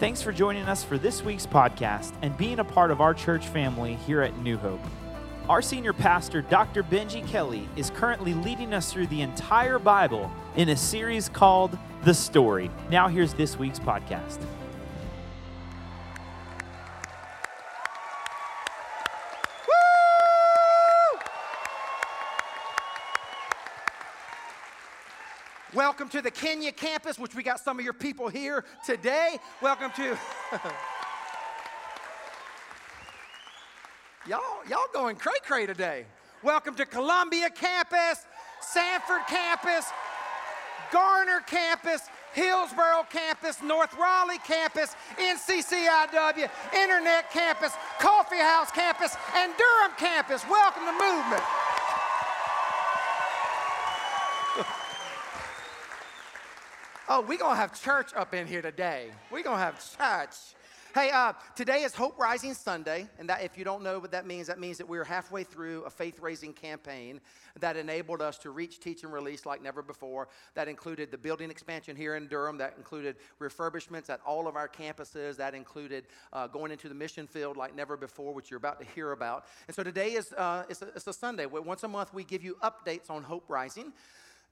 Thanks 0.00 0.22
for 0.22 0.32
joining 0.32 0.62
us 0.62 0.82
for 0.82 0.96
this 0.96 1.22
week's 1.22 1.44
podcast 1.44 2.14
and 2.22 2.34
being 2.38 2.60
a 2.60 2.64
part 2.64 2.90
of 2.90 3.02
our 3.02 3.12
church 3.12 3.48
family 3.48 3.96
here 4.06 4.22
at 4.22 4.34
New 4.38 4.56
Hope. 4.56 4.80
Our 5.46 5.60
senior 5.60 5.92
pastor, 5.92 6.40
Dr. 6.40 6.82
Benji 6.82 7.28
Kelly, 7.28 7.68
is 7.76 7.90
currently 7.90 8.32
leading 8.32 8.72
us 8.72 8.90
through 8.90 9.08
the 9.08 9.20
entire 9.20 9.78
Bible 9.78 10.32
in 10.56 10.70
a 10.70 10.76
series 10.76 11.28
called 11.28 11.76
The 12.04 12.14
Story. 12.14 12.70
Now, 12.88 13.08
here's 13.08 13.34
this 13.34 13.58
week's 13.58 13.78
podcast. 13.78 14.38
Welcome 25.80 26.10
to 26.10 26.20
the 26.20 26.30
Kenya 26.30 26.72
campus, 26.72 27.18
which 27.18 27.34
we 27.34 27.42
got 27.42 27.58
some 27.58 27.78
of 27.78 27.84
your 27.86 27.94
people 27.94 28.28
here 28.28 28.66
today. 28.84 29.38
Welcome 29.62 29.90
to. 29.96 30.08
y'all, 34.28 34.60
y'all 34.68 34.84
going 34.92 35.16
cray 35.16 35.38
cray 35.42 35.64
today. 35.64 36.04
Welcome 36.42 36.74
to 36.74 36.84
Columbia 36.84 37.48
campus, 37.48 38.26
Sanford 38.60 39.22
campus, 39.26 39.86
Garner 40.92 41.40
campus, 41.46 42.02
Hillsborough 42.34 43.06
campus, 43.08 43.62
North 43.62 43.96
Raleigh 43.96 44.36
campus, 44.46 44.94
NCCIW, 45.16 46.50
Internet 46.76 47.30
campus, 47.30 47.72
Coffee 47.98 48.36
House 48.36 48.70
campus, 48.70 49.16
and 49.34 49.50
Durham 49.56 49.92
campus. 49.96 50.44
Welcome 50.46 50.84
to 50.84 50.92
Movement. 50.92 51.42
Oh, 57.12 57.22
we're 57.22 57.38
going 57.38 57.54
to 57.54 57.60
have 57.60 57.82
church 57.82 58.12
up 58.14 58.34
in 58.34 58.46
here 58.46 58.62
today. 58.62 59.10
We're 59.32 59.42
going 59.42 59.56
to 59.56 59.64
have 59.64 59.80
church. 59.98 60.36
Hey, 60.94 61.10
uh, 61.10 61.32
today 61.56 61.82
is 61.82 61.92
Hope 61.92 62.16
Rising 62.16 62.54
Sunday, 62.54 63.08
and 63.18 63.28
that 63.28 63.42
if 63.42 63.58
you 63.58 63.64
don't 63.64 63.82
know 63.82 63.98
what 63.98 64.12
that 64.12 64.28
means, 64.28 64.46
that 64.46 64.60
means 64.60 64.78
that 64.78 64.88
we're 64.88 65.02
halfway 65.02 65.42
through 65.42 65.82
a 65.82 65.90
faith-raising 65.90 66.52
campaign 66.52 67.20
that 67.58 67.76
enabled 67.76 68.22
us 68.22 68.38
to 68.38 68.50
reach, 68.50 68.78
teach, 68.78 69.02
and 69.02 69.12
release 69.12 69.44
like 69.44 69.60
never 69.60 69.82
before. 69.82 70.28
That 70.54 70.68
included 70.68 71.10
the 71.10 71.18
building 71.18 71.50
expansion 71.50 71.96
here 71.96 72.14
in 72.14 72.28
Durham. 72.28 72.58
That 72.58 72.74
included 72.78 73.16
refurbishments 73.40 74.08
at 74.08 74.20
all 74.24 74.46
of 74.46 74.54
our 74.54 74.68
campuses. 74.68 75.36
That 75.36 75.52
included 75.52 76.06
uh, 76.32 76.46
going 76.46 76.70
into 76.70 76.88
the 76.88 76.94
mission 76.94 77.26
field 77.26 77.56
like 77.56 77.74
never 77.74 77.96
before, 77.96 78.32
which 78.32 78.52
you're 78.52 78.58
about 78.58 78.78
to 78.78 78.86
hear 78.94 79.10
about. 79.10 79.46
And 79.66 79.74
so 79.74 79.82
today 79.82 80.12
is 80.12 80.32
uh, 80.34 80.62
it's, 80.68 80.80
a, 80.80 80.86
it's 80.94 81.08
a 81.08 81.12
Sunday. 81.12 81.46
Once 81.46 81.82
a 81.82 81.88
month, 81.88 82.14
we 82.14 82.22
give 82.22 82.44
you 82.44 82.56
updates 82.62 83.10
on 83.10 83.24
Hope 83.24 83.46
Rising. 83.48 83.94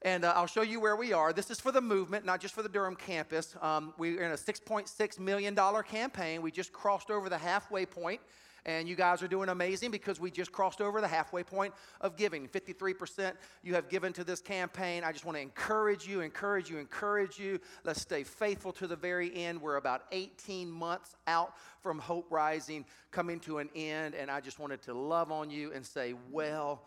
And 0.01 0.23
uh, 0.23 0.31
I'll 0.33 0.47
show 0.47 0.61
you 0.61 0.79
where 0.79 0.95
we 0.95 1.11
are. 1.11 1.33
This 1.33 1.51
is 1.51 1.59
for 1.59 1.73
the 1.73 1.81
movement, 1.81 2.23
not 2.25 2.39
just 2.39 2.55
for 2.55 2.63
the 2.63 2.69
Durham 2.69 2.95
campus. 2.95 3.55
Um, 3.61 3.93
we're 3.97 4.23
in 4.23 4.31
a 4.31 4.35
$6.6 4.35 5.19
million 5.19 5.55
campaign. 5.83 6.41
We 6.41 6.51
just 6.51 6.71
crossed 6.71 7.11
over 7.11 7.27
the 7.27 7.37
halfway 7.37 7.85
point, 7.85 8.21
and 8.65 8.87
you 8.87 8.95
guys 8.95 9.21
are 9.21 9.27
doing 9.27 9.49
amazing 9.49 9.91
because 9.91 10.17
we 10.17 10.31
just 10.31 10.53
crossed 10.53 10.79
over 10.79 11.01
the 11.01 11.07
halfway 11.07 11.43
point 11.43 11.73
of 11.99 12.15
giving. 12.15 12.47
53% 12.47 13.33
you 13.61 13.73
have 13.73 13.89
given 13.89 14.13
to 14.13 14.23
this 14.23 14.39
campaign. 14.39 15.03
I 15.03 15.11
just 15.11 15.25
want 15.25 15.35
to 15.35 15.41
encourage 15.41 16.07
you, 16.07 16.21
encourage 16.21 16.69
you, 16.69 16.77
encourage 16.77 17.37
you. 17.37 17.59
Let's 17.83 17.99
stay 17.99 18.23
faithful 18.23 18.71
to 18.73 18.87
the 18.87 18.95
very 18.95 19.35
end. 19.35 19.61
We're 19.61 19.75
about 19.75 20.03
18 20.13 20.71
months 20.71 21.17
out 21.27 21.55
from 21.81 21.99
Hope 21.99 22.27
Rising 22.29 22.85
coming 23.11 23.41
to 23.41 23.57
an 23.57 23.69
end, 23.75 24.15
and 24.15 24.31
I 24.31 24.39
just 24.39 24.59
wanted 24.59 24.81
to 24.83 24.93
love 24.93 25.29
on 25.29 25.49
you 25.49 25.73
and 25.73 25.85
say, 25.85 26.13
well 26.31 26.83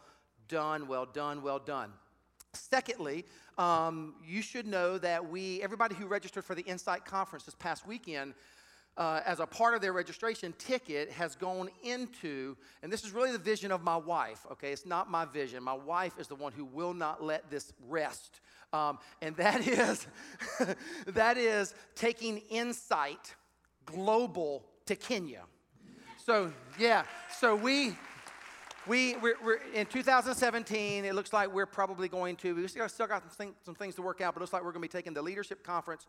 done, 0.48 0.88
well 0.88 1.05
done, 1.05 1.42
well 1.42 1.58
done. 1.58 1.92
Secondly, 2.55 3.25
um, 3.56 4.14
you 4.27 4.42
should 4.42 4.67
know 4.67 4.98
that 4.98 5.27
we, 5.27 5.62
everybody 5.62 5.95
who 5.95 6.06
registered 6.06 6.45
for 6.45 6.55
the 6.55 6.62
Insight 6.62 7.05
Conference 7.05 7.45
this 7.45 7.55
past 7.55 7.86
weekend, 7.86 8.34
uh, 8.98 9.20
as 9.25 9.41
a 9.41 9.47
part 9.47 9.75
of 9.75 9.81
their 9.81 9.95
registration 9.95 10.53
ticket 10.58 11.11
has 11.11 11.34
gone 11.34 11.70
into, 11.83 12.55
and 12.83 12.92
this 12.92 13.05
is 13.05 13.11
really 13.12 13.33
the 13.33 13.39
vision 13.39 13.73
of 13.73 13.83
my 13.83 13.97
wife, 13.97 14.45
okay? 14.53 14.70
It's 14.70 14.84
not 14.84 15.11
my 15.11 15.24
vision. 15.24 15.62
My 15.62 15.73
wife 15.73 16.18
is 16.18 16.29
the 16.29 16.35
one 16.35 16.52
who 16.52 16.67
will 16.67 16.92
not 16.92 17.23
let 17.23 17.51
this 17.51 17.73
rest. 17.89 18.41
Um, 18.74 18.98
and 19.23 19.35
that 19.36 19.67
is, 19.67 20.07
that 21.07 21.39
is 21.39 21.74
taking 21.95 22.39
Insight 22.51 23.35
global 23.86 24.62
to 24.86 24.95
Kenya. 24.95 25.45
So, 26.24 26.52
yeah, 26.79 27.05
so 27.39 27.57
we, 27.57 27.96
we, 28.86 29.16
we're, 29.16 29.36
we're, 29.44 29.60
in 29.74 29.86
2017, 29.86 31.04
it 31.04 31.14
looks 31.14 31.32
like 31.32 31.52
we're 31.52 31.66
probably 31.66 32.08
going 32.08 32.34
to, 32.36 32.54
we 32.54 32.66
still, 32.66 32.88
still 32.88 33.06
got 33.06 33.22
some, 33.22 33.30
thing, 33.30 33.54
some 33.64 33.74
things 33.74 33.94
to 33.94 34.02
work 34.02 34.20
out, 34.20 34.34
but 34.34 34.40
it 34.40 34.42
looks 34.42 34.52
like 34.52 34.64
we're 34.64 34.72
going 34.72 34.82
to 34.82 34.88
be 34.88 34.98
taking 34.98 35.14
the 35.14 35.22
leadership 35.22 35.62
conference 35.62 36.06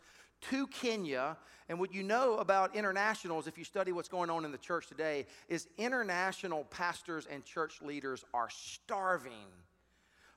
to 0.49 0.65
Kenya. 0.67 1.37
And 1.69 1.79
what 1.79 1.93
you 1.93 2.01
know 2.01 2.37
about 2.37 2.75
internationals, 2.75 3.45
if 3.45 3.59
you 3.59 3.63
study 3.63 3.91
what's 3.91 4.09
going 4.09 4.31
on 4.31 4.43
in 4.43 4.51
the 4.51 4.57
church 4.57 4.87
today, 4.87 5.27
is 5.49 5.67
international 5.77 6.63
pastors 6.65 7.27
and 7.29 7.45
church 7.45 7.79
leaders 7.81 8.25
are 8.33 8.49
starving 8.49 9.51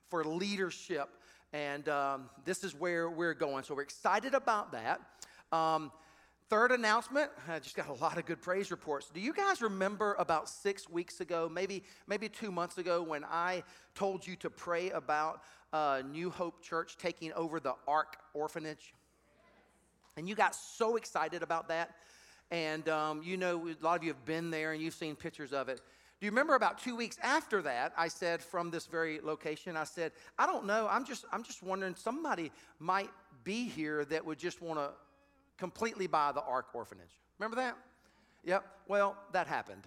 for 0.08 0.22
leadership. 0.22 1.08
And 1.54 1.88
um, 1.88 2.28
this 2.44 2.64
is 2.64 2.74
where 2.74 3.08
we're 3.08 3.34
going. 3.34 3.64
So 3.64 3.74
we're 3.74 3.82
excited 3.82 4.34
about 4.34 4.72
that. 4.72 5.00
Um, 5.52 5.90
Third 6.48 6.70
announcement, 6.70 7.30
I 7.48 7.58
just 7.58 7.74
got 7.74 7.88
a 7.88 7.94
lot 7.94 8.18
of 8.18 8.26
good 8.26 8.40
praise 8.40 8.70
reports. 8.70 9.10
Do 9.12 9.20
you 9.20 9.32
guys 9.32 9.60
remember 9.60 10.14
about 10.18 10.48
six 10.48 10.88
weeks 10.88 11.20
ago, 11.20 11.50
maybe, 11.52 11.82
maybe 12.06 12.28
two 12.28 12.52
months 12.52 12.78
ago, 12.78 13.02
when 13.02 13.24
I 13.24 13.64
told 13.94 14.24
you 14.24 14.36
to 14.36 14.50
pray 14.50 14.90
about 14.90 15.42
uh, 15.72 16.02
New 16.08 16.30
Hope 16.30 16.62
Church 16.62 16.96
taking 16.98 17.32
over 17.32 17.58
the 17.58 17.74
Ark 17.88 18.16
Orphanage? 18.32 18.94
And 20.16 20.28
you 20.28 20.36
got 20.36 20.54
so 20.54 20.96
excited 20.96 21.42
about 21.42 21.68
that. 21.68 21.96
And 22.52 22.88
um, 22.88 23.22
you 23.24 23.36
know, 23.36 23.66
a 23.66 23.84
lot 23.84 23.98
of 23.98 24.04
you 24.04 24.10
have 24.10 24.24
been 24.24 24.50
there 24.50 24.72
and 24.72 24.80
you've 24.80 24.94
seen 24.94 25.16
pictures 25.16 25.52
of 25.52 25.68
it. 25.68 25.80
Do 26.20 26.26
you 26.26 26.30
remember 26.30 26.54
about 26.54 26.78
two 26.78 26.94
weeks 26.94 27.18
after 27.22 27.60
that, 27.62 27.92
I 27.96 28.08
said 28.08 28.40
from 28.40 28.70
this 28.70 28.86
very 28.86 29.20
location, 29.20 29.76
I 29.76 29.84
said, 29.84 30.12
I 30.38 30.46
don't 30.46 30.64
know, 30.64 30.86
I'm 30.88 31.04
just, 31.04 31.26
I'm 31.32 31.42
just 31.42 31.62
wondering, 31.62 31.94
somebody 31.96 32.52
might 32.78 33.10
be 33.44 33.64
here 33.64 34.04
that 34.06 34.24
would 34.24 34.38
just 34.38 34.62
want 34.62 34.78
to 34.78 34.90
completely 35.58 36.06
by 36.06 36.32
the 36.32 36.42
Ark 36.42 36.66
Orphanage. 36.74 37.20
Remember 37.38 37.56
that? 37.56 37.76
Yep. 38.44 38.64
Well, 38.88 39.16
that 39.32 39.46
happened. 39.46 39.84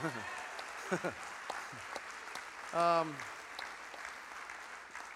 um, 2.74 3.14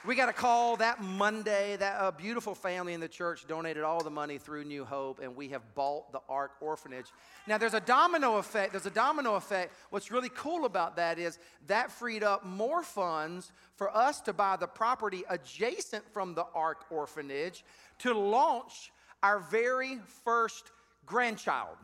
we 0.04 0.16
got 0.16 0.28
a 0.28 0.32
call 0.32 0.76
that 0.78 1.00
Monday 1.00 1.76
that 1.76 1.96
a 2.00 2.10
beautiful 2.10 2.56
family 2.56 2.92
in 2.92 2.98
the 2.98 3.08
church 3.08 3.46
donated 3.46 3.84
all 3.84 4.02
the 4.02 4.10
money 4.10 4.36
through 4.36 4.64
New 4.64 4.84
Hope, 4.84 5.20
and 5.20 5.36
we 5.36 5.48
have 5.48 5.62
bought 5.74 6.10
the 6.10 6.20
Ark 6.28 6.52
Orphanage. 6.60 7.06
Now, 7.46 7.56
there's 7.56 7.74
a 7.74 7.80
domino 7.80 8.38
effect. 8.38 8.72
There's 8.72 8.86
a 8.86 8.90
domino 8.90 9.36
effect. 9.36 9.72
What's 9.90 10.10
really 10.10 10.30
cool 10.30 10.64
about 10.64 10.96
that 10.96 11.20
is 11.20 11.38
that 11.68 11.92
freed 11.92 12.24
up 12.24 12.44
more 12.44 12.82
funds 12.82 13.52
for 13.76 13.96
us 13.96 14.20
to 14.22 14.32
buy 14.32 14.56
the 14.56 14.66
property 14.66 15.22
adjacent 15.28 16.04
from 16.12 16.34
the 16.34 16.46
Ark 16.52 16.84
Orphanage 16.90 17.64
to 17.98 18.12
launch 18.12 18.90
our 19.22 19.38
very 19.38 20.00
first 20.24 20.72
grandchild. 21.06 21.76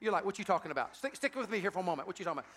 You're 0.00 0.12
like, 0.12 0.24
what 0.24 0.38
you 0.38 0.44
talking 0.46 0.70
about? 0.70 0.96
Stick, 0.96 1.14
stick 1.14 1.36
with 1.36 1.50
me 1.50 1.58
here 1.60 1.70
for 1.70 1.80
a 1.80 1.82
moment. 1.82 2.08
What 2.08 2.18
you 2.18 2.24
talking 2.24 2.38
about? 2.38 2.50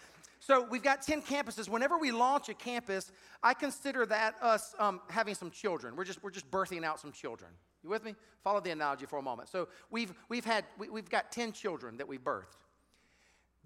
So 0.45 0.67
we've 0.69 0.83
got 0.83 1.01
10 1.01 1.21
campuses. 1.21 1.69
Whenever 1.69 1.97
we 1.97 2.11
launch 2.11 2.49
a 2.49 2.53
campus, 2.53 3.13
I 3.41 3.53
consider 3.53 4.05
that 4.07 4.35
us 4.41 4.75
um, 4.77 4.99
having 5.09 5.35
some 5.35 5.49
children. 5.49 5.95
We're 5.95 6.03
just, 6.03 6.21
we're 6.21 6.31
just 6.31 6.51
birthing 6.51 6.83
out 6.83 6.99
some 6.99 7.13
children. 7.13 7.49
You 7.81 7.89
with 7.89 8.03
me? 8.03 8.13
Follow 8.43 8.59
the 8.59 8.71
analogy 8.71 9.05
for 9.05 9.19
a 9.19 9.21
moment. 9.21 9.47
So 9.47 9.69
we've, 9.89 10.13
we've, 10.27 10.43
had, 10.43 10.65
we, 10.77 10.89
we've 10.89 11.09
got 11.09 11.31
10 11.31 11.53
children 11.53 11.95
that 11.95 12.09
we've 12.09 12.21
birthed. 12.21 12.57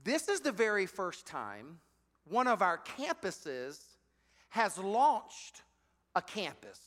This 0.03 0.27
is 0.27 0.41
the 0.41 0.51
very 0.51 0.85
first 0.85 1.25
time 1.25 1.79
one 2.29 2.45
of 2.45 2.61
our 2.61 2.77
campuses 2.99 3.79
has 4.49 4.77
launched 4.77 5.63
a 6.15 6.21
campus. 6.21 6.79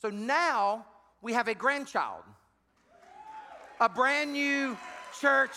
So 0.00 0.08
now 0.08 0.86
we 1.20 1.34
have 1.34 1.46
a 1.46 1.54
grandchild 1.54 2.24
a 3.80 3.88
brand 3.88 4.32
new 4.32 4.76
church 5.20 5.56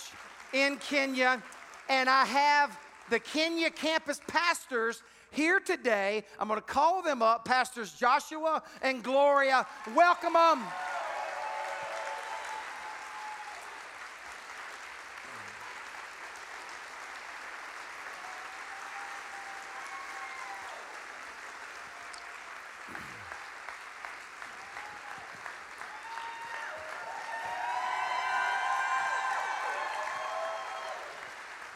in 0.53 0.77
Kenya, 0.77 1.41
and 1.89 2.09
I 2.09 2.23
have 2.25 2.77
the 3.13 3.19
Kenya 3.19 3.69
campus 3.69 4.19
pastors 4.25 5.03
here 5.29 5.59
today. 5.59 6.23
I'm 6.39 6.47
going 6.47 6.59
to 6.59 6.65
call 6.65 7.03
them 7.03 7.21
up, 7.21 7.45
Pastors 7.45 7.93
Joshua 7.93 8.63
and 8.81 9.03
Gloria. 9.03 9.67
Welcome 9.95 10.33
them. 10.33 10.63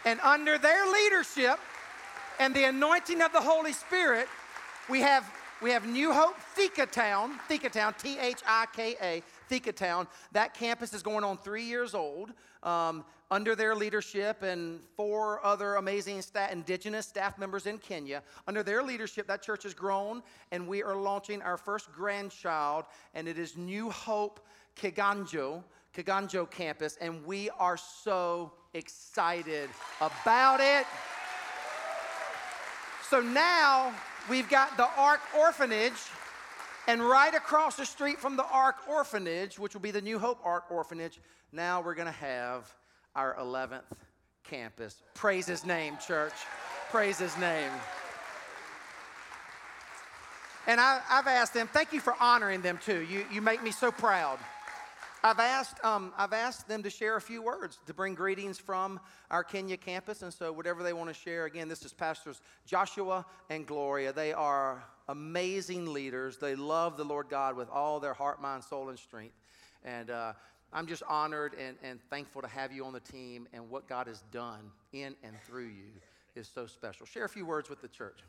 And 0.08 0.22
under 0.22 0.58
their 0.58 0.90
leadership 0.90 1.60
and 2.40 2.56
the 2.56 2.64
anointing 2.64 3.22
of 3.22 3.34
the 3.34 3.42
Holy 3.42 3.74
Spirit, 3.74 4.30
we 4.90 5.02
have, 5.02 5.30
we 5.62 5.70
have 5.72 5.86
New 5.86 6.14
Hope 6.14 6.38
Thika 6.56 6.86
Town, 6.86 7.38
Thika 7.50 7.70
Town, 7.70 7.94
T 8.00 8.18
H 8.18 8.40
I 8.48 8.68
K 8.74 8.96
A, 9.02 9.22
Thika 9.50 9.74
Town. 9.74 10.08
That 10.32 10.54
campus 10.54 10.94
is 10.94 11.04
going 11.04 11.26
on 11.26 11.38
three 11.38 11.66
years 11.66 11.94
old. 11.94 12.32
Um, 12.64 13.04
under 13.30 13.54
their 13.54 13.76
leadership 13.76 14.44
and 14.44 14.80
four 14.96 15.46
other 15.46 15.76
amazing 15.76 16.24
indigenous 16.54 17.06
staff 17.06 17.38
members 17.38 17.66
in 17.66 17.78
Kenya, 17.78 18.24
under 18.48 18.64
their 18.64 18.84
leadership, 18.84 19.28
that 19.28 19.42
church 19.42 19.64
has 19.64 19.74
grown, 19.74 20.24
and 20.54 20.70
we 20.70 20.84
are 20.84 20.96
launching 20.96 21.42
our 21.42 21.58
first 21.58 21.92
grandchild, 21.92 22.86
and 23.14 23.28
it 23.28 23.38
is 23.38 23.58
New 23.58 23.90
Hope 23.90 24.40
Kiganjo, 24.82 25.62
Kiganjo 25.94 26.50
campus, 26.50 26.98
and 27.02 27.26
we 27.26 27.50
are 27.60 27.76
so 27.76 28.54
excited 28.78 29.70
about 30.00 30.60
it. 30.60 30.86
So 33.10 33.20
now 33.22 33.94
we've 34.30 34.50
got 34.50 34.78
the 34.78 34.88
Ark 34.98 35.22
Orphanage, 35.38 35.94
and 36.88 37.02
right 37.02 37.34
across 37.34 37.76
the 37.76 37.86
street 37.86 38.20
from 38.20 38.38
the 38.38 38.46
Ark 38.46 38.76
Orphanage, 38.88 39.60
which 39.60 39.74
will 39.74 39.82
be 39.82 39.92
the 39.92 40.02
New 40.02 40.20
Hope 40.20 40.40
Ark 40.44 40.66
Orphanage, 40.70 41.20
now 41.52 41.82
we're 41.82 41.96
going 41.96 42.08
to 42.08 42.12
have 42.12 42.74
our 43.16 43.36
11th 43.36 43.82
campus. 44.44 45.02
Praise 45.14 45.48
his 45.48 45.66
name, 45.66 45.98
church. 46.06 46.34
Praise 46.90 47.18
his 47.18 47.38
name. 47.38 47.72
And 50.68 50.82
I, 50.82 51.00
have 51.08 51.28
asked 51.28 51.54
them, 51.54 51.68
thank 51.68 51.94
you 51.94 52.02
for 52.02 52.14
honoring 52.20 52.62
them 52.62 52.78
too. 52.84 53.02
You, 53.02 53.26
you 53.32 53.42
make 53.42 53.64
me 53.64 53.72
so 53.72 53.92
proud. 53.92 54.38
I've 55.28 55.40
asked, 55.40 55.84
um, 55.84 56.14
I've 56.18 56.32
asked 56.32 56.70
them 56.70 56.84
to 56.84 56.90
share 56.90 57.18
a 57.18 57.22
few 57.22 57.42
words, 57.42 57.80
to 57.86 57.94
bring 57.94 58.16
greetings 58.16 58.58
from 58.58 58.98
our 59.30 59.44
Kenya 59.44 59.76
campus. 59.76 60.22
And 60.22 60.34
so, 60.34 60.54
whatever 60.54 60.84
they 60.84 60.94
want 60.94 61.10
to 61.10 61.14
share, 61.14 61.44
again, 61.44 61.68
this 61.68 61.84
is 61.84 61.92
Pastors 61.92 62.40
Joshua 62.66 63.26
and 63.50 63.68
Gloria. 63.68 64.14
They 64.14 64.32
are 64.32 64.86
amazing 65.10 65.92
leaders. 65.92 66.38
They 66.38 66.56
love 66.56 66.96
the 66.96 67.04
Lord 67.04 67.28
God 67.28 67.58
with 67.58 67.70
all 67.70 68.00
their 68.00 68.14
heart, 68.14 68.42
mind, 68.42 68.64
soul, 68.64 68.88
and 68.88 68.98
strength. 68.98 69.36
And 69.84 70.10
uh, 70.12 70.32
I'm 70.72 70.88
just 70.88 71.04
honored 71.10 71.56
and, 71.60 71.76
and 71.84 72.00
thankful 72.10 72.42
to 72.42 72.48
have 72.48 72.72
you 72.72 72.86
on 72.86 72.94
the 72.94 73.02
team. 73.02 73.50
And 73.52 73.70
what 73.70 73.90
God 73.90 74.08
has 74.08 74.24
done 74.32 74.72
in 74.94 75.14
and 75.24 75.36
through 75.46 75.68
you 75.68 75.92
is 76.36 76.48
so 76.48 76.68
special. 76.68 77.06
Share 77.06 77.26
a 77.26 77.30
few 77.30 77.46
words 77.46 77.70
with 77.70 77.82
the 77.82 77.90
church. 77.90 78.20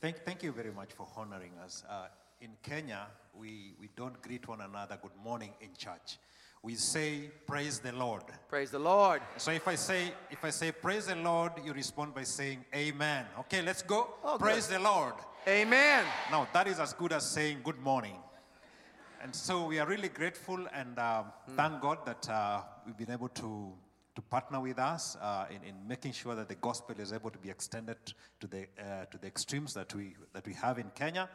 Thank, 0.00 0.18
thank 0.24 0.44
you 0.44 0.52
very 0.52 0.70
much 0.70 0.92
for 0.92 1.08
honoring 1.16 1.58
us. 1.64 1.82
Uh, 1.90 2.06
in 2.40 2.50
Kenya, 2.62 3.06
we, 3.34 3.72
we 3.80 3.88
don't 3.96 4.20
greet 4.22 4.46
one 4.46 4.60
another 4.60 4.98
good 5.02 5.16
morning 5.24 5.50
in 5.60 5.70
church. 5.76 6.18
We 6.66 6.74
say 6.74 7.30
praise 7.46 7.78
the 7.78 7.92
Lord. 7.92 8.24
Praise 8.48 8.72
the 8.72 8.80
Lord. 8.80 9.22
So 9.36 9.52
if 9.52 9.68
I 9.68 9.76
say 9.76 10.12
if 10.32 10.44
I 10.44 10.50
say 10.50 10.72
praise 10.72 11.06
the 11.06 11.14
Lord, 11.14 11.52
you 11.64 11.72
respond 11.72 12.12
by 12.12 12.24
saying 12.24 12.64
amen. 12.74 13.24
Okay, 13.38 13.62
let's 13.62 13.82
go. 13.82 14.08
Oh, 14.24 14.36
praise 14.36 14.66
good. 14.66 14.80
the 14.80 14.82
Lord. 14.82 15.14
Amen. 15.46 16.04
Now 16.28 16.48
that 16.52 16.66
is 16.66 16.80
as 16.80 16.92
good 16.92 17.12
as 17.12 17.24
saying 17.24 17.60
good 17.62 17.78
morning. 17.78 18.16
And 19.22 19.32
so 19.32 19.64
we 19.66 19.78
are 19.78 19.86
really 19.86 20.08
grateful 20.08 20.58
and 20.74 20.98
uh, 20.98 21.22
mm. 21.48 21.54
thank 21.54 21.80
God 21.80 21.98
that 22.04 22.28
uh, 22.28 22.62
we've 22.84 22.96
been 22.96 23.12
able 23.12 23.28
to 23.28 23.72
to 24.16 24.22
partner 24.22 24.60
with 24.60 24.80
us 24.80 25.16
uh, 25.22 25.44
in, 25.50 25.62
in 25.62 25.76
making 25.86 26.10
sure 26.10 26.34
that 26.34 26.48
the 26.48 26.56
gospel 26.56 26.96
is 26.98 27.12
able 27.12 27.30
to 27.30 27.38
be 27.38 27.50
extended 27.50 27.98
to 28.40 28.46
the, 28.48 28.66
uh, 28.80 29.04
to 29.10 29.18
the 29.18 29.26
extremes 29.26 29.74
that 29.74 29.94
we, 29.94 30.14
that 30.32 30.44
we 30.46 30.54
have 30.54 30.78
in 30.78 30.90
Kenya. 30.94 31.28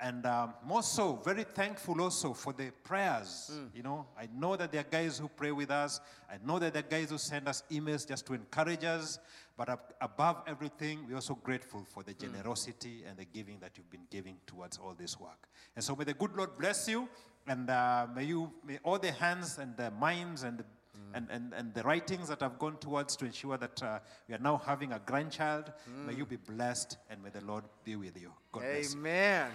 And 0.00 0.26
um, 0.26 0.54
more 0.64 0.82
so, 0.82 1.20
very 1.24 1.44
thankful 1.44 2.02
also 2.02 2.34
for 2.34 2.52
the 2.52 2.72
prayers. 2.82 3.50
Mm. 3.52 3.68
You 3.74 3.82
know, 3.84 4.06
I 4.18 4.28
know 4.36 4.56
that 4.56 4.72
there 4.72 4.80
are 4.80 4.90
guys 4.90 5.18
who 5.18 5.28
pray 5.28 5.52
with 5.52 5.70
us. 5.70 6.00
I 6.28 6.36
know 6.44 6.58
that 6.58 6.74
there 6.74 6.82
are 6.82 6.88
guys 6.88 7.10
who 7.10 7.18
send 7.18 7.48
us 7.48 7.62
emails 7.70 8.06
just 8.06 8.26
to 8.26 8.34
encourage 8.34 8.84
us. 8.84 9.18
But 9.56 9.68
ab- 9.68 9.94
above 10.00 10.42
everything, 10.46 11.06
we're 11.08 11.14
also 11.14 11.36
grateful 11.36 11.84
for 11.84 12.02
the 12.02 12.12
hmm. 12.12 12.26
generosity 12.26 13.02
mm. 13.04 13.10
and 13.10 13.18
the 13.18 13.24
giving 13.24 13.60
that 13.60 13.72
you've 13.76 13.90
been 13.90 14.06
giving 14.10 14.36
towards 14.46 14.78
all 14.78 14.94
this 14.98 15.18
work. 15.18 15.48
And 15.76 15.84
so 15.84 15.94
may 15.94 16.04
the 16.04 16.14
good 16.14 16.36
Lord 16.36 16.58
bless 16.58 16.88
you, 16.88 17.08
and 17.46 17.70
uh, 17.70 18.08
may 18.14 18.24
you, 18.24 18.52
may 18.66 18.78
all 18.82 18.98
the 18.98 19.12
hands 19.12 19.58
and 19.58 19.76
the 19.76 19.90
minds 19.92 20.42
and 20.42 20.58
the 20.58 20.64
Mm. 20.94 21.16
And, 21.16 21.28
and, 21.30 21.54
and 21.54 21.74
the 21.74 21.82
writings 21.82 22.28
that 22.28 22.40
have 22.40 22.58
gone 22.58 22.76
towards 22.78 23.16
to 23.16 23.24
ensure 23.24 23.56
that 23.56 23.82
uh, 23.82 23.98
we 24.28 24.34
are 24.34 24.38
now 24.38 24.62
having 24.64 24.92
a 24.92 25.00
grandchild. 25.00 25.72
Mm. 25.90 26.06
May 26.06 26.14
you 26.14 26.26
be 26.26 26.36
blessed 26.36 26.98
and 27.10 27.22
may 27.22 27.30
the 27.30 27.44
Lord 27.44 27.64
be 27.82 27.96
with 27.96 28.20
you. 28.20 28.32
God 28.52 28.62
Amen. 28.64 29.50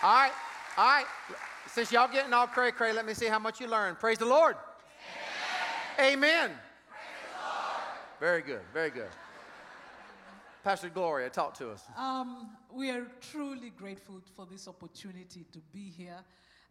Bless 0.00 0.02
you. 0.02 0.08
Amen. 0.08 0.12
All 0.12 0.14
right, 0.14 0.32
all 0.76 0.84
right. 0.86 1.06
Since 1.66 1.92
y'all 1.92 2.08
getting 2.08 2.32
all 2.32 2.46
cray 2.46 2.72
cray, 2.72 2.92
let 2.92 3.06
me 3.06 3.14
see 3.14 3.26
how 3.26 3.38
much 3.38 3.60
you 3.60 3.68
learned. 3.68 3.98
Praise 3.98 4.18
the 4.18 4.26
Lord. 4.26 4.56
Amen. 5.98 6.14
Amen. 6.14 6.50
Very 8.20 8.42
good, 8.42 8.60
very 8.72 8.90
good. 8.90 9.08
Pastor 10.64 10.88
Gloria, 10.88 11.30
talk 11.30 11.54
to 11.58 11.70
us. 11.70 11.84
Um, 11.96 12.50
we 12.72 12.90
are 12.90 13.06
truly 13.20 13.70
grateful 13.70 14.20
for 14.34 14.44
this 14.44 14.66
opportunity 14.66 15.44
to 15.52 15.58
be 15.72 15.92
here. 15.96 16.18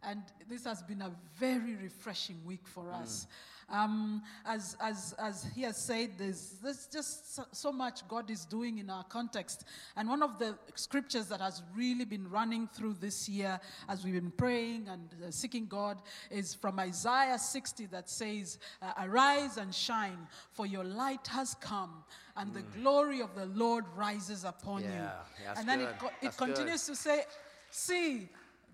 And 0.02 0.22
this 0.48 0.64
has 0.64 0.82
been 0.82 1.02
a 1.02 1.10
very 1.36 1.74
refreshing 1.74 2.40
week 2.46 2.66
for 2.66 2.84
mm. 2.84 3.26
Um, 3.70 4.22
as, 4.46 4.76
as, 4.80 5.14
as 5.18 5.46
he 5.54 5.62
has 5.62 5.76
said, 5.76 6.12
there's, 6.16 6.56
there's 6.62 6.86
just 6.86 7.34
so, 7.34 7.44
so, 7.52 7.70
much 7.70 8.06
God 8.08 8.30
is 8.30 8.46
doing 8.46 8.78
in 8.78 8.88
our 8.88 9.04
context. 9.04 9.64
And 9.96 10.08
one 10.08 10.22
of 10.22 10.38
the 10.38 10.56
scriptures 10.74 11.26
that 11.26 11.40
has 11.40 11.62
really 11.76 12.06
been 12.06 12.30
running 12.30 12.66
through 12.66 12.96
this 13.00 13.28
year 13.28 13.60
as 13.88 14.04
we've 14.04 14.14
been 14.14 14.30
praying 14.30 14.88
and 14.88 15.08
uh, 15.22 15.30
seeking 15.30 15.66
God 15.66 16.00
is 16.30 16.54
from 16.54 16.78
Isaiah 16.78 17.38
60 17.38 17.86
that 17.86 18.08
says, 18.08 18.58
uh, 18.80 18.92
Arise 19.02 19.58
and 19.58 19.74
shine, 19.74 20.26
for 20.52 20.64
your 20.66 20.84
light 20.84 21.26
has 21.26 21.54
come, 21.60 22.04
and 22.36 22.50
mm. 22.50 22.54
the 22.54 22.62
glory 22.80 23.20
of 23.20 23.34
the 23.34 23.46
Lord 23.46 23.84
rises 23.94 24.44
upon 24.44 24.82
yeah, 24.82 25.10
you. 25.44 25.50
and 25.56 25.68
then 25.68 25.80
good. 25.80 26.10
it, 26.22 26.28
it 26.28 26.36
continues 26.38 26.86
good. 26.86 26.94
to 26.94 26.96
say, 26.96 27.24
See, 27.70 28.28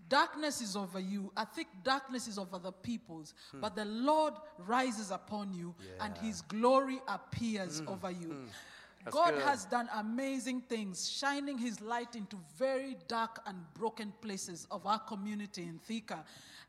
Darkness 0.09 0.61
is 0.61 0.77
over 0.77 1.01
you. 1.01 1.33
I 1.37 1.45
think 1.45 1.69
darkness 1.83 2.29
is 2.29 2.39
over 2.39 2.59
the 2.59 2.73
peoples. 2.73 3.35
Hmm. 3.53 3.61
But 3.61 3.77
the 3.77 3.85
Lord 3.85 4.35
rises 4.59 5.11
upon 5.11 5.53
you 5.53 5.75
yeah. 5.81 6.05
and 6.05 6.19
his 6.19 6.43
glory 6.43 7.01
appears 7.09 7.81
mm. 7.81 7.89
over 7.91 8.11
you. 8.11 8.29
Mm. 8.29 8.47
God 9.11 9.35
good. 9.35 9.43
has 9.43 9.65
done 9.67 9.89
amazing 9.97 10.63
things, 10.63 11.11
shining 11.11 11.59
his 11.59 11.81
light 11.81 12.17
into 12.17 12.39
very 12.59 12.97
dark 13.07 13.41
and 13.47 13.59
broken 13.75 14.13
places 14.23 14.67
of 14.71 14.87
our 14.87 14.99
community 14.99 15.63
in 15.63 15.79
Thika. 15.87 16.25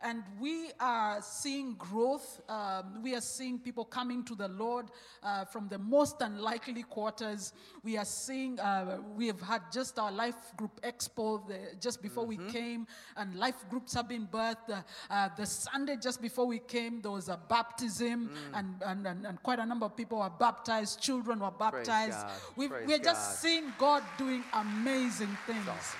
And 0.06 0.22
we 0.40 0.70
are 0.80 1.20
seeing 1.24 1.74
growth. 1.80 2.40
Um, 2.48 3.02
we 3.02 3.16
are 3.16 3.22
seeing 3.22 3.58
people 3.58 3.84
coming 3.84 4.24
to 4.26 4.36
the 4.36 4.48
Lord 4.50 4.86
uh, 5.24 5.46
from 5.46 5.68
the 5.68 5.80
most 5.80 6.22
unlikely 6.22 6.84
quarters. 6.84 7.54
We 7.84 7.98
are 7.98 8.06
seeing, 8.06 8.60
uh, 8.60 9.00
we 9.18 9.26
have 9.26 9.42
had 9.42 9.64
just 9.74 9.98
our 9.98 10.12
life 10.12 10.36
group 10.58 10.80
expo 10.84 11.48
the, 11.48 11.76
just 11.82 12.04
before 12.04 12.28
mm-hmm. 12.28 12.46
we 12.46 12.54
came, 12.54 12.88
and 13.18 13.36
life 13.36 13.66
groups 13.68 13.96
have 13.96 14.08
been 14.08 14.28
birthed. 14.28 14.70
Uh, 14.70 14.82
uh, 15.10 15.30
the 15.36 15.46
Sunday 15.48 15.98
just 16.00 16.22
before 16.22 16.46
we 16.46 16.60
came, 16.60 17.02
there 17.02 17.12
was 17.12 17.28
a 17.28 17.40
baptism, 17.50 18.30
mm. 18.30 18.60
and, 18.60 18.76
and, 18.86 19.08
and, 19.08 19.26
and, 19.26 19.42
quite 19.42 19.58
a 19.58 19.66
number 19.66 19.88
of 19.88 19.98
people 19.98 20.20
were 20.20 20.30
baptized, 20.30 21.02
children 21.02 21.40
were 21.40 21.50
baptized. 21.50 22.20
we 22.56 22.68
are 22.68 23.00
just 23.00 23.42
seeing 23.42 23.74
God 23.80 24.04
doing 24.20 24.44
amazing 24.54 25.36
things. 25.48 25.68
Awesome. 25.68 26.00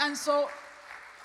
And 0.00 0.16
so 0.16 0.48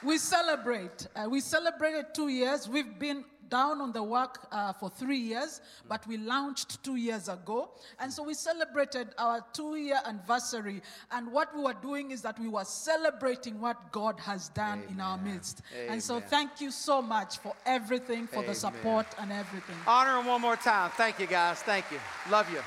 we 0.04 0.18
celebrate. 0.18 1.08
Uh, 1.16 1.28
we 1.30 1.42
celebrated 1.42 2.08
two 2.14 2.30
years. 2.30 2.68
We've 2.70 2.98
been 3.00 3.26
down 3.50 3.82
on 3.82 3.92
the 3.92 4.04
work 4.04 4.48
uh, 4.52 4.74
for 4.74 4.90
three 4.90 5.18
years, 5.18 5.62
but 5.88 6.06
we 6.08 6.18
launched 6.18 6.84
two 6.84 6.96
years 6.96 7.28
ago. 7.28 7.72
And 8.00 8.12
so 8.14 8.24
we 8.24 8.34
celebrated 8.34 9.10
our 9.18 9.44
two 9.54 9.76
year 9.76 10.00
anniversary. 10.06 10.82
And 11.12 11.32
what 11.32 11.56
we 11.56 11.64
were 11.64 11.74
doing 11.74 12.12
is 12.12 12.22
that 12.22 12.40
we 12.40 12.48
were 12.48 12.64
celebrating 12.64 13.60
what 13.60 13.92
God 13.92 14.20
has 14.20 14.50
done 14.50 14.80
Amen. 14.80 14.94
in 14.94 15.02
our 15.02 15.18
midst. 15.18 15.62
Amen. 15.76 15.94
And 15.94 16.04
so 16.04 16.20
thank 16.20 16.62
you 16.62 16.72
so 16.72 17.02
much 17.02 17.40
for 17.40 17.54
everything, 17.66 18.28
for 18.28 18.38
Amen. 18.38 18.48
the 18.50 18.56
support 18.56 19.08
and 19.20 19.32
everything. 19.32 19.76
Honor 19.88 20.20
him 20.20 20.28
one 20.28 20.42
more 20.42 20.56
time. 20.56 20.92
Thank 20.92 21.20
you, 21.20 21.28
guys. 21.28 21.62
Thank 21.62 21.86
you. 21.92 22.00
Love 22.30 22.52
you. 22.52 22.62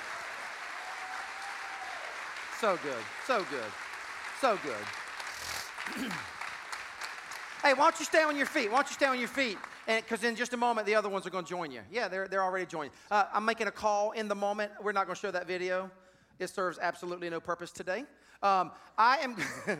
So 2.60 2.78
good. 2.82 3.04
So 3.26 3.44
good. 3.50 3.72
So 4.40 4.58
good. 4.64 6.10
Hey, 7.62 7.74
why 7.74 7.84
don't 7.84 8.00
you 8.00 8.04
stay 8.04 8.24
on 8.24 8.36
your 8.36 8.46
feet? 8.46 8.72
Why 8.72 8.78
don't 8.78 8.88
you 8.88 8.94
stay 8.94 9.06
on 9.06 9.20
your 9.20 9.28
feet? 9.28 9.56
Because 9.86 10.24
in 10.24 10.34
just 10.34 10.52
a 10.52 10.56
moment, 10.56 10.84
the 10.84 10.96
other 10.96 11.08
ones 11.08 11.28
are 11.28 11.30
going 11.30 11.44
to 11.44 11.48
join 11.48 11.70
you. 11.70 11.82
Yeah, 11.92 12.08
they're, 12.08 12.26
they're 12.26 12.42
already 12.42 12.66
joining. 12.66 12.90
Uh, 13.08 13.26
I'm 13.32 13.44
making 13.44 13.68
a 13.68 13.70
call 13.70 14.10
in 14.10 14.26
the 14.26 14.34
moment. 14.34 14.72
We're 14.82 14.90
not 14.90 15.06
going 15.06 15.14
to 15.14 15.20
show 15.20 15.30
that 15.30 15.46
video. 15.46 15.88
It 16.40 16.50
serves 16.50 16.80
absolutely 16.82 17.30
no 17.30 17.38
purpose 17.38 17.70
today. 17.70 18.04
Um, 18.42 18.72
I 18.98 19.18
am. 19.18 19.36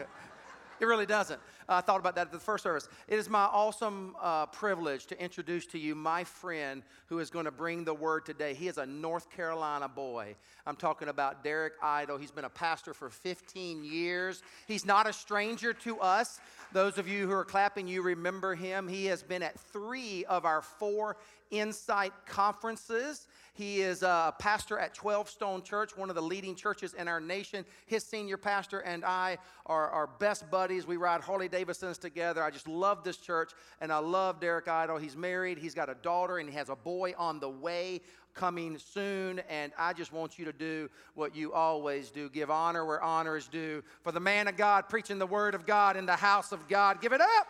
It 0.83 0.87
really 0.87 1.07
doesn't. 1.07 1.41
I 1.69 1.81
thought 1.81 2.01
about 2.01 2.17
that 2.17 2.27
at 2.27 2.33
the 2.33 2.41
first 2.41 2.65
service. 2.65 2.89
It 3.07 3.17
is 3.17 3.31
my 3.31 3.45
awesome 3.45 4.17
uh, 4.21 4.47
privilege 4.47 5.07
to 5.07 5.23
introduce 5.23 5.65
to 5.67 5.79
you 5.79 5.95
my 5.95 6.25
friend 6.25 6.83
who 7.07 7.21
is 7.21 7.31
going 7.31 7.45
to 7.45 7.53
bring 7.53 7.85
the 7.85 7.95
word 7.95 8.27
today. 8.27 8.53
He 8.53 8.67
is 8.67 8.79
a 8.79 8.85
North 8.85 9.31
Carolina 9.31 9.87
boy. 9.87 10.35
I'm 10.67 10.75
talking 10.75 11.07
about 11.07 11.45
Derek 11.45 11.75
Idle. 11.81 12.19
He's 12.19 12.33
been 12.33 12.47
a 12.47 12.51
pastor 12.51 12.95
for 12.95 13.11
15 13.11 13.85
years. 13.85 14.43
He's 14.67 14.85
not 14.85 15.09
a 15.09 15.13
stranger 15.13 15.73
to 15.73 16.01
us. 16.01 16.41
Those 16.73 16.99
of 16.99 17.07
you 17.07 17.29
who 17.29 17.33
are 17.33 17.45
clapping, 17.45 17.87
you 17.87 18.03
remember 18.03 18.57
him. 18.57 18.89
He 18.89 19.07
has 19.07 19.23
been 19.23 19.45
at 19.45 19.61
three 19.61 20.25
of 20.25 20.45
our 20.45 20.63
four 20.63 21.17
Insight 21.53 22.15
conferences. 22.25 23.29
He 23.55 23.83
is 23.83 24.03
a 24.03 24.35
pastor 24.39 24.79
at 24.79 24.95
12 24.95 25.29
Stone 25.29 25.63
Church, 25.63 25.95
one 25.97 26.09
of 26.09 26.15
the 26.15 26.23
leading 26.23 26.55
churches 26.55 26.95
in 26.95 27.07
our 27.07 27.21
nation. 27.21 27.67
His 27.85 28.03
senior 28.03 28.39
pastor 28.39 28.81
and 28.81 29.05
I 29.05 29.37
are, 29.67 29.91
are 29.91 30.07
best 30.07 30.51
buddies. 30.51 30.87
We 30.87 30.97
ride 30.97 31.21
Harley 31.21 31.49
Davidsons 31.49 31.99
together. 31.99 32.43
I 32.43 32.51
just 32.51 32.67
love 32.67 33.05
this 33.05 33.19
church, 33.19 33.53
and 33.83 33.93
I 33.93 33.99
love 33.99 34.41
Derek 34.41 34.69
Idle. 34.69 34.97
He's 34.97 35.17
married, 35.17 35.59
he's 35.59 35.75
got 35.75 35.91
a 35.91 35.95
daughter, 35.95 36.39
and 36.39 36.49
he 36.49 36.55
has 36.57 36.71
a 36.71 36.77
boy 36.77 37.15
on 37.19 37.41
the 37.41 37.51
way 37.51 38.01
coming 38.35 38.79
soon. 38.79 39.41
And 39.51 39.73
I 39.79 39.93
just 39.93 40.13
want 40.13 40.39
you 40.39 40.47
to 40.47 40.53
do 40.53 40.89
what 41.15 41.37
you 41.37 41.53
always 41.53 42.11
do 42.11 42.31
give 42.31 42.51
honor 42.51 42.87
where 42.87 43.03
honor 43.03 43.37
is 43.37 43.49
due. 43.49 43.83
For 44.03 44.13
the 44.13 44.21
man 44.21 44.49
of 44.49 44.57
God 44.57 44.89
preaching 44.89 45.19
the 45.19 45.27
word 45.27 45.55
of 45.55 45.67
God 45.67 45.97
in 45.99 46.07
the 46.07 46.17
house 46.17 46.53
of 46.53 46.69
God, 46.69 47.03
give 47.03 47.13
it 47.13 47.21
up. 47.21 47.49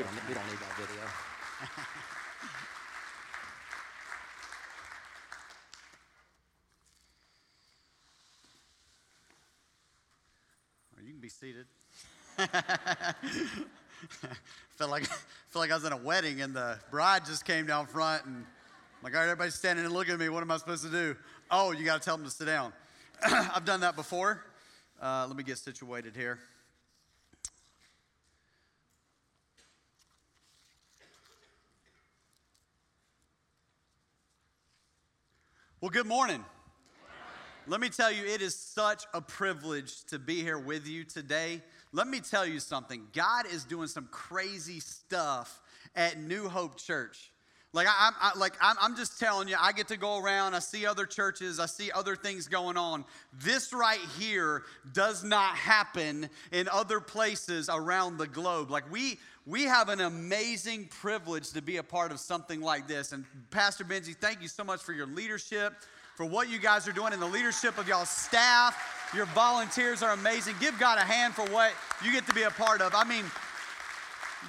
We 0.00 0.04
don't, 0.04 0.28
we 0.28 0.34
don't 0.34 0.46
need 0.46 0.58
that 0.60 0.76
video. 0.78 1.02
You 11.02 11.12
can 11.12 11.20
be 11.20 11.28
seated. 11.28 11.66
felt 14.76 14.90
like 14.90 15.04
felt 15.48 15.62
like 15.62 15.70
I 15.70 15.74
was 15.74 15.84
in 15.84 15.92
a 15.92 15.96
wedding 15.96 16.40
and 16.42 16.54
the 16.54 16.78
bride 16.90 17.24
just 17.26 17.44
came 17.44 17.66
down 17.66 17.86
front 17.86 18.24
and 18.26 18.36
I'm 18.36 18.44
like, 19.02 19.14
all 19.14 19.20
right, 19.20 19.26
everybody's 19.26 19.54
standing 19.54 19.84
and 19.84 19.92
looking 19.92 20.14
at 20.14 20.20
me. 20.20 20.28
What 20.28 20.42
am 20.42 20.50
I 20.50 20.58
supposed 20.58 20.84
to 20.84 20.90
do? 20.90 21.16
Oh, 21.50 21.72
you 21.72 21.84
got 21.84 22.00
to 22.00 22.04
tell 22.04 22.16
them 22.16 22.24
to 22.24 22.30
sit 22.30 22.44
down. 22.44 22.72
I've 23.22 23.64
done 23.64 23.80
that 23.80 23.96
before. 23.96 24.44
Uh, 25.02 25.26
let 25.26 25.36
me 25.36 25.42
get 25.42 25.58
situated 25.58 26.14
here. 26.14 26.38
Well, 35.82 35.88
good 35.88 36.06
morning. 36.06 36.44
Let 37.66 37.80
me 37.80 37.88
tell 37.88 38.12
you, 38.12 38.22
it 38.26 38.42
is 38.42 38.54
such 38.54 39.04
a 39.14 39.22
privilege 39.22 40.04
to 40.08 40.18
be 40.18 40.42
here 40.42 40.58
with 40.58 40.86
you 40.86 41.04
today. 41.04 41.62
Let 41.92 42.06
me 42.06 42.20
tell 42.20 42.44
you 42.44 42.60
something 42.60 43.06
God 43.14 43.46
is 43.46 43.64
doing 43.64 43.88
some 43.88 44.06
crazy 44.10 44.80
stuff 44.80 45.62
at 45.96 46.20
New 46.20 46.50
Hope 46.50 46.76
Church. 46.76 47.32
Like 47.72 47.86
I, 47.88 48.10
I 48.20 48.38
like 48.38 48.56
I'm, 48.60 48.76
I'm 48.78 48.94
just 48.94 49.18
telling 49.18 49.48
you, 49.48 49.56
I 49.58 49.72
get 49.72 49.88
to 49.88 49.96
go 49.96 50.18
around. 50.18 50.52
I 50.54 50.58
see 50.58 50.84
other 50.84 51.06
churches. 51.06 51.58
I 51.58 51.64
see 51.64 51.90
other 51.90 52.14
things 52.14 52.46
going 52.46 52.76
on. 52.76 53.06
This 53.32 53.72
right 53.72 54.00
here 54.18 54.64
does 54.92 55.24
not 55.24 55.54
happen 55.56 56.28
in 56.52 56.68
other 56.68 57.00
places 57.00 57.70
around 57.72 58.18
the 58.18 58.26
globe. 58.26 58.70
Like 58.70 58.92
we 58.92 59.18
we 59.50 59.64
have 59.64 59.88
an 59.88 60.00
amazing 60.00 60.88
privilege 61.00 61.50
to 61.50 61.60
be 61.60 61.78
a 61.78 61.82
part 61.82 62.12
of 62.12 62.20
something 62.20 62.60
like 62.60 62.86
this. 62.86 63.10
And 63.10 63.24
Pastor 63.50 63.82
Benji, 63.82 64.14
thank 64.14 64.40
you 64.40 64.46
so 64.46 64.62
much 64.62 64.80
for 64.80 64.92
your 64.92 65.06
leadership, 65.06 65.74
for 66.14 66.24
what 66.24 66.48
you 66.48 66.60
guys 66.60 66.86
are 66.86 66.92
doing, 66.92 67.12
and 67.12 67.20
the 67.20 67.26
leadership 67.26 67.76
of 67.76 67.88
y'all 67.88 68.04
staff. 68.04 69.10
Your 69.12 69.26
volunteers 69.26 70.04
are 70.04 70.12
amazing. 70.12 70.54
Give 70.60 70.78
God 70.78 70.98
a 70.98 71.04
hand 71.04 71.34
for 71.34 71.44
what 71.46 71.72
you 72.04 72.12
get 72.12 72.28
to 72.28 72.34
be 72.34 72.44
a 72.44 72.50
part 72.50 72.80
of. 72.80 72.94
I 72.94 73.02
mean, 73.02 73.24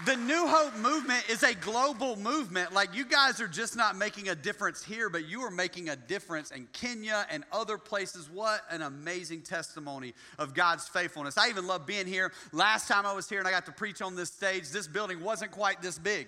the 0.05 0.15
New 0.15 0.47
Hope 0.47 0.75
movement 0.77 1.29
is 1.29 1.43
a 1.43 1.53
global 1.53 2.15
movement. 2.15 2.73
Like 2.73 2.95
you 2.95 3.05
guys 3.05 3.39
are 3.39 3.47
just 3.47 3.75
not 3.75 3.95
making 3.95 4.29
a 4.29 4.35
difference 4.35 4.83
here, 4.83 5.09
but 5.09 5.27
you 5.27 5.41
are 5.41 5.51
making 5.51 5.89
a 5.89 5.95
difference 5.95 6.51
in 6.51 6.67
Kenya 6.73 7.27
and 7.29 7.43
other 7.51 7.77
places. 7.77 8.29
What 8.29 8.61
an 8.71 8.81
amazing 8.81 9.41
testimony 9.41 10.13
of 10.39 10.53
God's 10.53 10.87
faithfulness. 10.87 11.37
I 11.37 11.49
even 11.49 11.67
love 11.67 11.85
being 11.85 12.07
here. 12.07 12.31
Last 12.51 12.87
time 12.87 13.05
I 13.05 13.13
was 13.13 13.29
here 13.29 13.39
and 13.39 13.47
I 13.47 13.51
got 13.51 13.65
to 13.67 13.71
preach 13.71 14.01
on 14.01 14.15
this 14.15 14.31
stage, 14.31 14.69
this 14.69 14.87
building 14.87 15.21
wasn't 15.21 15.51
quite 15.51 15.81
this 15.81 15.99
big. 15.99 16.27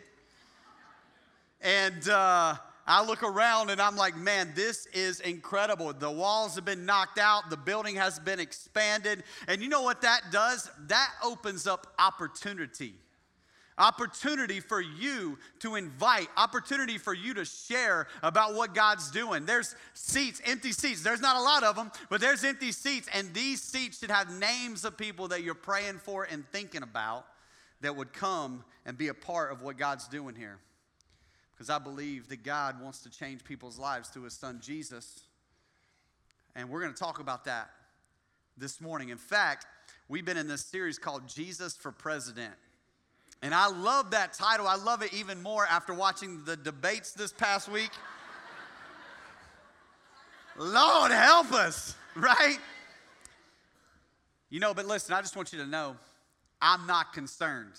And, 1.61 2.07
uh, 2.09 2.55
I 2.85 3.05
look 3.05 3.23
around 3.23 3.69
and 3.69 3.81
I'm 3.81 3.95
like, 3.95 4.17
man, 4.17 4.51
this 4.55 4.87
is 4.87 5.21
incredible. 5.21 5.93
The 5.93 6.11
walls 6.11 6.55
have 6.55 6.65
been 6.65 6.85
knocked 6.85 7.17
out, 7.17 7.49
the 7.49 7.55
building 7.55 7.95
has 7.95 8.19
been 8.19 8.41
expanded. 8.41 9.23
And 9.47 9.61
you 9.61 9.69
know 9.69 9.83
what 9.83 10.01
that 10.01 10.23
does? 10.33 10.69
That 10.87 11.09
opens 11.23 11.65
up 11.65 11.93
opportunity 11.97 12.95
opportunity 13.77 14.59
for 14.59 14.81
you 14.81 15.37
to 15.59 15.75
invite, 15.75 16.27
opportunity 16.37 16.97
for 16.97 17.13
you 17.13 17.33
to 17.33 17.45
share 17.45 18.07
about 18.21 18.55
what 18.55 18.73
God's 18.73 19.11
doing. 19.11 19.45
There's 19.45 19.75
seats, 19.93 20.41
empty 20.45 20.71
seats. 20.71 21.03
There's 21.03 21.21
not 21.21 21.35
a 21.35 21.41
lot 21.41 21.63
of 21.63 21.75
them, 21.75 21.91
but 22.09 22.21
there's 22.21 22.43
empty 22.43 22.71
seats, 22.71 23.07
and 23.13 23.33
these 23.33 23.61
seats 23.61 23.99
should 23.99 24.11
have 24.11 24.29
names 24.39 24.85
of 24.85 24.97
people 24.97 25.29
that 25.29 25.43
you're 25.43 25.55
praying 25.55 25.99
for 25.99 26.23
and 26.23 26.45
thinking 26.51 26.83
about 26.83 27.25
that 27.81 27.95
would 27.95 28.13
come 28.13 28.63
and 28.85 28.97
be 28.97 29.09
a 29.09 29.13
part 29.13 29.51
of 29.51 29.61
what 29.61 29.77
God's 29.77 30.07
doing 30.07 30.35
here. 30.35 30.59
Because 31.53 31.69
I 31.69 31.79
believe 31.79 32.29
that 32.29 32.43
God 32.43 32.81
wants 32.81 33.03
to 33.03 33.09
change 33.09 33.43
people's 33.43 33.77
lives 33.77 34.09
through 34.09 34.23
his 34.23 34.33
son 34.33 34.59
Jesus. 34.61 35.21
And 36.55 36.69
we're 36.69 36.81
going 36.81 36.93
to 36.93 36.99
talk 36.99 37.19
about 37.19 37.45
that 37.45 37.69
this 38.57 38.81
morning. 38.81 39.09
In 39.09 39.17
fact, 39.17 39.65
we've 40.07 40.25
been 40.25 40.37
in 40.37 40.47
this 40.47 40.65
series 40.65 40.97
called 40.97 41.27
Jesus 41.27 41.75
for 41.75 41.91
President. 41.91 42.53
And 43.43 43.53
I 43.53 43.67
love 43.67 44.11
that 44.11 44.31
title. 44.31 44.67
I 44.67 44.77
love 44.77 45.01
it 45.01 45.13
even 45.13 45.43
more 45.43 45.67
after 45.67 45.93
watching 45.93 46.45
the 46.45 46.55
debates 46.55 47.11
this 47.11 47.33
past 47.33 47.69
week. 47.69 47.91
Lord 50.57 51.11
help 51.11 51.51
us, 51.51 51.93
right? 52.15 52.57
You 54.49 54.61
know, 54.61 54.73
but 54.73 54.85
listen, 54.85 55.13
I 55.13 55.19
just 55.19 55.35
want 55.35 55.51
you 55.51 55.59
to 55.59 55.65
know 55.65 55.97
I'm 56.61 56.87
not 56.87 57.11
concerned. 57.11 57.73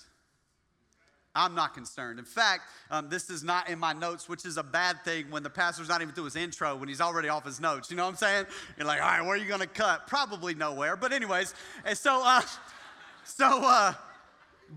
I'm 1.33 1.55
not 1.55 1.73
concerned. 1.73 2.19
In 2.19 2.25
fact, 2.25 2.61
um, 2.91 3.09
this 3.09 3.31
is 3.31 3.43
not 3.43 3.67
in 3.67 3.79
my 3.79 3.91
notes, 3.91 4.29
which 4.29 4.45
is 4.45 4.57
a 4.57 4.63
bad 4.63 5.03
thing 5.03 5.31
when 5.31 5.41
the 5.41 5.49
pastor's 5.49 5.89
not 5.89 6.03
even 6.03 6.13
through 6.13 6.25
his 6.25 6.35
intro, 6.35 6.75
when 6.75 6.87
he's 6.87 7.01
already 7.01 7.27
off 7.27 7.43
his 7.43 7.59
notes. 7.59 7.89
You 7.89 7.97
know 7.97 8.03
what 8.03 8.11
I'm 8.11 8.17
saying? 8.17 8.45
You're 8.77 8.85
like, 8.85 9.01
all 9.01 9.07
right, 9.07 9.21
where 9.21 9.31
are 9.31 9.37
you 9.37 9.47
going 9.47 9.61
to 9.61 9.67
cut? 9.67 10.05
Probably 10.05 10.53
nowhere. 10.53 10.95
But, 10.95 11.11
anyways, 11.11 11.55
and 11.85 11.97
so, 11.97 12.21
uh, 12.23 12.41
so, 13.25 13.61
uh, 13.63 13.93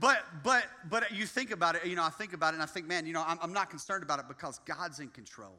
but 0.00 0.25
but 0.42 0.64
but 0.88 1.11
you 1.12 1.26
think 1.26 1.50
about 1.50 1.76
it, 1.76 1.87
you 1.87 1.97
know, 1.97 2.04
I 2.04 2.11
think 2.11 2.33
about 2.33 2.54
it 2.54 2.54
and 2.54 2.62
I 2.62 2.66
think, 2.66 2.87
man, 2.87 3.07
you 3.07 3.12
know, 3.12 3.25
I'm, 3.26 3.38
I'm 3.40 3.52
not 3.52 3.71
concerned 3.71 4.02
about 4.02 4.18
it 4.18 4.26
because 4.28 4.61
God's 4.66 5.00
in 5.00 5.09
control. 5.09 5.59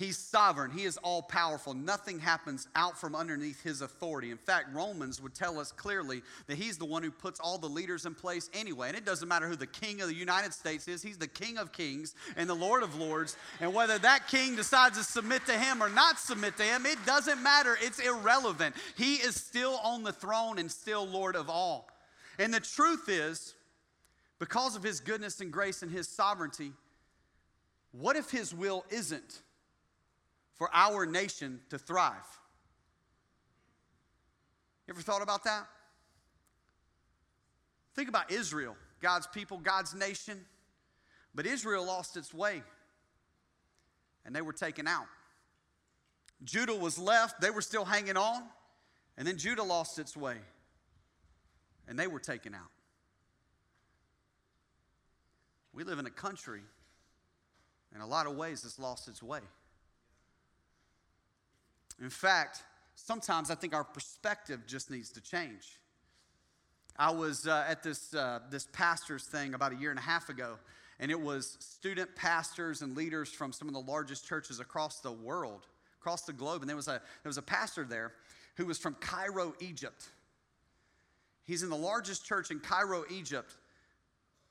He's 0.00 0.16
sovereign. 0.16 0.70
He 0.70 0.84
is 0.84 0.96
all 0.96 1.20
powerful. 1.20 1.74
Nothing 1.74 2.18
happens 2.20 2.68
out 2.74 2.98
from 2.98 3.14
underneath 3.14 3.62
his 3.62 3.82
authority. 3.82 4.30
In 4.30 4.38
fact, 4.38 4.74
Romans 4.74 5.20
would 5.20 5.34
tell 5.34 5.60
us 5.60 5.72
clearly 5.72 6.22
that 6.46 6.56
he's 6.56 6.78
the 6.78 6.86
one 6.86 7.02
who 7.02 7.10
puts 7.10 7.38
all 7.38 7.58
the 7.58 7.68
leaders 7.68 8.06
in 8.06 8.14
place 8.14 8.48
anyway. 8.54 8.88
And 8.88 8.96
it 8.96 9.04
doesn't 9.04 9.28
matter 9.28 9.46
who 9.46 9.56
the 9.56 9.66
king 9.66 10.00
of 10.00 10.08
the 10.08 10.14
United 10.14 10.54
States 10.54 10.88
is, 10.88 11.02
he's 11.02 11.18
the 11.18 11.28
king 11.28 11.58
of 11.58 11.70
kings 11.70 12.14
and 12.38 12.48
the 12.48 12.54
Lord 12.54 12.82
of 12.82 12.98
lords. 12.98 13.36
And 13.60 13.74
whether 13.74 13.98
that 13.98 14.26
king 14.26 14.56
decides 14.56 14.96
to 14.96 15.04
submit 15.04 15.44
to 15.44 15.52
him 15.52 15.82
or 15.82 15.90
not 15.90 16.18
submit 16.18 16.56
to 16.56 16.62
him, 16.62 16.86
it 16.86 17.04
doesn't 17.04 17.42
matter. 17.42 17.76
It's 17.82 17.98
irrelevant. 17.98 18.76
He 18.96 19.16
is 19.16 19.36
still 19.36 19.78
on 19.84 20.02
the 20.02 20.12
throne 20.12 20.58
and 20.58 20.72
still 20.72 21.06
Lord 21.06 21.36
of 21.36 21.50
all. 21.50 21.90
And 22.40 22.54
the 22.54 22.60
truth 22.60 23.10
is, 23.10 23.54
because 24.38 24.74
of 24.74 24.82
his 24.82 24.98
goodness 24.98 25.42
and 25.42 25.52
grace 25.52 25.82
and 25.82 25.92
his 25.92 26.08
sovereignty, 26.08 26.72
what 27.92 28.16
if 28.16 28.30
his 28.30 28.54
will 28.54 28.82
isn't 28.88 29.42
for 30.54 30.70
our 30.72 31.04
nation 31.04 31.60
to 31.68 31.76
thrive? 31.78 32.14
You 34.88 34.94
ever 34.94 35.02
thought 35.02 35.20
about 35.20 35.44
that? 35.44 35.66
Think 37.94 38.08
about 38.08 38.30
Israel, 38.32 38.74
God's 39.02 39.26
people, 39.26 39.58
God's 39.58 39.94
nation. 39.94 40.40
But 41.34 41.44
Israel 41.44 41.84
lost 41.84 42.16
its 42.16 42.32
way 42.32 42.62
and 44.24 44.34
they 44.34 44.40
were 44.40 44.54
taken 44.54 44.88
out. 44.88 45.06
Judah 46.42 46.74
was 46.74 46.98
left, 46.98 47.42
they 47.42 47.50
were 47.50 47.60
still 47.60 47.84
hanging 47.84 48.16
on, 48.16 48.42
and 49.18 49.28
then 49.28 49.36
Judah 49.36 49.62
lost 49.62 49.98
its 49.98 50.16
way 50.16 50.38
and 51.88 51.98
they 51.98 52.06
were 52.06 52.20
taken 52.20 52.54
out. 52.54 52.70
We 55.72 55.84
live 55.84 55.98
in 55.98 56.06
a 56.06 56.10
country, 56.10 56.62
in 57.94 58.00
a 58.00 58.06
lot 58.06 58.26
of 58.26 58.36
ways, 58.36 58.62
that's 58.62 58.78
lost 58.78 59.08
its 59.08 59.22
way. 59.22 59.40
In 62.00 62.10
fact, 62.10 62.62
sometimes 62.94 63.50
I 63.50 63.54
think 63.54 63.74
our 63.74 63.84
perspective 63.84 64.60
just 64.66 64.90
needs 64.90 65.10
to 65.12 65.20
change. 65.20 65.78
I 66.96 67.10
was 67.10 67.46
uh, 67.46 67.64
at 67.68 67.82
this, 67.82 68.12
uh, 68.14 68.40
this 68.50 68.66
pastor's 68.72 69.24
thing 69.24 69.54
about 69.54 69.72
a 69.72 69.76
year 69.76 69.90
and 69.90 69.98
a 69.98 70.02
half 70.02 70.28
ago, 70.28 70.58
and 70.98 71.10
it 71.10 71.20
was 71.20 71.56
student 71.60 72.14
pastors 72.14 72.82
and 72.82 72.96
leaders 72.96 73.30
from 73.30 73.52
some 73.52 73.68
of 73.68 73.74
the 73.74 73.80
largest 73.80 74.26
churches 74.26 74.60
across 74.60 75.00
the 75.00 75.12
world, 75.12 75.66
across 76.00 76.22
the 76.22 76.32
globe. 76.32 76.62
And 76.62 76.68
there 76.68 76.76
was 76.76 76.88
a, 76.88 77.00
there 77.22 77.28
was 77.28 77.38
a 77.38 77.42
pastor 77.42 77.84
there 77.84 78.12
who 78.56 78.66
was 78.66 78.78
from 78.78 78.94
Cairo, 78.94 79.54
Egypt. 79.60 80.08
He's 81.50 81.64
in 81.64 81.68
the 81.68 81.76
largest 81.76 82.24
church 82.24 82.52
in 82.52 82.60
Cairo, 82.60 83.02
Egypt. 83.10 83.56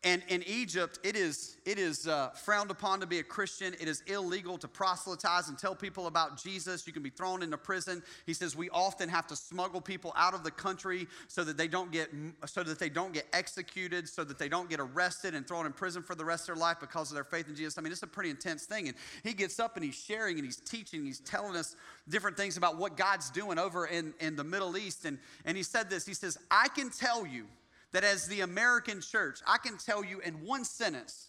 And 0.05 0.23
in 0.29 0.43
Egypt, 0.47 0.97
it 1.03 1.17
is, 1.17 1.57
it 1.65 1.77
is 1.77 2.07
uh, 2.07 2.29
frowned 2.29 2.71
upon 2.71 3.01
to 3.01 3.05
be 3.05 3.19
a 3.19 3.23
Christian. 3.23 3.73
It 3.81 3.89
is 3.89 4.01
illegal 4.07 4.57
to 4.57 4.67
proselytize 4.67 5.49
and 5.49 5.57
tell 5.57 5.75
people 5.75 6.07
about 6.07 6.41
Jesus. 6.41 6.87
You 6.87 6.93
can 6.93 7.03
be 7.03 7.09
thrown 7.09 7.43
into 7.43 7.57
prison. 7.57 8.01
He 8.25 8.33
says 8.33 8.55
we 8.55 8.69
often 8.69 9.09
have 9.09 9.27
to 9.27 9.35
smuggle 9.35 9.81
people 9.81 10.13
out 10.15 10.33
of 10.33 10.45
the 10.45 10.51
country 10.51 11.05
so 11.27 11.43
that 11.43 11.57
they 11.57 11.67
don't 11.67 11.91
get 11.91 12.09
so 12.45 12.63
that 12.63 12.79
they 12.79 12.87
don't 12.87 13.13
get 13.13 13.25
executed, 13.33 14.07
so 14.07 14.23
that 14.23 14.39
they 14.39 14.47
don't 14.47 14.69
get 14.69 14.79
arrested 14.79 15.35
and 15.35 15.45
thrown 15.45 15.65
in 15.65 15.73
prison 15.73 16.01
for 16.01 16.15
the 16.15 16.23
rest 16.23 16.43
of 16.47 16.55
their 16.55 16.61
life 16.63 16.77
because 16.79 17.11
of 17.11 17.15
their 17.15 17.25
faith 17.25 17.49
in 17.49 17.55
Jesus. 17.55 17.77
I 17.77 17.81
mean, 17.81 17.91
it's 17.91 18.01
a 18.01 18.07
pretty 18.07 18.29
intense 18.29 18.63
thing. 18.63 18.87
And 18.87 18.95
he 19.23 19.33
gets 19.33 19.59
up 19.59 19.75
and 19.75 19.83
he's 19.83 19.95
sharing 19.95 20.37
and 20.37 20.45
he's 20.45 20.61
teaching, 20.61 21.03
he's 21.03 21.19
telling 21.19 21.57
us 21.57 21.75
different 22.07 22.37
things 22.37 22.55
about 22.55 22.77
what 22.77 22.95
God's 22.95 23.29
doing 23.31 23.59
over 23.59 23.85
in, 23.85 24.13
in 24.21 24.37
the 24.37 24.45
Middle 24.45 24.77
East. 24.77 25.03
And, 25.03 25.19
and 25.43 25.57
he 25.57 25.63
said 25.63 25.89
this, 25.89 26.05
he 26.05 26.13
says, 26.13 26.37
I 26.49 26.69
can 26.69 26.89
tell 26.89 27.27
you 27.27 27.47
that 27.91 28.03
as 28.03 28.27
the 28.27 28.41
American 28.41 29.01
church, 29.01 29.39
I 29.47 29.57
can 29.57 29.77
tell 29.77 30.03
you 30.03 30.19
in 30.19 30.45
one 30.45 30.63
sentence 30.63 31.27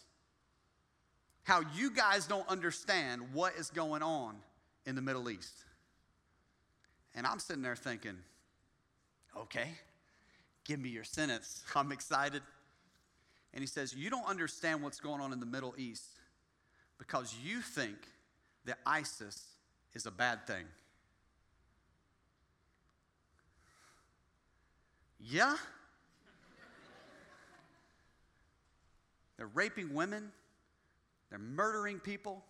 how 1.42 1.62
you 1.74 1.90
guys 1.90 2.26
don't 2.26 2.48
understand 2.48 3.22
what 3.32 3.54
is 3.54 3.70
going 3.70 4.02
on 4.02 4.36
in 4.86 4.94
the 4.94 5.02
Middle 5.02 5.30
East. 5.30 5.64
And 7.14 7.26
I'm 7.26 7.38
sitting 7.38 7.62
there 7.62 7.76
thinking, 7.76 8.16
okay, 9.36 9.68
give 10.64 10.78
me 10.78 10.90
your 10.90 11.04
sentence. 11.04 11.64
I'm 11.74 11.92
excited. 11.92 12.42
And 13.52 13.62
he 13.62 13.66
says, 13.66 13.94
You 13.94 14.10
don't 14.10 14.28
understand 14.28 14.82
what's 14.82 15.00
going 15.00 15.20
on 15.20 15.32
in 15.32 15.40
the 15.40 15.46
Middle 15.46 15.74
East 15.76 16.06
because 16.98 17.34
you 17.42 17.60
think 17.60 17.96
that 18.66 18.78
ISIS 18.86 19.42
is 19.94 20.06
a 20.06 20.10
bad 20.10 20.46
thing. 20.46 20.64
Yeah? 25.18 25.56
They're 29.40 29.48
raping 29.54 29.94
women, 29.94 30.32
they're 31.30 31.38
murdering 31.38 31.98
people. 31.98 32.44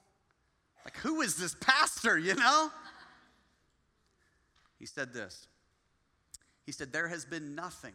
Like, 0.85 0.97
who 0.97 1.20
is 1.20 1.37
this 1.37 1.54
pastor, 1.61 2.18
you 2.18 2.35
know? 2.35 2.68
He 4.80 4.87
said 4.87 5.12
this 5.12 5.47
He 6.66 6.73
said, 6.73 6.92
There 6.92 7.06
has 7.06 7.25
been 7.25 7.54
nothing 7.54 7.92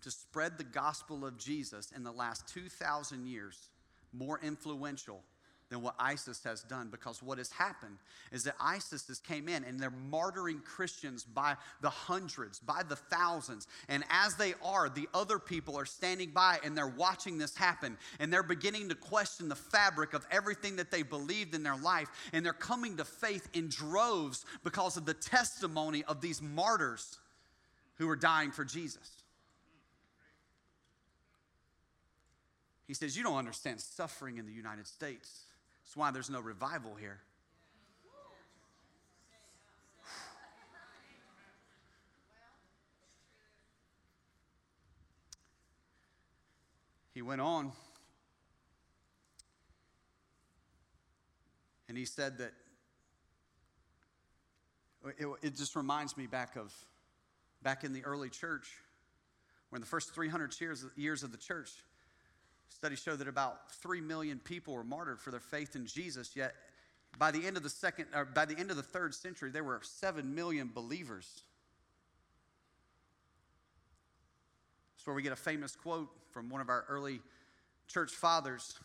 to 0.00 0.10
spread 0.10 0.58
the 0.58 0.64
gospel 0.64 1.24
of 1.24 1.38
Jesus 1.38 1.92
in 1.94 2.02
the 2.02 2.10
last 2.10 2.48
2,000 2.48 3.28
years 3.28 3.70
more 4.12 4.40
influential 4.42 5.22
than 5.70 5.82
what 5.82 5.94
ISIS 5.98 6.42
has 6.44 6.62
done 6.62 6.88
because 6.90 7.22
what 7.22 7.38
has 7.38 7.50
happened 7.50 7.96
is 8.32 8.42
that 8.44 8.56
ISIS 8.60 9.06
has 9.06 9.20
came 9.20 9.48
in 9.48 9.64
and 9.64 9.78
they're 9.78 9.92
martyring 10.10 10.62
Christians 10.64 11.24
by 11.24 11.56
the 11.80 11.88
hundreds, 11.88 12.58
by 12.58 12.82
the 12.88 12.96
thousands. 12.96 13.68
And 13.88 14.04
as 14.10 14.34
they 14.34 14.54
are, 14.62 14.88
the 14.88 15.08
other 15.14 15.38
people 15.38 15.78
are 15.78 15.86
standing 15.86 16.30
by 16.30 16.58
and 16.64 16.76
they're 16.76 16.88
watching 16.88 17.38
this 17.38 17.56
happen 17.56 17.96
and 18.18 18.32
they're 18.32 18.42
beginning 18.42 18.88
to 18.88 18.96
question 18.96 19.48
the 19.48 19.54
fabric 19.54 20.12
of 20.12 20.26
everything 20.30 20.76
that 20.76 20.90
they 20.90 21.02
believed 21.02 21.54
in 21.54 21.62
their 21.62 21.78
life 21.78 22.08
and 22.32 22.44
they're 22.44 22.52
coming 22.52 22.96
to 22.96 23.04
faith 23.04 23.48
in 23.54 23.68
droves 23.68 24.44
because 24.64 24.96
of 24.96 25.06
the 25.06 25.14
testimony 25.14 26.02
of 26.04 26.20
these 26.20 26.42
martyrs 26.42 27.18
who 27.94 28.08
are 28.08 28.16
dying 28.16 28.50
for 28.50 28.64
Jesus. 28.64 29.20
He 32.88 32.94
says, 32.94 33.16
You 33.16 33.22
don't 33.22 33.36
understand 33.36 33.80
suffering 33.80 34.38
in 34.38 34.46
the 34.46 34.52
United 34.52 34.84
States. 34.84 35.44
That's 35.90 35.96
why 35.96 36.12
there's 36.12 36.30
no 36.30 36.38
revival 36.38 36.94
here. 36.94 37.18
He 47.12 47.22
went 47.22 47.40
on 47.40 47.72
and 51.88 51.98
he 51.98 52.04
said 52.04 52.38
that 52.38 52.52
it, 55.18 55.26
it, 55.42 55.56
just 55.56 55.74
reminds 55.74 56.16
me 56.16 56.28
back 56.28 56.54
of 56.54 56.72
back 57.64 57.82
in 57.82 57.92
the 57.92 58.04
early 58.04 58.30
church 58.30 58.70
when 59.70 59.80
the 59.80 59.88
first 59.88 60.14
300 60.14 60.54
years, 60.60 60.86
years 60.94 61.24
of 61.24 61.32
the 61.32 61.38
church 61.38 61.72
Studies 62.70 63.00
show 63.00 63.16
that 63.16 63.28
about 63.28 63.70
3 63.72 64.00
million 64.00 64.38
people 64.38 64.74
were 64.74 64.84
martyred 64.84 65.20
for 65.20 65.30
their 65.30 65.40
faith 65.40 65.76
in 65.76 65.86
Jesus, 65.86 66.34
yet 66.34 66.54
by 67.18 67.30
the 67.30 67.44
end 67.44 67.56
of 67.56 67.62
the 67.62 67.68
second 67.68 68.06
or 68.14 68.24
by 68.24 68.44
the 68.44 68.56
end 68.56 68.70
of 68.70 68.76
the 68.76 68.82
3rd 68.82 69.12
century 69.12 69.50
there 69.50 69.64
were 69.64 69.80
7 69.82 70.34
million 70.34 70.70
believers. 70.72 71.42
That's 74.94 75.06
where 75.06 75.16
we 75.16 75.22
get 75.22 75.32
a 75.32 75.36
famous 75.36 75.74
quote 75.74 76.08
from 76.30 76.48
one 76.48 76.60
of 76.60 76.68
our 76.68 76.84
early 76.88 77.20
church 77.88 78.12
fathers. 78.12 78.78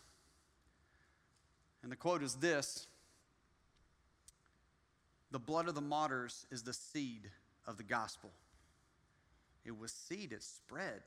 And 1.84 1.92
the 1.92 1.96
quote 1.96 2.24
is 2.24 2.36
this 2.36 2.88
The 5.32 5.40
blood 5.40 5.68
of 5.68 5.76
the 5.76 5.82
martyrs 5.82 6.48
is 6.52 6.64
the 6.64 6.74
seed 6.74 7.30
of 7.68 7.78
the 7.78 7.84
gospel. 7.84 8.32
It 9.64 9.78
was 9.78 9.92
seed, 9.92 10.32
it 10.32 10.44
spread 10.44 11.04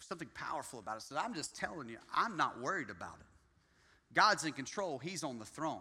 something 0.00 0.28
powerful 0.34 0.78
about 0.78 0.96
it. 0.98 1.02
So 1.02 1.16
I'm 1.16 1.34
just 1.34 1.56
telling 1.56 1.88
you, 1.88 1.98
I'm 2.14 2.36
not 2.36 2.60
worried 2.60 2.90
about 2.90 3.16
it. 3.20 3.26
God's 4.14 4.44
in 4.44 4.52
control, 4.52 4.98
He's 4.98 5.22
on 5.22 5.38
the 5.38 5.44
throne. 5.44 5.80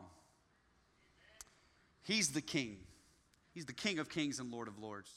He's 2.03 2.29
the 2.29 2.41
king. 2.41 2.77
He's 3.53 3.65
the 3.65 3.73
king 3.73 3.99
of 3.99 4.09
kings 4.09 4.39
and 4.39 4.51
lord 4.51 4.67
of 4.67 4.79
lords. 4.79 5.11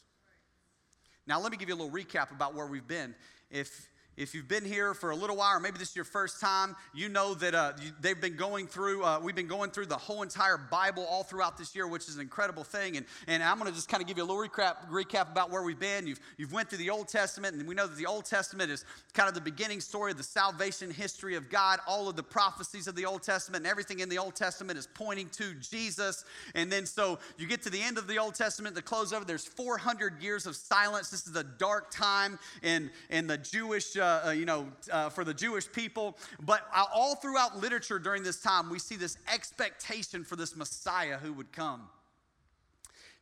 Now, 1.27 1.41
let 1.41 1.53
me 1.53 1.57
give 1.57 1.69
you 1.69 1.75
a 1.75 1.81
little 1.81 1.93
recap 1.93 2.33
about 2.33 2.55
where 2.55 2.67
we've 2.67 2.87
been. 2.87 3.15
If 3.51 3.89
if 4.23 4.35
you've 4.35 4.49
been 4.49 4.65
here 4.65 4.95
for 4.95 5.11
a 5.11 5.17
little 5.17 5.37
while, 5.37 5.57
or 5.57 5.61
maybe 5.61 5.79
this 5.79 5.91
is 5.91 5.97
your 5.97 6.05
first 6.05 6.41
time, 6.41 6.77
you 6.95 7.09
know 7.09 7.35
that 7.35 7.55
uh, 7.55 7.73
you, 7.83 7.91
they've 8.01 8.21
been 8.21 8.37
going 8.37 8.67
through, 8.67 9.05
uh, 9.05 9.19
we've 9.21 9.35
been 9.35 9.49
going 9.49 9.71
through 9.71 9.87
the 9.87 9.97
whole 9.97 10.23
entire 10.23 10.57
Bible 10.57 11.05
all 11.05 11.25
throughout 11.25 11.59
this 11.59 11.75
year, 11.75 11.89
which 11.89 12.09
is 12.09 12.15
an 12.15 12.21
incredible 12.21 12.63
thing. 12.63 12.97
And, 12.97 13.07
and 13.27 13.43
I'm 13.43 13.59
going 13.59 13.69
to 13.69 13.75
just 13.75 13.89
kind 13.89 14.01
of 14.01 14.07
give 14.07 14.17
you 14.17 14.23
a 14.23 14.27
little 14.27 14.43
recap, 14.43 14.89
recap 14.91 15.31
about 15.31 15.51
where 15.51 15.63
we've 15.63 15.79
been. 15.79 16.07
You've, 16.07 16.21
you've 16.37 16.53
went 16.53 16.69
through 16.69 16.79
the 16.79 16.91
Old 16.91 17.09
Testament, 17.09 17.57
and 17.57 17.67
we 17.67 17.75
know 17.75 17.87
that 17.87 17.97
the 17.97 18.07
Old 18.07 18.25
Testament 18.25 18.71
is 18.71 18.85
kind 19.13 19.29
of 19.29 19.35
the 19.35 19.41
beginning 19.41 19.81
story 19.81 20.13
of 20.13 20.17
the 20.17 20.23
salvation 20.23 20.91
history 20.91 21.35
of 21.35 21.51
God. 21.51 21.81
All 21.87 22.09
of 22.09 22.15
the 22.17 22.23
prophecies 22.23 22.87
of 22.87 22.95
the 22.95 23.07
Old 23.07 23.23
Testament 23.23 23.65
and 23.65 23.71
everything 23.71 23.99
in 23.99 24.09
the 24.09 24.19
Old 24.19 24.37
Testament 24.37 24.79
is 24.79 24.87
pointing 24.95 25.29
to 25.31 25.55
Jesus. 25.55 26.25
And 26.55 26.71
then 26.71 26.87
so 26.87 27.19
you 27.39 27.47
get 27.47 27.63
to 27.63 27.71
the 27.71 27.83
end 27.83 27.99
of 27.99 28.07
the 28.07 28.19
Old 28.19 28.35
Testament, 28.35 28.75
the 28.75 28.83
close 28.83 29.13
of 29.13 29.23
it, 29.23 29.29
there's 29.29 29.47
400 29.47 30.23
years 30.23 30.47
of 30.47 30.55
silence. 30.55 31.11
This 31.11 31.27
is 31.27 31.35
a 31.35 31.45
dark 31.45 31.91
time 31.91 32.39
in, 32.63 32.91
in 33.11 33.27
the 33.27 33.39
Jewish, 33.39 33.97
uh, 33.97 34.12
uh 34.27 34.31
you 34.31 34.45
know, 34.45 34.67
uh, 34.91 35.09
for 35.11 35.25
the 35.25 35.35
Jewish 35.35 35.71
people. 35.71 36.17
But 36.41 36.67
all 36.95 37.17
throughout 37.17 37.59
literature 37.59 37.99
during 37.99 38.23
this 38.23 38.41
time, 38.41 38.71
we 38.71 38.79
see 38.79 38.97
this 38.97 39.17
expectation 39.33 40.25
for 40.25 40.37
this 40.37 40.57
Messiah 40.57 41.19
who 41.19 41.33
would 41.33 41.53
come. 41.53 41.83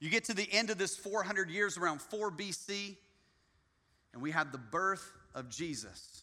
You 0.00 0.08
get 0.08 0.24
to 0.24 0.34
the 0.34 0.48
end 0.50 0.70
of 0.70 0.78
this 0.78 0.96
400 0.96 1.50
years, 1.50 1.76
around 1.76 2.00
4 2.00 2.30
BC, 2.30 2.96
and 4.12 4.22
we 4.22 4.30
have 4.30 4.50
the 4.50 4.58
birth 4.58 5.12
of 5.34 5.50
Jesus. 5.50 6.22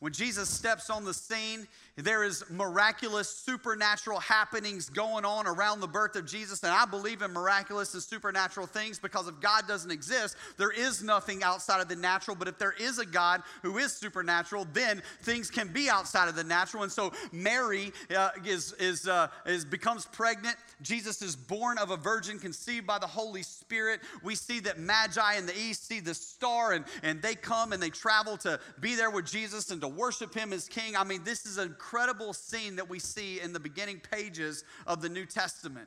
When 0.00 0.12
Jesus 0.12 0.48
steps 0.48 0.90
on 0.90 1.04
the 1.04 1.14
scene, 1.14 1.66
there 1.96 2.24
is 2.24 2.42
miraculous 2.50 3.28
supernatural 3.28 4.18
happenings 4.18 4.90
going 4.90 5.24
on 5.24 5.46
around 5.46 5.78
the 5.78 5.86
birth 5.86 6.16
of 6.16 6.26
Jesus. 6.26 6.64
And 6.64 6.72
I 6.72 6.86
believe 6.86 7.22
in 7.22 7.32
miraculous 7.32 7.94
and 7.94 8.02
supernatural 8.02 8.66
things 8.66 8.98
because 8.98 9.28
if 9.28 9.38
God 9.40 9.68
doesn't 9.68 9.92
exist, 9.92 10.36
there 10.56 10.72
is 10.72 11.04
nothing 11.04 11.44
outside 11.44 11.80
of 11.80 11.88
the 11.88 11.94
natural. 11.94 12.36
But 12.36 12.48
if 12.48 12.58
there 12.58 12.74
is 12.80 12.98
a 12.98 13.06
God 13.06 13.42
who 13.62 13.78
is 13.78 13.92
supernatural, 13.92 14.66
then 14.72 15.02
things 15.22 15.50
can 15.50 15.68
be 15.68 15.88
outside 15.88 16.28
of 16.28 16.34
the 16.34 16.42
natural. 16.42 16.82
And 16.82 16.90
so 16.90 17.12
Mary 17.30 17.92
uh, 18.14 18.30
is, 18.44 18.72
is, 18.80 19.06
uh, 19.06 19.28
is, 19.46 19.64
becomes 19.64 20.06
pregnant. 20.06 20.56
Jesus 20.82 21.22
is 21.22 21.36
born 21.36 21.78
of 21.78 21.90
a 21.90 21.96
virgin 21.96 22.40
conceived 22.40 22.88
by 22.88 22.98
the 22.98 23.06
Holy 23.06 23.44
Spirit. 23.44 24.00
We 24.24 24.34
see 24.34 24.58
that 24.60 24.80
Magi 24.80 25.34
in 25.36 25.46
the 25.46 25.56
east 25.56 25.86
see 25.86 26.00
the 26.00 26.14
star 26.14 26.72
and, 26.72 26.84
and 27.04 27.22
they 27.22 27.36
come 27.36 27.72
and 27.72 27.80
they 27.80 27.90
travel 27.90 28.36
to 28.38 28.58
be 28.80 28.96
there 28.96 29.10
with 29.10 29.26
Jesus 29.26 29.70
and 29.70 29.80
to 29.80 29.88
worship 29.88 30.34
him 30.34 30.52
as 30.52 30.68
king. 30.68 30.96
I 30.96 31.04
mean, 31.04 31.22
this 31.22 31.46
is 31.46 31.56
an 31.58 31.76
incredible 31.84 32.32
scene 32.32 32.76
that 32.76 32.88
we 32.88 32.98
see 32.98 33.40
in 33.40 33.52
the 33.52 33.60
beginning 33.60 34.00
pages 34.00 34.64
of 34.86 35.02
the 35.02 35.08
New 35.08 35.26
Testament. 35.26 35.86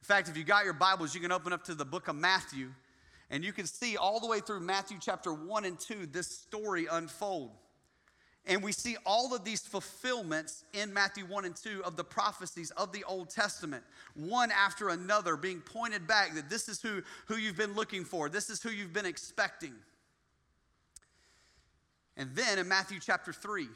In 0.00 0.04
fact, 0.04 0.28
if 0.28 0.36
you 0.36 0.42
got 0.42 0.64
your 0.64 0.74
Bibles, 0.74 1.14
you 1.14 1.20
can 1.20 1.30
open 1.30 1.52
up 1.52 1.62
to 1.64 1.76
the 1.76 1.84
book 1.84 2.08
of 2.08 2.16
Matthew 2.16 2.70
and 3.30 3.44
you 3.44 3.52
can 3.52 3.66
see 3.66 3.96
all 3.96 4.18
the 4.18 4.26
way 4.26 4.40
through 4.40 4.60
Matthew 4.60 4.98
chapter 5.00 5.32
1 5.32 5.64
and 5.64 5.78
2 5.78 6.06
this 6.06 6.26
story 6.26 6.88
unfold. 6.90 7.52
And 8.46 8.62
we 8.64 8.72
see 8.72 8.96
all 9.06 9.32
of 9.32 9.44
these 9.44 9.60
fulfillments 9.60 10.64
in 10.72 10.92
Matthew 10.92 11.24
1 11.24 11.44
and 11.44 11.54
2 11.54 11.84
of 11.84 11.96
the 11.96 12.04
prophecies 12.04 12.72
of 12.72 12.90
the 12.92 13.04
Old 13.04 13.30
Testament, 13.30 13.84
one 14.14 14.50
after 14.50 14.88
another, 14.88 15.36
being 15.36 15.60
pointed 15.60 16.08
back 16.08 16.34
that 16.34 16.50
this 16.50 16.68
is 16.68 16.82
who, 16.82 17.02
who 17.26 17.36
you've 17.36 17.56
been 17.56 17.74
looking 17.74 18.04
for, 18.04 18.28
this 18.28 18.50
is 18.50 18.60
who 18.60 18.70
you've 18.70 18.92
been 18.92 19.06
expecting. 19.06 19.74
And 22.16 22.34
then 22.34 22.58
in 22.58 22.66
Matthew 22.66 22.98
chapter 23.00 23.32
3, 23.32 23.68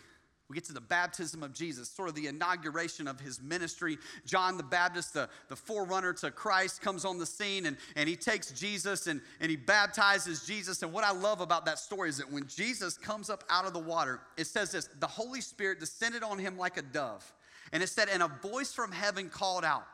we 0.50 0.54
get 0.54 0.64
to 0.64 0.72
the 0.72 0.80
baptism 0.80 1.44
of 1.44 1.54
Jesus, 1.54 1.88
sort 1.88 2.08
of 2.08 2.16
the 2.16 2.26
inauguration 2.26 3.06
of 3.06 3.20
his 3.20 3.40
ministry. 3.40 3.98
John 4.26 4.56
the 4.56 4.64
Baptist, 4.64 5.14
the, 5.14 5.28
the 5.48 5.54
forerunner 5.54 6.12
to 6.14 6.32
Christ, 6.32 6.82
comes 6.82 7.04
on 7.04 7.18
the 7.18 7.24
scene 7.26 7.66
and, 7.66 7.76
and 7.94 8.08
he 8.08 8.16
takes 8.16 8.50
Jesus 8.50 9.06
and, 9.06 9.20
and 9.38 9.48
he 9.48 9.56
baptizes 9.56 10.44
Jesus. 10.44 10.82
And 10.82 10.92
what 10.92 11.04
I 11.04 11.12
love 11.12 11.40
about 11.40 11.66
that 11.66 11.78
story 11.78 12.08
is 12.08 12.18
that 12.18 12.32
when 12.32 12.48
Jesus 12.48 12.98
comes 12.98 13.30
up 13.30 13.44
out 13.48 13.64
of 13.64 13.72
the 13.72 13.78
water, 13.78 14.22
it 14.36 14.48
says 14.48 14.72
this 14.72 14.88
the 14.98 15.06
Holy 15.06 15.40
Spirit 15.40 15.78
descended 15.78 16.24
on 16.24 16.36
him 16.36 16.58
like 16.58 16.76
a 16.76 16.82
dove. 16.82 17.32
And 17.72 17.80
it 17.80 17.88
said, 17.88 18.08
and 18.08 18.20
a 18.20 18.28
voice 18.42 18.72
from 18.72 18.90
heaven 18.90 19.30
called 19.30 19.64
out, 19.64 19.86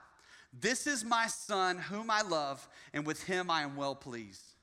This 0.59 0.87
is 0.87 1.05
my 1.05 1.27
son 1.27 1.77
whom 1.77 2.11
I 2.11 2.23
love, 2.23 2.67
and 2.95 3.07
with 3.07 3.23
him 3.25 3.51
I 3.51 3.61
am 3.61 3.77
well 3.77 3.95
pleased. 3.95 4.56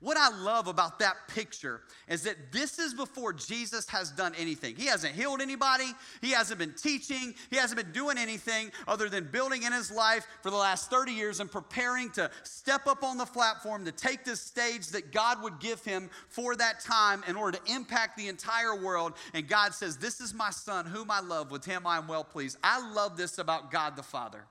What 0.00 0.16
I 0.16 0.30
love 0.30 0.66
about 0.66 0.98
that 1.00 1.28
picture 1.28 1.82
is 2.08 2.22
that 2.22 2.52
this 2.52 2.78
is 2.78 2.94
before 2.94 3.34
Jesus 3.34 3.86
has 3.90 4.10
done 4.10 4.34
anything. 4.38 4.74
He 4.74 4.86
hasn't 4.86 5.14
healed 5.14 5.42
anybody, 5.42 5.92
he 6.22 6.30
hasn't 6.30 6.58
been 6.58 6.72
teaching, 6.72 7.34
he 7.50 7.56
hasn't 7.56 7.78
been 7.78 7.92
doing 7.92 8.16
anything 8.16 8.72
other 8.88 9.10
than 9.10 9.24
building 9.30 9.64
in 9.64 9.74
his 9.74 9.90
life 9.90 10.26
for 10.42 10.48
the 10.48 10.56
last 10.56 10.88
30 10.88 11.12
years 11.12 11.40
and 11.40 11.52
preparing 11.52 12.08
to 12.12 12.30
step 12.44 12.86
up 12.86 13.04
on 13.04 13.18
the 13.18 13.26
platform 13.26 13.84
to 13.84 13.92
take 13.92 14.24
this 14.24 14.40
stage 14.40 14.86
that 14.88 15.12
God 15.12 15.42
would 15.42 15.60
give 15.60 15.84
him 15.84 16.08
for 16.30 16.56
that 16.56 16.80
time 16.80 17.22
in 17.28 17.36
order 17.36 17.58
to 17.58 17.72
impact 17.72 18.16
the 18.16 18.28
entire 18.28 18.74
world. 18.74 19.12
And 19.34 19.46
God 19.46 19.74
says, 19.74 19.98
This 19.98 20.22
is 20.22 20.32
my 20.32 20.50
son, 20.50 20.86
whom 20.86 21.10
I 21.10 21.20
love, 21.20 21.50
with 21.50 21.66
him 21.66 21.86
I 21.86 21.98
am 21.98 22.08
well 22.08 22.24
pleased. 22.24 22.56
I 22.64 22.90
love 22.94 23.18
this 23.18 23.36
about 23.36 23.70
God 23.70 23.96
the 23.96 24.02
Father. 24.02 24.46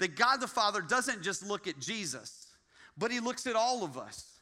That 0.00 0.16
God 0.16 0.42
the 0.42 0.48
Father 0.48 0.82
doesn't 0.82 1.22
just 1.22 1.42
look 1.42 1.66
at 1.66 1.78
Jesus, 1.80 2.48
but 2.98 3.10
he 3.10 3.20
looks 3.20 3.46
at 3.46 3.56
all 3.56 3.84
of 3.84 3.96
us. 3.96 4.33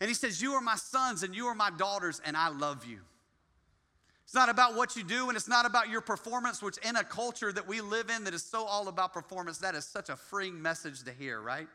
And 0.00 0.08
he 0.08 0.14
says, 0.14 0.40
You 0.40 0.54
are 0.54 0.60
my 0.60 0.76
sons 0.76 1.22
and 1.22 1.34
you 1.34 1.46
are 1.46 1.54
my 1.54 1.70
daughters, 1.70 2.20
and 2.24 2.36
I 2.36 2.48
love 2.48 2.84
you. 2.86 3.00
It's 4.24 4.34
not 4.34 4.48
about 4.48 4.76
what 4.76 4.94
you 4.96 5.02
do 5.02 5.28
and 5.28 5.36
it's 5.36 5.48
not 5.48 5.66
about 5.66 5.88
your 5.88 6.00
performance, 6.00 6.62
which 6.62 6.78
in 6.78 6.94
a 6.96 7.02
culture 7.02 7.52
that 7.52 7.66
we 7.66 7.80
live 7.80 8.10
in 8.10 8.24
that 8.24 8.32
is 8.32 8.44
so 8.44 8.64
all 8.64 8.86
about 8.86 9.12
performance, 9.12 9.58
that 9.58 9.74
is 9.74 9.84
such 9.84 10.08
a 10.08 10.14
freeing 10.14 10.62
message 10.62 11.02
to 11.02 11.12
hear, 11.12 11.40
right? 11.40 11.66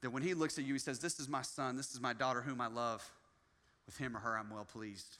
That 0.00 0.10
when 0.10 0.24
he 0.24 0.34
looks 0.34 0.58
at 0.58 0.64
you, 0.64 0.74
he 0.74 0.78
says, 0.78 0.98
This 0.98 1.18
is 1.18 1.28
my 1.28 1.42
son, 1.42 1.76
this 1.76 1.92
is 1.92 2.00
my 2.00 2.12
daughter 2.12 2.42
whom 2.42 2.60
I 2.60 2.66
love. 2.66 3.08
With 3.86 3.96
him 3.98 4.16
or 4.16 4.20
her, 4.20 4.36
I'm 4.36 4.50
well 4.50 4.64
pleased. 4.64 5.16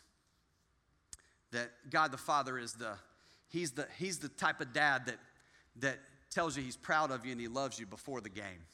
That 1.52 1.70
God 1.88 2.10
the 2.10 2.18
Father 2.18 2.58
is 2.58 2.72
the, 2.72 2.94
he's 3.48 3.70
the, 3.70 3.86
he's 3.96 4.18
the 4.18 4.28
type 4.28 4.60
of 4.60 4.72
dad 4.72 5.06
that, 5.06 5.18
that 5.76 6.00
tells 6.30 6.56
you 6.56 6.64
he's 6.64 6.76
proud 6.76 7.12
of 7.12 7.24
you 7.24 7.30
and 7.30 7.40
he 7.40 7.46
loves 7.46 7.78
you 7.78 7.86
before 7.86 8.20
the 8.20 8.28
game. 8.28 8.64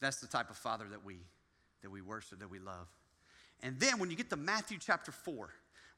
That's 0.00 0.20
the 0.20 0.26
type 0.26 0.50
of 0.50 0.56
father 0.56 0.86
that 0.90 1.04
we 1.04 1.16
that 1.82 1.90
we 1.90 2.02
worship, 2.02 2.40
that 2.40 2.50
we 2.50 2.58
love. 2.58 2.88
And 3.62 3.78
then 3.78 3.98
when 3.98 4.10
you 4.10 4.16
get 4.16 4.30
to 4.30 4.36
Matthew 4.36 4.78
chapter 4.80 5.12
4, 5.12 5.50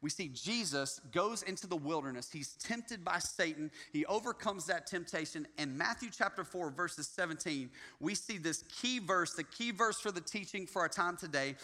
we 0.02 0.08
see 0.08 0.28
Jesus 0.28 0.98
goes 1.12 1.42
into 1.42 1.66
the 1.66 1.76
wilderness. 1.76 2.30
He's 2.32 2.54
tempted 2.54 3.04
by 3.04 3.18
Satan. 3.18 3.70
He 3.92 4.06
overcomes 4.06 4.64
that 4.66 4.86
temptation. 4.86 5.46
And 5.58 5.76
Matthew 5.76 6.08
chapter 6.10 6.42
4, 6.42 6.70
verses 6.70 7.06
17, 7.08 7.68
we 8.00 8.14
see 8.14 8.38
this 8.38 8.64
key 8.80 8.98
verse, 8.98 9.34
the 9.34 9.44
key 9.44 9.72
verse 9.72 10.00
for 10.00 10.10
the 10.10 10.22
teaching 10.22 10.66
for 10.66 10.80
our 10.80 10.88
time 10.88 11.18
today. 11.18 11.54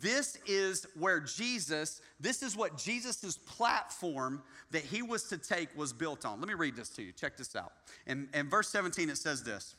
This 0.00 0.38
is 0.46 0.86
where 0.98 1.20
Jesus, 1.20 2.00
this 2.18 2.42
is 2.42 2.56
what 2.56 2.78
Jesus' 2.78 3.36
platform 3.36 4.42
that 4.70 4.84
he 4.84 5.02
was 5.02 5.24
to 5.24 5.36
take 5.36 5.68
was 5.76 5.92
built 5.92 6.24
on. 6.24 6.40
Let 6.40 6.48
me 6.48 6.54
read 6.54 6.76
this 6.76 6.88
to 6.90 7.02
you. 7.02 7.12
Check 7.12 7.36
this 7.36 7.54
out. 7.54 7.72
In, 8.06 8.26
in 8.32 8.48
verse 8.48 8.68
17, 8.70 9.10
it 9.10 9.18
says 9.18 9.42
this. 9.42 9.76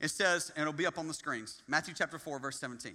It 0.00 0.08
says, 0.08 0.52
and 0.54 0.62
it'll 0.62 0.72
be 0.72 0.86
up 0.86 0.98
on 0.98 1.08
the 1.08 1.14
screens 1.14 1.62
Matthew 1.66 1.94
chapter 1.96 2.18
4, 2.18 2.38
verse 2.38 2.58
17. 2.58 2.94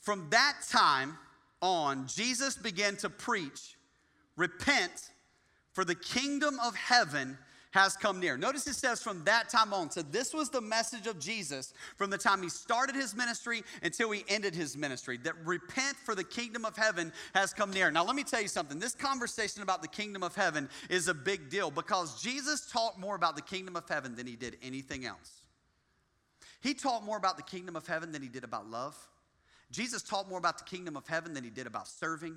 From 0.00 0.28
that 0.30 0.56
time 0.70 1.18
on, 1.62 2.06
Jesus 2.06 2.56
began 2.56 2.96
to 2.96 3.10
preach, 3.10 3.76
Repent, 4.36 5.10
for 5.72 5.84
the 5.84 5.94
kingdom 5.94 6.58
of 6.60 6.74
heaven 6.74 7.36
has 7.72 7.96
come 7.96 8.18
near. 8.18 8.36
Notice 8.36 8.66
it 8.66 8.74
says 8.74 9.00
from 9.00 9.22
that 9.24 9.48
time 9.48 9.72
on. 9.72 9.90
So, 9.90 10.02
this 10.02 10.34
was 10.34 10.50
the 10.50 10.60
message 10.60 11.06
of 11.06 11.18
Jesus 11.20 11.72
from 11.96 12.10
the 12.10 12.18
time 12.18 12.42
he 12.42 12.48
started 12.48 12.96
his 12.96 13.14
ministry 13.14 13.62
until 13.82 14.10
he 14.10 14.24
ended 14.28 14.54
his 14.54 14.76
ministry 14.76 15.18
that 15.18 15.34
repent 15.44 15.96
for 15.96 16.14
the 16.14 16.24
kingdom 16.24 16.64
of 16.64 16.76
heaven 16.76 17.12
has 17.34 17.52
come 17.52 17.70
near. 17.70 17.90
Now, 17.90 18.04
let 18.04 18.16
me 18.16 18.24
tell 18.24 18.42
you 18.42 18.48
something. 18.48 18.78
This 18.78 18.94
conversation 18.94 19.62
about 19.62 19.82
the 19.82 19.88
kingdom 19.88 20.22
of 20.22 20.34
heaven 20.34 20.68
is 20.88 21.06
a 21.06 21.14
big 21.14 21.48
deal 21.48 21.70
because 21.70 22.20
Jesus 22.20 22.66
taught 22.66 22.98
more 22.98 23.14
about 23.14 23.36
the 23.36 23.42
kingdom 23.42 23.76
of 23.76 23.88
heaven 23.88 24.16
than 24.16 24.26
he 24.26 24.34
did 24.34 24.56
anything 24.62 25.04
else. 25.04 25.39
He 26.60 26.74
taught 26.74 27.04
more 27.04 27.16
about 27.16 27.36
the 27.36 27.42
kingdom 27.42 27.76
of 27.76 27.86
heaven 27.86 28.12
than 28.12 28.22
he 28.22 28.28
did 28.28 28.44
about 28.44 28.68
love. 28.68 28.96
Jesus 29.70 30.02
taught 30.02 30.28
more 30.28 30.38
about 30.38 30.58
the 30.58 30.64
kingdom 30.64 30.96
of 30.96 31.06
heaven 31.06 31.32
than 31.32 31.44
he 31.44 31.50
did 31.50 31.66
about 31.66 31.86
serving, 31.86 32.36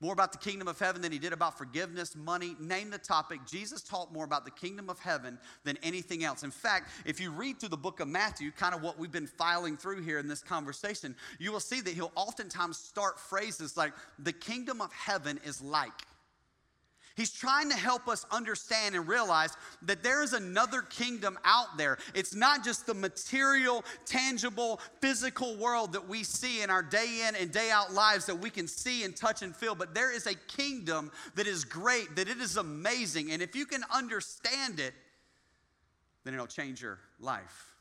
more 0.00 0.12
about 0.12 0.30
the 0.30 0.38
kingdom 0.38 0.68
of 0.68 0.78
heaven 0.78 1.00
than 1.00 1.10
he 1.10 1.18
did 1.18 1.32
about 1.32 1.56
forgiveness, 1.56 2.14
money, 2.14 2.54
name 2.60 2.90
the 2.90 2.98
topic. 2.98 3.40
Jesus 3.46 3.82
taught 3.82 4.12
more 4.12 4.26
about 4.26 4.44
the 4.44 4.50
kingdom 4.50 4.90
of 4.90 4.98
heaven 4.98 5.38
than 5.64 5.78
anything 5.82 6.22
else. 6.22 6.42
In 6.42 6.50
fact, 6.50 6.90
if 7.06 7.18
you 7.18 7.30
read 7.30 7.58
through 7.58 7.70
the 7.70 7.78
book 7.78 8.00
of 8.00 8.08
Matthew, 8.08 8.50
kind 8.50 8.74
of 8.74 8.82
what 8.82 8.98
we've 8.98 9.10
been 9.10 9.26
filing 9.26 9.78
through 9.78 10.02
here 10.02 10.18
in 10.18 10.28
this 10.28 10.42
conversation, 10.42 11.16
you 11.38 11.50
will 11.50 11.60
see 11.60 11.80
that 11.80 11.94
he'll 11.94 12.12
oftentimes 12.14 12.76
start 12.76 13.18
phrases 13.18 13.76
like, 13.76 13.94
the 14.18 14.34
kingdom 14.34 14.82
of 14.82 14.92
heaven 14.92 15.40
is 15.44 15.62
like. 15.62 16.02
He's 17.16 17.32
trying 17.32 17.70
to 17.70 17.76
help 17.76 18.08
us 18.08 18.26
understand 18.30 18.94
and 18.94 19.08
realize 19.08 19.56
that 19.82 20.02
there 20.02 20.22
is 20.22 20.34
another 20.34 20.82
kingdom 20.82 21.38
out 21.46 21.78
there. 21.78 21.96
It's 22.14 22.34
not 22.34 22.62
just 22.62 22.86
the 22.86 22.92
material, 22.92 23.86
tangible, 24.04 24.80
physical 25.00 25.56
world 25.56 25.94
that 25.94 26.06
we 26.06 26.24
see 26.24 26.60
in 26.60 26.68
our 26.68 26.82
day 26.82 27.26
in 27.26 27.34
and 27.34 27.50
day 27.50 27.70
out 27.70 27.94
lives 27.94 28.26
that 28.26 28.38
we 28.38 28.50
can 28.50 28.68
see 28.68 29.02
and 29.04 29.16
touch 29.16 29.40
and 29.40 29.56
feel, 29.56 29.74
but 29.74 29.94
there 29.94 30.14
is 30.14 30.26
a 30.26 30.34
kingdom 30.34 31.10
that 31.36 31.46
is 31.46 31.64
great, 31.64 32.14
that 32.16 32.28
it 32.28 32.36
is 32.36 32.58
amazing. 32.58 33.32
And 33.32 33.40
if 33.40 33.56
you 33.56 33.64
can 33.64 33.82
understand 33.90 34.78
it, 34.78 34.92
then 36.24 36.34
it'll 36.34 36.46
change 36.46 36.82
your 36.82 36.98
life. 37.18 37.75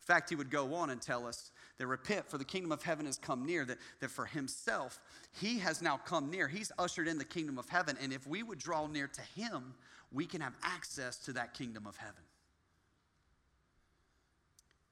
In 0.00 0.14
fact, 0.14 0.30
he 0.30 0.36
would 0.36 0.50
go 0.50 0.74
on 0.74 0.90
and 0.90 1.00
tell 1.00 1.26
us 1.26 1.50
that 1.78 1.86
repent, 1.86 2.28
for 2.28 2.38
the 2.38 2.44
kingdom 2.44 2.72
of 2.72 2.82
heaven 2.82 3.06
has 3.06 3.18
come 3.18 3.46
near, 3.46 3.64
that, 3.64 3.78
that 4.00 4.10
for 4.10 4.26
himself, 4.26 4.98
he 5.40 5.58
has 5.58 5.82
now 5.82 5.98
come 5.98 6.30
near. 6.30 6.48
He's 6.48 6.72
ushered 6.78 7.06
in 7.06 7.18
the 7.18 7.24
kingdom 7.24 7.58
of 7.58 7.68
heaven. 7.68 7.96
And 8.02 8.12
if 8.12 8.26
we 8.26 8.42
would 8.42 8.58
draw 8.58 8.86
near 8.86 9.08
to 9.08 9.20
him, 9.40 9.74
we 10.12 10.26
can 10.26 10.40
have 10.40 10.54
access 10.62 11.16
to 11.18 11.32
that 11.34 11.54
kingdom 11.54 11.86
of 11.86 11.96
heaven. 11.96 12.22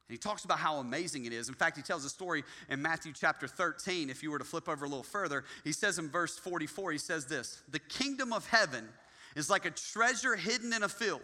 And 0.08 0.14
he 0.14 0.18
talks 0.18 0.44
about 0.44 0.58
how 0.58 0.76
amazing 0.76 1.26
it 1.26 1.32
is. 1.32 1.48
In 1.48 1.54
fact, 1.54 1.76
he 1.76 1.82
tells 1.82 2.04
a 2.04 2.08
story 2.08 2.42
in 2.70 2.80
Matthew 2.80 3.12
chapter 3.12 3.46
13. 3.46 4.08
If 4.08 4.22
you 4.22 4.30
were 4.30 4.38
to 4.38 4.44
flip 4.44 4.68
over 4.68 4.86
a 4.86 4.88
little 4.88 5.02
further, 5.02 5.44
he 5.64 5.72
says 5.72 5.98
in 5.98 6.08
verse 6.08 6.38
44, 6.38 6.92
he 6.92 6.98
says 6.98 7.26
this 7.26 7.62
The 7.70 7.78
kingdom 7.78 8.32
of 8.32 8.46
heaven 8.46 8.88
is 9.36 9.50
like 9.50 9.66
a 9.66 9.70
treasure 9.70 10.36
hidden 10.36 10.72
in 10.72 10.82
a 10.82 10.88
field. 10.88 11.20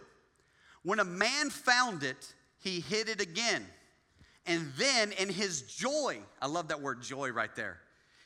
When 0.83 0.99
a 0.99 1.05
man 1.05 1.49
found 1.49 2.03
it, 2.03 2.35
he 2.65 2.79
hid 2.79 3.07
it 3.07 3.21
again. 3.21 3.63
And 4.47 4.71
then 4.75 5.11
in 5.13 5.29
his 5.29 5.61
joy, 5.61 6.19
I 6.41 6.47
love 6.47 6.67
that 6.69 6.81
word 6.81 7.01
joy 7.01 7.29
right 7.29 7.55
there, 7.55 7.79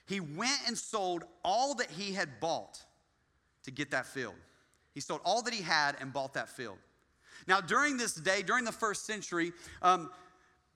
he 0.07 0.19
went 0.19 0.59
and 0.65 0.75
sold 0.75 1.23
all 1.43 1.75
that 1.75 1.91
he 1.91 2.13
had 2.13 2.39
bought 2.39 2.79
to 3.63 3.71
get 3.71 3.91
that 3.91 4.07
field. 4.07 4.33
He 4.93 5.01
sold 5.01 5.21
all 5.23 5.43
that 5.43 5.53
he 5.53 5.61
had 5.61 5.97
and 6.01 6.11
bought 6.11 6.33
that 6.33 6.49
field. 6.49 6.77
Now, 7.47 7.61
during 7.61 7.97
this 7.97 8.15
day, 8.15 8.41
during 8.41 8.65
the 8.65 8.71
first 8.71 9.05
century, 9.05 9.51
um, 9.81 10.09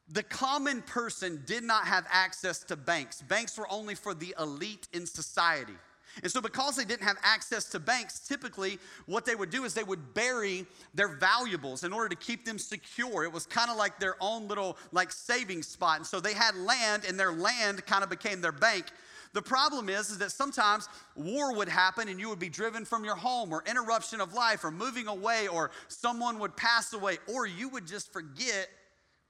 the 0.10 0.24
common 0.24 0.82
person 0.82 1.42
did 1.46 1.64
not 1.64 1.86
have 1.86 2.06
access 2.12 2.60
to 2.66 2.76
banks. 2.76 3.22
Banks 3.22 3.58
were 3.58 3.68
only 3.72 3.96
for 3.96 4.14
the 4.14 4.36
elite 4.40 4.88
in 4.94 5.06
society. 5.06 5.74
And 6.22 6.32
so, 6.32 6.42
because 6.42 6.76
they 6.76 6.86
didn't 6.86 7.08
have 7.08 7.18
access 7.24 7.66
to 7.70 7.80
banks, 7.80 8.20
typically 8.20 8.78
what 9.08 9.26
they 9.26 9.34
would 9.34 9.50
do 9.50 9.64
is 9.64 9.74
they 9.74 9.84
would 9.84 10.14
bury 10.14 10.66
their 10.94 11.08
valuables 11.08 11.84
in 11.84 11.92
order 11.92 12.10
to 12.10 12.16
keep 12.16 12.46
them 12.46 12.60
secure. 12.60 13.24
It 13.24 13.32
was 13.32 13.48
kind 13.48 13.72
of 13.72 13.78
like 13.78 14.00
their 14.00 14.16
own 14.22 14.48
little 14.48 14.78
like 14.92 15.12
saving 15.12 15.64
spot. 15.64 15.98
And 15.98 16.06
so 16.06 16.20
they 16.20 16.34
had 16.34 16.56
land, 16.56 17.06
and 17.08 17.20
their 17.20 17.34
land 17.34 17.86
kind 17.86 18.04
of 18.04 18.10
became 18.10 18.42
their 18.42 18.52
bank. 18.52 18.86
The 19.34 19.42
problem 19.42 19.90
is, 19.90 20.12
is 20.12 20.20
that 20.20 20.32
sometimes 20.32 20.88
war 21.16 21.56
would 21.56 21.68
happen 21.68 22.08
and 22.08 22.20
you 22.20 22.30
would 22.30 22.38
be 22.38 22.50
driven 22.50 22.86
from 22.86 23.04
your 23.04 23.16
home, 23.16 23.52
or 23.52 23.64
interruption 23.66 24.22
of 24.22 24.34
life, 24.34 24.64
or 24.64 24.70
moving 24.70 25.08
away, 25.08 25.48
or 25.48 25.72
someone 25.88 26.38
would 26.38 26.56
pass 26.56 26.94
away, 26.94 27.18
or 27.28 27.48
you 27.48 27.70
would 27.70 27.88
just 27.88 28.14
forget 28.14 28.70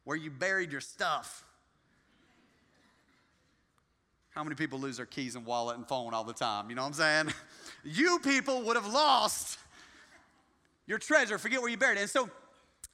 where 0.04 0.17
you 0.17 0.30
buried 0.30 0.72
your 0.74 0.82
stuff. 0.82 1.46
How 4.34 4.43
many 4.43 4.56
people 4.56 4.80
lose 4.80 4.98
their 4.98 5.06
keys 5.06 5.36
and 5.36 5.46
wallet 5.46 5.78
and 5.78 5.88
phone 5.88 6.13
all 6.13 6.24
the 6.24 6.34
time? 6.34 6.69
You 6.69 6.76
know 6.76 6.82
what 6.82 6.88
I'm 6.88 6.93
saying? 6.93 7.28
You 7.86 8.17
people 8.19 8.62
would 8.62 8.78
have 8.78 8.88
lost 8.88 9.60
your 10.88 10.98
treasure, 10.98 11.38
forget 11.38 11.60
where 11.60 11.69
you 11.69 11.76
buried 11.76 11.98
it. 11.98 12.02
And 12.04 12.10
so 12.10 12.30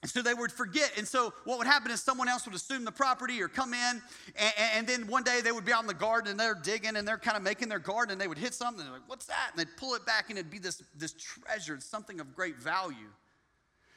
so 0.05 0.21
they 0.21 0.33
would 0.33 0.51
forget. 0.51 0.93
And 0.97 1.05
so 1.05 1.33
what 1.43 1.57
would 1.57 1.67
happen 1.67 1.91
is 1.91 2.01
someone 2.01 2.29
else 2.29 2.45
would 2.45 2.55
assume 2.55 2.85
the 2.85 2.91
property 2.91 3.41
or 3.41 3.49
come 3.49 3.73
in. 3.73 4.01
And, 4.37 4.53
and, 4.75 4.87
then 4.87 5.07
one 5.07 5.23
day 5.23 5.41
they 5.41 5.51
would 5.51 5.65
be 5.65 5.73
out 5.73 5.81
in 5.81 5.87
the 5.87 5.93
garden 5.93 6.31
and 6.31 6.39
they're 6.39 6.55
digging 6.55 6.95
and 6.95 7.05
they're 7.05 7.17
kind 7.17 7.35
of 7.35 7.43
making 7.43 7.67
their 7.67 7.79
garden 7.79 8.13
and 8.13 8.21
they 8.21 8.27
would 8.27 8.37
hit 8.37 8.53
something. 8.53 8.83
They're 8.83 8.93
like, 8.93 9.07
what's 9.07 9.25
that? 9.25 9.49
And 9.51 9.59
they'd 9.59 9.75
pull 9.75 9.95
it 9.95 10.05
back 10.05 10.29
and 10.29 10.39
it'd 10.39 10.49
be 10.49 10.57
this, 10.57 10.81
this 10.95 11.13
treasure, 11.13 11.77
something 11.81 12.21
of 12.21 12.33
great 12.33 12.57
value. 12.57 12.95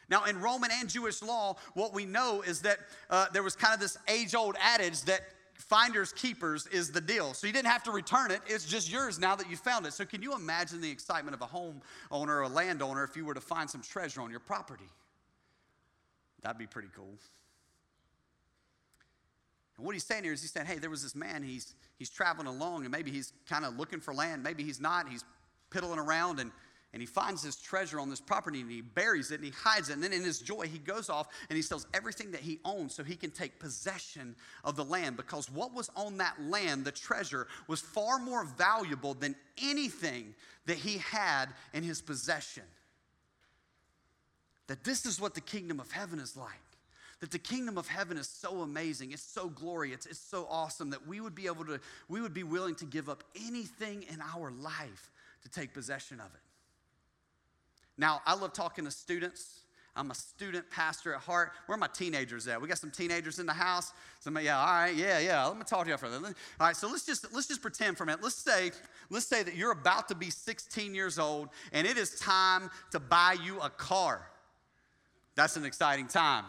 Now, 0.09 0.25
in 0.25 0.41
Roman 0.41 0.71
and 0.73 0.91
Jewish 0.91 1.23
law, 1.23 1.57
what 1.75 1.95
we 1.95 2.05
know 2.05 2.43
is 2.43 2.63
that 2.63 2.79
uh, 3.09 3.27
there 3.33 3.45
was 3.45 3.55
kind 3.55 3.73
of 3.73 3.79
this 3.79 3.97
age 4.09 4.35
old 4.35 4.57
adage 4.61 5.03
that 5.03 5.21
finders 5.63 6.13
keepers 6.13 6.67
is 6.69 6.91
the 6.91 7.01
deal. 7.01 7.35
So 7.35 7.47
you 7.47 7.53
didn't 7.53 7.69
have 7.69 7.83
to 7.85 7.91
return 7.91 8.31
it. 8.31 8.41
It's 8.47 8.65
just 8.65 8.91
yours 8.91 9.19
now 9.19 9.37
that 9.37 9.49
you 9.51 9.57
found 9.57 9.87
it. 9.87 9.93
So 9.93 10.05
can 10.05 10.23
you 10.23 10.35
imagine 10.35 10.81
the 10.81 10.91
excitement 10.91 11.35
of 11.35 11.43
a 11.43 11.47
homeowner 11.47 12.29
or 12.29 12.43
a 12.43 12.49
landowner 12.49 13.05
if 13.05 13.17
you 13.17 13.25
were 13.25 13.35
to 13.35 13.41
find 13.41 13.69
some 13.69 13.83
treasure 13.83 14.21
on 14.21 14.31
your 14.31 14.41
property? 14.41 14.89
That'd 16.43 16.59
be 16.59 16.67
pretty 16.67 16.89
cool. 16.95 17.15
And 19.77 19.87
what 19.87 19.95
he's 19.95 20.05
saying 20.05 20.25
here 20.25 20.33
is 20.33 20.43
he's 20.43 20.53
saying, 20.53 20.67
hey, 20.67 20.79
there 20.79 20.91
was 20.91 21.03
this 21.03 21.15
man, 21.15 21.43
he's 21.43 21.75
he's 21.99 22.11
traveling 22.11 22.47
along, 22.47 22.83
and 22.83 22.93
maybe 22.93 23.11
he's 23.11 23.33
kind 23.49 23.65
of 23.65 23.79
looking 23.79 24.01
for 24.01 24.13
land, 24.13 24.43
maybe 24.43 24.63
he's 24.63 24.81
not, 24.81 25.09
he's 25.09 25.25
piddling 25.71 25.99
around 25.99 26.41
and 26.41 26.51
and 26.93 27.01
he 27.01 27.07
finds 27.07 27.43
his 27.43 27.57
treasure 27.57 27.99
on 27.99 28.11
this 28.11 28.21
property 28.21 28.61
and 28.61 28.71
he 28.71 28.83
buries 28.83 29.31
it 29.31 29.37
and 29.37 29.45
he 29.45 29.51
hides 29.51 29.89
it. 29.89 29.95
And 29.95 30.03
then 30.03 30.13
in 30.13 30.23
his 30.23 30.41
joy, 30.41 30.67
he 30.67 30.79
goes 30.79 31.09
off 31.09 31.29
and 31.49 31.57
he 31.57 31.63
sells 31.63 31.87
everything 31.95 32.31
that 32.33 32.41
he 32.41 32.59
owns 32.67 32.95
so 32.95 33.03
he 33.03 33.17
can 33.17 33.31
take 33.31 33.59
possession 33.59 34.37
of 34.63 34.77
the 34.77 34.85
land 34.85 35.17
because 35.17 35.51
what 35.51 35.73
was 35.73 35.91
on 35.97 36.19
that 36.19 36.35
land, 36.43 36.85
the 36.85 36.93
treasure, 36.93 37.47
was 37.67 37.81
far 37.81 38.19
more 38.19 38.45
valuable 38.45 39.15
than 39.15 39.35
anything 39.63 40.35
that 40.67 40.77
he 40.77 40.99
had 40.99 41.47
in 41.73 41.83
his 41.83 42.03
possession. 42.03 42.65
That 44.67 44.85
this 44.85 45.07
is 45.07 45.19
what 45.19 45.35
the 45.35 45.41
kingdom 45.41 45.81
of 45.81 45.91
heaven 45.91 46.19
is 46.19 46.37
like. 46.37 46.51
That 47.21 47.31
the 47.31 47.39
kingdom 47.39 47.79
of 47.79 47.89
heaven 47.89 48.19
is 48.19 48.29
so 48.29 48.61
amazing, 48.61 49.13
it's 49.13 49.23
so 49.23 49.49
glorious, 49.49 50.05
it's 50.05 50.19
so 50.19 50.47
awesome 50.51 50.91
that 50.91 51.07
we 51.07 51.21
would 51.21 51.35
be 51.35 51.47
able 51.47 51.65
to, 51.67 51.81
we 52.09 52.21
would 52.21 52.35
be 52.35 52.43
willing 52.43 52.75
to 52.77 52.85
give 52.85 53.09
up 53.09 53.25
anything 53.35 54.05
in 54.13 54.21
our 54.21 54.51
life 54.51 55.11
to 55.43 55.49
take 55.49 55.73
possession 55.73 56.21
of 56.21 56.27
it. 56.27 56.41
Now, 57.99 58.23
I 58.27 58.35
love 58.35 58.53
talking 58.53 58.85
to 58.85 58.91
students. 58.91 59.63
I'm 59.95 60.11
a 60.11 60.15
student 60.15 60.71
pastor 60.71 61.15
at 61.15 61.21
heart. 61.21 61.53
Where 61.67 61.77
are 61.77 61.79
my 61.79 61.89
teenagers 61.89 62.49
at? 62.49 62.61
We 62.61 62.67
got 62.67 62.79
some 62.79 62.91
teenagers 62.91 63.39
in 63.39 63.45
the 63.45 63.53
house. 63.53 63.93
Somebody, 64.21 64.47
yeah, 64.47 64.59
all 64.59 64.67
right, 64.67 64.95
yeah, 64.95 65.19
yeah. 65.19 65.45
Let 65.45 65.59
me 65.59 65.65
talk 65.65 65.85
to 65.85 65.91
you 65.91 65.97
for 65.99 66.07
a 66.07 66.11
minute. 66.11 66.35
All 66.59 66.67
right, 66.67 66.77
so 66.77 66.89
let's 66.89 67.05
just 67.05 67.33
let's 67.35 67.47
just 67.47 67.61
pretend 67.61 67.99
for 67.99 68.05
a 68.05 68.07
minute. 68.07 68.23
Let's 68.23 68.37
say 68.37 68.71
let's 69.11 69.27
say 69.27 69.43
that 69.43 69.55
you're 69.55 69.73
about 69.73 70.09
to 70.09 70.15
be 70.15 70.31
16 70.31 70.95
years 70.95 71.19
old 71.19 71.51
and 71.73 71.87
it 71.87 71.99
is 71.99 72.19
time 72.19 72.71
to 72.93 73.01
buy 73.01 73.37
you 73.45 73.61
a 73.61 73.69
car. 73.69 74.27
That's 75.35 75.57
an 75.57 75.67
exciting 75.67 76.07
time. 76.07 76.45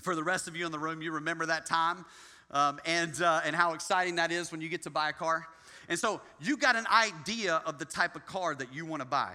For 0.00 0.14
the 0.14 0.24
rest 0.24 0.48
of 0.48 0.56
you 0.56 0.64
in 0.64 0.72
the 0.72 0.78
room, 0.78 1.02
you 1.02 1.12
remember 1.12 1.44
that 1.46 1.66
time 1.66 2.06
um, 2.50 2.80
and 2.86 3.20
uh, 3.20 3.42
and 3.44 3.54
how 3.54 3.74
exciting 3.74 4.16
that 4.16 4.32
is 4.32 4.50
when 4.50 4.62
you 4.62 4.70
get 4.70 4.82
to 4.84 4.90
buy 4.90 5.10
a 5.10 5.12
car. 5.12 5.46
And 5.90 5.98
so 5.98 6.22
you 6.40 6.56
got 6.56 6.74
an 6.74 6.86
idea 6.86 7.62
of 7.66 7.78
the 7.78 7.84
type 7.84 8.16
of 8.16 8.24
car 8.24 8.54
that 8.54 8.74
you 8.74 8.86
want 8.86 9.02
to 9.02 9.06
buy. 9.06 9.34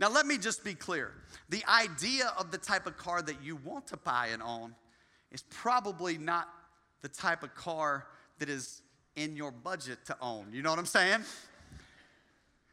Now, 0.00 0.10
let 0.10 0.26
me 0.26 0.38
just 0.38 0.62
be 0.62 0.74
clear. 0.74 1.12
The 1.48 1.64
idea 1.68 2.32
of 2.38 2.50
the 2.50 2.58
type 2.58 2.86
of 2.86 2.96
car 2.96 3.20
that 3.22 3.42
you 3.42 3.56
want 3.56 3.88
to 3.88 3.96
buy 3.96 4.28
and 4.32 4.42
own 4.42 4.74
is 5.32 5.42
probably 5.50 6.18
not 6.18 6.48
the 7.02 7.08
type 7.08 7.42
of 7.42 7.54
car 7.54 8.06
that 8.38 8.48
is 8.48 8.82
in 9.16 9.36
your 9.36 9.50
budget 9.50 9.98
to 10.06 10.16
own. 10.20 10.46
You 10.52 10.62
know 10.62 10.70
what 10.70 10.78
I'm 10.78 10.86
saying? 10.86 11.20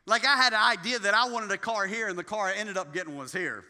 Like, 0.05 0.23
I 0.23 0.35
had 0.35 0.53
an 0.53 0.61
idea 0.61 0.99
that 0.99 1.15
I 1.15 1.27
wanted 1.29 1.51
a 1.51 1.57
car 1.57 1.87
here, 1.87 2.07
and 2.07 2.17
the 2.17 2.23
car 2.23 2.47
I 2.47 2.53
ended 2.53 2.77
up 2.77 2.93
getting 2.93 3.17
was 3.17 3.33
here. 3.33 3.63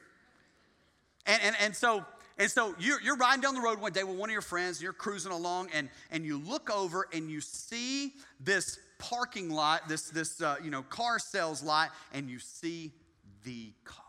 And, 1.25 1.41
and, 1.41 1.55
and 1.61 1.75
so, 1.75 2.05
and 2.37 2.51
so 2.51 2.75
you're, 2.77 3.01
you're 3.01 3.15
riding 3.15 3.39
down 3.39 3.55
the 3.55 3.61
road 3.61 3.79
one 3.79 3.93
day 3.93 4.03
with 4.03 4.17
one 4.17 4.29
of 4.29 4.33
your 4.33 4.41
friends, 4.41 4.77
and 4.77 4.83
you're 4.83 4.91
cruising 4.93 5.31
along, 5.31 5.69
and, 5.73 5.89
and 6.11 6.25
you 6.25 6.37
look 6.37 6.69
over 6.69 7.07
and 7.13 7.31
you 7.31 7.39
see 7.39 8.11
this 8.41 8.79
parking 8.99 9.49
lot, 9.49 9.87
this, 9.87 10.09
this 10.09 10.41
uh, 10.41 10.57
you 10.61 10.69
know, 10.69 10.81
car 10.83 11.19
sales 11.19 11.63
lot, 11.63 11.91
and 12.13 12.29
you 12.29 12.39
see 12.39 12.91
the. 13.45 14.04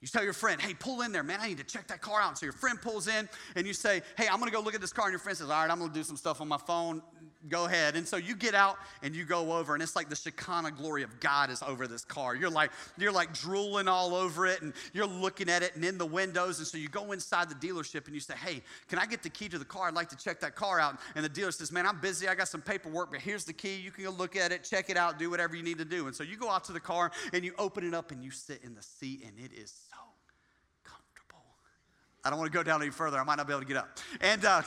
You 0.00 0.06
tell 0.06 0.22
your 0.22 0.32
friend, 0.32 0.60
hey, 0.60 0.74
pull 0.74 1.02
in 1.02 1.10
there, 1.10 1.24
man. 1.24 1.40
I 1.40 1.48
need 1.48 1.58
to 1.58 1.64
check 1.64 1.88
that 1.88 2.00
car 2.00 2.20
out. 2.20 2.38
So 2.38 2.46
your 2.46 2.52
friend 2.52 2.80
pulls 2.80 3.08
in 3.08 3.28
and 3.56 3.66
you 3.66 3.72
say, 3.72 4.02
hey, 4.16 4.28
I'm 4.30 4.38
gonna 4.38 4.52
go 4.52 4.60
look 4.60 4.76
at 4.76 4.80
this 4.80 4.92
car. 4.92 5.06
And 5.06 5.12
your 5.12 5.18
friend 5.18 5.36
says, 5.36 5.50
all 5.50 5.60
right, 5.60 5.70
I'm 5.70 5.80
gonna 5.80 5.92
do 5.92 6.04
some 6.04 6.16
stuff 6.16 6.40
on 6.40 6.46
my 6.46 6.56
phone. 6.56 7.02
Go 7.48 7.66
ahead. 7.66 7.96
And 7.96 8.06
so 8.06 8.16
you 8.16 8.34
get 8.34 8.54
out 8.54 8.78
and 9.02 9.14
you 9.14 9.24
go 9.24 9.52
over, 9.52 9.74
and 9.74 9.82
it's 9.82 9.94
like 9.94 10.08
the 10.08 10.16
Shekinah 10.16 10.72
glory 10.72 11.04
of 11.04 11.20
God 11.20 11.50
is 11.50 11.62
over 11.62 11.86
this 11.86 12.04
car. 12.04 12.34
You're 12.34 12.50
like, 12.50 12.72
you're 12.96 13.12
like 13.12 13.32
drooling 13.32 13.86
all 13.86 14.14
over 14.14 14.46
it, 14.46 14.60
and 14.60 14.72
you're 14.92 15.06
looking 15.06 15.48
at 15.48 15.62
it 15.62 15.74
and 15.76 15.84
in 15.84 15.98
the 15.98 16.06
windows. 16.06 16.58
And 16.58 16.66
so 16.66 16.78
you 16.78 16.88
go 16.88 17.12
inside 17.12 17.48
the 17.48 17.54
dealership 17.54 18.06
and 18.06 18.14
you 18.14 18.20
say, 18.20 18.34
hey, 18.34 18.62
can 18.88 18.98
I 18.98 19.06
get 19.06 19.22
the 19.22 19.30
key 19.30 19.48
to 19.50 19.58
the 19.58 19.64
car? 19.64 19.88
I'd 19.88 19.94
like 19.94 20.08
to 20.10 20.16
check 20.16 20.40
that 20.40 20.56
car 20.56 20.80
out. 20.80 20.98
And 21.14 21.24
the 21.24 21.28
dealer 21.28 21.52
says, 21.52 21.70
man, 21.72 21.86
I'm 21.86 22.00
busy. 22.00 22.28
I 22.28 22.34
got 22.34 22.48
some 22.48 22.62
paperwork, 22.62 23.12
but 23.12 23.20
here's 23.20 23.44
the 23.44 23.52
key. 23.52 23.76
You 23.76 23.92
can 23.92 24.04
go 24.04 24.10
look 24.10 24.36
at 24.36 24.50
it, 24.52 24.64
check 24.64 24.90
it 24.90 24.96
out, 24.96 25.18
do 25.18 25.30
whatever 25.30 25.56
you 25.56 25.62
need 25.62 25.78
to 25.78 25.84
do. 25.84 26.06
And 26.06 26.14
so 26.14 26.24
you 26.24 26.36
go 26.36 26.50
out 26.50 26.64
to 26.64 26.72
the 26.72 26.80
car 26.80 27.12
and 27.32 27.44
you 27.44 27.52
open 27.58 27.84
it 27.84 27.94
up 27.94 28.10
and 28.10 28.22
you 28.22 28.30
sit 28.30 28.62
in 28.64 28.74
the 28.74 28.82
seat, 28.82 29.24
and 29.24 29.32
it 29.38 29.52
is 29.56 29.72
I 32.24 32.30
don't 32.30 32.38
want 32.38 32.50
to 32.52 32.56
go 32.56 32.62
down 32.62 32.82
any 32.82 32.90
further. 32.90 33.18
I 33.18 33.24
might 33.24 33.36
not 33.36 33.46
be 33.46 33.52
able 33.52 33.62
to 33.62 33.68
get 33.68 33.76
up. 33.76 33.98
And, 34.20 34.44
uh, 34.44 34.62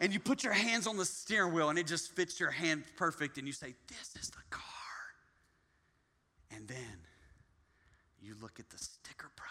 and 0.00 0.12
you 0.12 0.20
put 0.20 0.42
your 0.44 0.52
hands 0.52 0.86
on 0.86 0.96
the 0.96 1.04
steering 1.04 1.52
wheel 1.52 1.68
and 1.68 1.78
it 1.78 1.86
just 1.86 2.12
fits 2.12 2.40
your 2.40 2.50
hand 2.50 2.84
perfect. 2.96 3.38
And 3.38 3.46
you 3.46 3.52
say, 3.52 3.74
This 3.88 4.14
is 4.22 4.30
the 4.30 4.42
car. 4.50 4.62
And 6.50 6.66
then 6.66 7.06
you 8.22 8.34
look 8.40 8.60
at 8.60 8.70
the 8.70 8.78
sticker 8.78 9.30
price. 9.36 9.48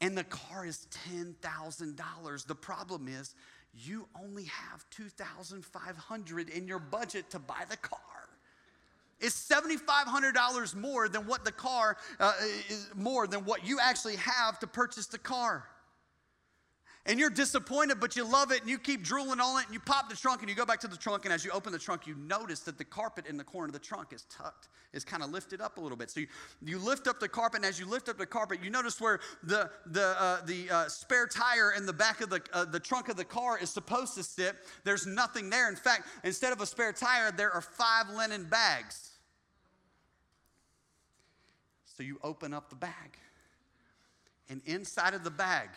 and 0.00 0.16
the 0.16 0.24
car 0.24 0.66
is 0.66 0.86
$10,000. 1.10 2.46
The 2.46 2.54
problem 2.54 3.08
is 3.08 3.34
you 3.72 4.06
only 4.22 4.44
have 4.44 4.84
2,500 4.90 6.50
in 6.50 6.66
your 6.66 6.78
budget 6.78 7.30
to 7.30 7.38
buy 7.38 7.64
the 7.68 7.76
car 7.76 8.00
is 9.22 9.34
$7,500 9.34 10.74
more 10.74 11.08
than 11.08 11.26
what 11.26 11.44
the 11.44 11.52
car, 11.52 11.96
uh, 12.20 12.32
is 12.68 12.90
more 12.94 13.26
than 13.26 13.44
what 13.44 13.66
you 13.66 13.78
actually 13.80 14.16
have 14.16 14.58
to 14.58 14.66
purchase 14.66 15.06
the 15.06 15.18
car. 15.18 15.64
And 17.04 17.18
you're 17.18 17.30
disappointed, 17.30 17.98
but 17.98 18.14
you 18.14 18.24
love 18.24 18.52
it, 18.52 18.60
and 18.60 18.70
you 18.70 18.78
keep 18.78 19.02
drooling 19.02 19.40
on 19.40 19.60
it, 19.60 19.66
and 19.66 19.74
you 19.74 19.80
pop 19.80 20.08
the 20.08 20.14
trunk, 20.14 20.40
and 20.40 20.48
you 20.48 20.54
go 20.54 20.64
back 20.64 20.78
to 20.80 20.88
the 20.88 20.96
trunk, 20.96 21.24
and 21.24 21.34
as 21.34 21.44
you 21.44 21.50
open 21.50 21.72
the 21.72 21.78
trunk, 21.78 22.06
you 22.06 22.14
notice 22.14 22.60
that 22.60 22.78
the 22.78 22.84
carpet 22.84 23.26
in 23.26 23.36
the 23.36 23.42
corner 23.42 23.66
of 23.66 23.72
the 23.72 23.80
trunk 23.80 24.12
is 24.12 24.24
tucked, 24.30 24.68
is 24.92 25.04
kind 25.04 25.20
of 25.20 25.30
lifted 25.30 25.60
up 25.60 25.78
a 25.78 25.80
little 25.80 25.98
bit. 25.98 26.10
So 26.10 26.20
you, 26.20 26.28
you 26.64 26.78
lift 26.78 27.08
up 27.08 27.18
the 27.18 27.28
carpet, 27.28 27.56
and 27.56 27.64
as 27.64 27.80
you 27.80 27.86
lift 27.86 28.08
up 28.08 28.18
the 28.18 28.26
carpet, 28.26 28.60
you 28.62 28.70
notice 28.70 29.00
where 29.00 29.18
the, 29.42 29.68
the, 29.86 30.14
uh, 30.16 30.44
the 30.46 30.70
uh, 30.70 30.88
spare 30.88 31.26
tire 31.26 31.72
in 31.76 31.86
the 31.86 31.92
back 31.92 32.20
of 32.20 32.30
the, 32.30 32.40
uh, 32.52 32.66
the 32.66 32.78
trunk 32.78 33.08
of 33.08 33.16
the 33.16 33.24
car 33.24 33.58
is 33.58 33.70
supposed 33.70 34.14
to 34.14 34.22
sit. 34.22 34.54
There's 34.84 35.04
nothing 35.04 35.50
there. 35.50 35.68
In 35.68 35.76
fact, 35.76 36.06
instead 36.22 36.52
of 36.52 36.60
a 36.60 36.66
spare 36.66 36.92
tire, 36.92 37.32
there 37.32 37.50
are 37.50 37.62
five 37.62 38.10
linen 38.10 38.44
bags. 38.44 39.11
So 41.96 42.02
you 42.02 42.18
open 42.22 42.54
up 42.54 42.70
the 42.70 42.76
bag, 42.76 43.18
and 44.48 44.62
inside 44.64 45.14
of 45.14 45.24
the 45.24 45.30
bag 45.30 45.68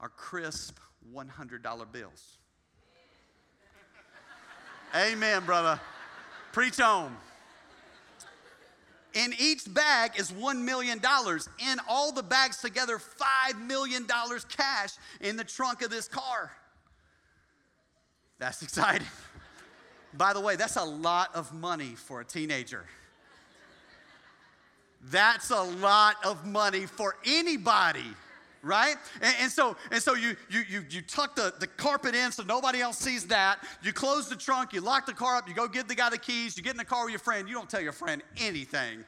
are 0.00 0.08
crisp 0.08 0.78
$100 1.14 1.92
bills. 1.92 2.38
Amen, 4.94 5.44
brother. 5.44 5.80
Preach 6.52 6.80
on. 6.80 7.16
In 9.14 9.32
each 9.38 9.72
bag 9.72 10.12
is 10.18 10.32
$1 10.32 10.60
million. 10.60 10.98
In 10.98 11.78
all 11.88 12.10
the 12.12 12.22
bags 12.22 12.58
together, 12.58 12.98
$5 12.98 13.66
million 13.66 14.06
cash 14.48 14.90
in 15.20 15.36
the 15.36 15.44
trunk 15.44 15.82
of 15.82 15.90
this 15.90 16.08
car. 16.08 16.50
That's 18.38 18.62
exciting. 18.64 19.06
By 20.12 20.32
the 20.32 20.40
way, 20.40 20.56
that's 20.56 20.76
a 20.76 20.84
lot 20.84 21.34
of 21.34 21.52
money 21.52 21.94
for 21.96 22.20
a 22.20 22.24
teenager. 22.24 22.84
That's 25.10 25.50
a 25.50 25.62
lot 25.62 26.16
of 26.24 26.46
money 26.46 26.86
for 26.86 27.16
anybody 27.24 28.04
right? 28.64 28.96
And, 29.20 29.34
and, 29.42 29.52
so, 29.52 29.76
and 29.90 30.02
so 30.02 30.14
you, 30.14 30.36
you, 30.48 30.62
you, 30.68 30.84
you 30.88 31.02
tuck 31.02 31.36
the, 31.36 31.52
the 31.60 31.66
carpet 31.66 32.14
in 32.14 32.32
so 32.32 32.42
nobody 32.42 32.80
else 32.80 32.98
sees 32.98 33.26
that. 33.26 33.58
You 33.82 33.92
close 33.92 34.28
the 34.28 34.36
trunk, 34.36 34.72
you 34.72 34.80
lock 34.80 35.06
the 35.06 35.12
car 35.12 35.36
up, 35.36 35.48
you 35.48 35.54
go 35.54 35.68
give 35.68 35.86
the 35.86 35.94
guy 35.94 36.10
the 36.10 36.18
keys, 36.18 36.56
you 36.56 36.62
get 36.62 36.70
in 36.70 36.78
the 36.78 36.84
car 36.84 37.04
with 37.04 37.12
your 37.12 37.20
friend, 37.20 37.48
you 37.48 37.54
don't 37.54 37.68
tell 37.68 37.82
your 37.82 37.92
friend 37.92 38.22
anything. 38.38 39.04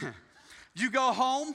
you 0.74 0.90
go 0.90 1.12
home 1.12 1.54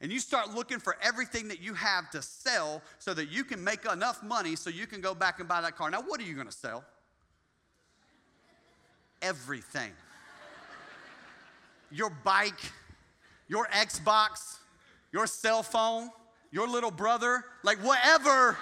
and 0.00 0.12
you 0.12 0.20
start 0.20 0.54
looking 0.54 0.78
for 0.78 0.96
everything 1.02 1.48
that 1.48 1.60
you 1.60 1.74
have 1.74 2.10
to 2.10 2.22
sell 2.22 2.82
so 2.98 3.12
that 3.14 3.30
you 3.30 3.44
can 3.44 3.62
make 3.62 3.84
enough 3.90 4.22
money 4.22 4.54
so 4.54 4.70
you 4.70 4.86
can 4.86 5.00
go 5.00 5.14
back 5.14 5.40
and 5.40 5.48
buy 5.48 5.60
that 5.60 5.76
car. 5.76 5.90
Now, 5.90 6.02
what 6.02 6.20
are 6.20 6.24
you 6.24 6.36
to 6.44 6.52
sell? 6.52 6.84
Everything 9.22 9.92
your 11.90 12.10
bike, 12.10 12.72
your 13.48 13.66
Xbox, 13.68 14.58
your 15.12 15.26
cell 15.26 15.62
phone, 15.62 16.10
your 16.50 16.68
little 16.68 16.90
brother, 16.90 17.44
like 17.62 17.78
whatever 17.78 18.56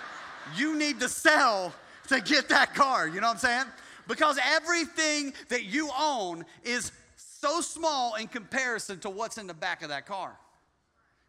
you 0.57 0.77
need 0.77 1.01
to 1.01 1.09
sell 1.09 1.75
to 2.09 2.21
get 2.21 2.49
that 2.49 2.75
car. 2.75 3.07
You 3.09 3.21
know 3.21 3.29
what 3.29 3.35
I'm 3.35 3.39
saying? 3.39 3.67
Because 4.07 4.39
everything 4.43 5.33
that 5.49 5.65
you 5.65 5.91
own 5.99 6.45
is 6.63 6.93
so 7.17 7.61
small 7.61 8.15
in 8.15 8.27
comparison 8.27 8.99
to 9.01 9.11
what's 9.11 9.39
in 9.39 9.47
the 9.47 9.55
back 9.55 9.83
of 9.83 9.89
that 9.89 10.07
car. 10.07 10.37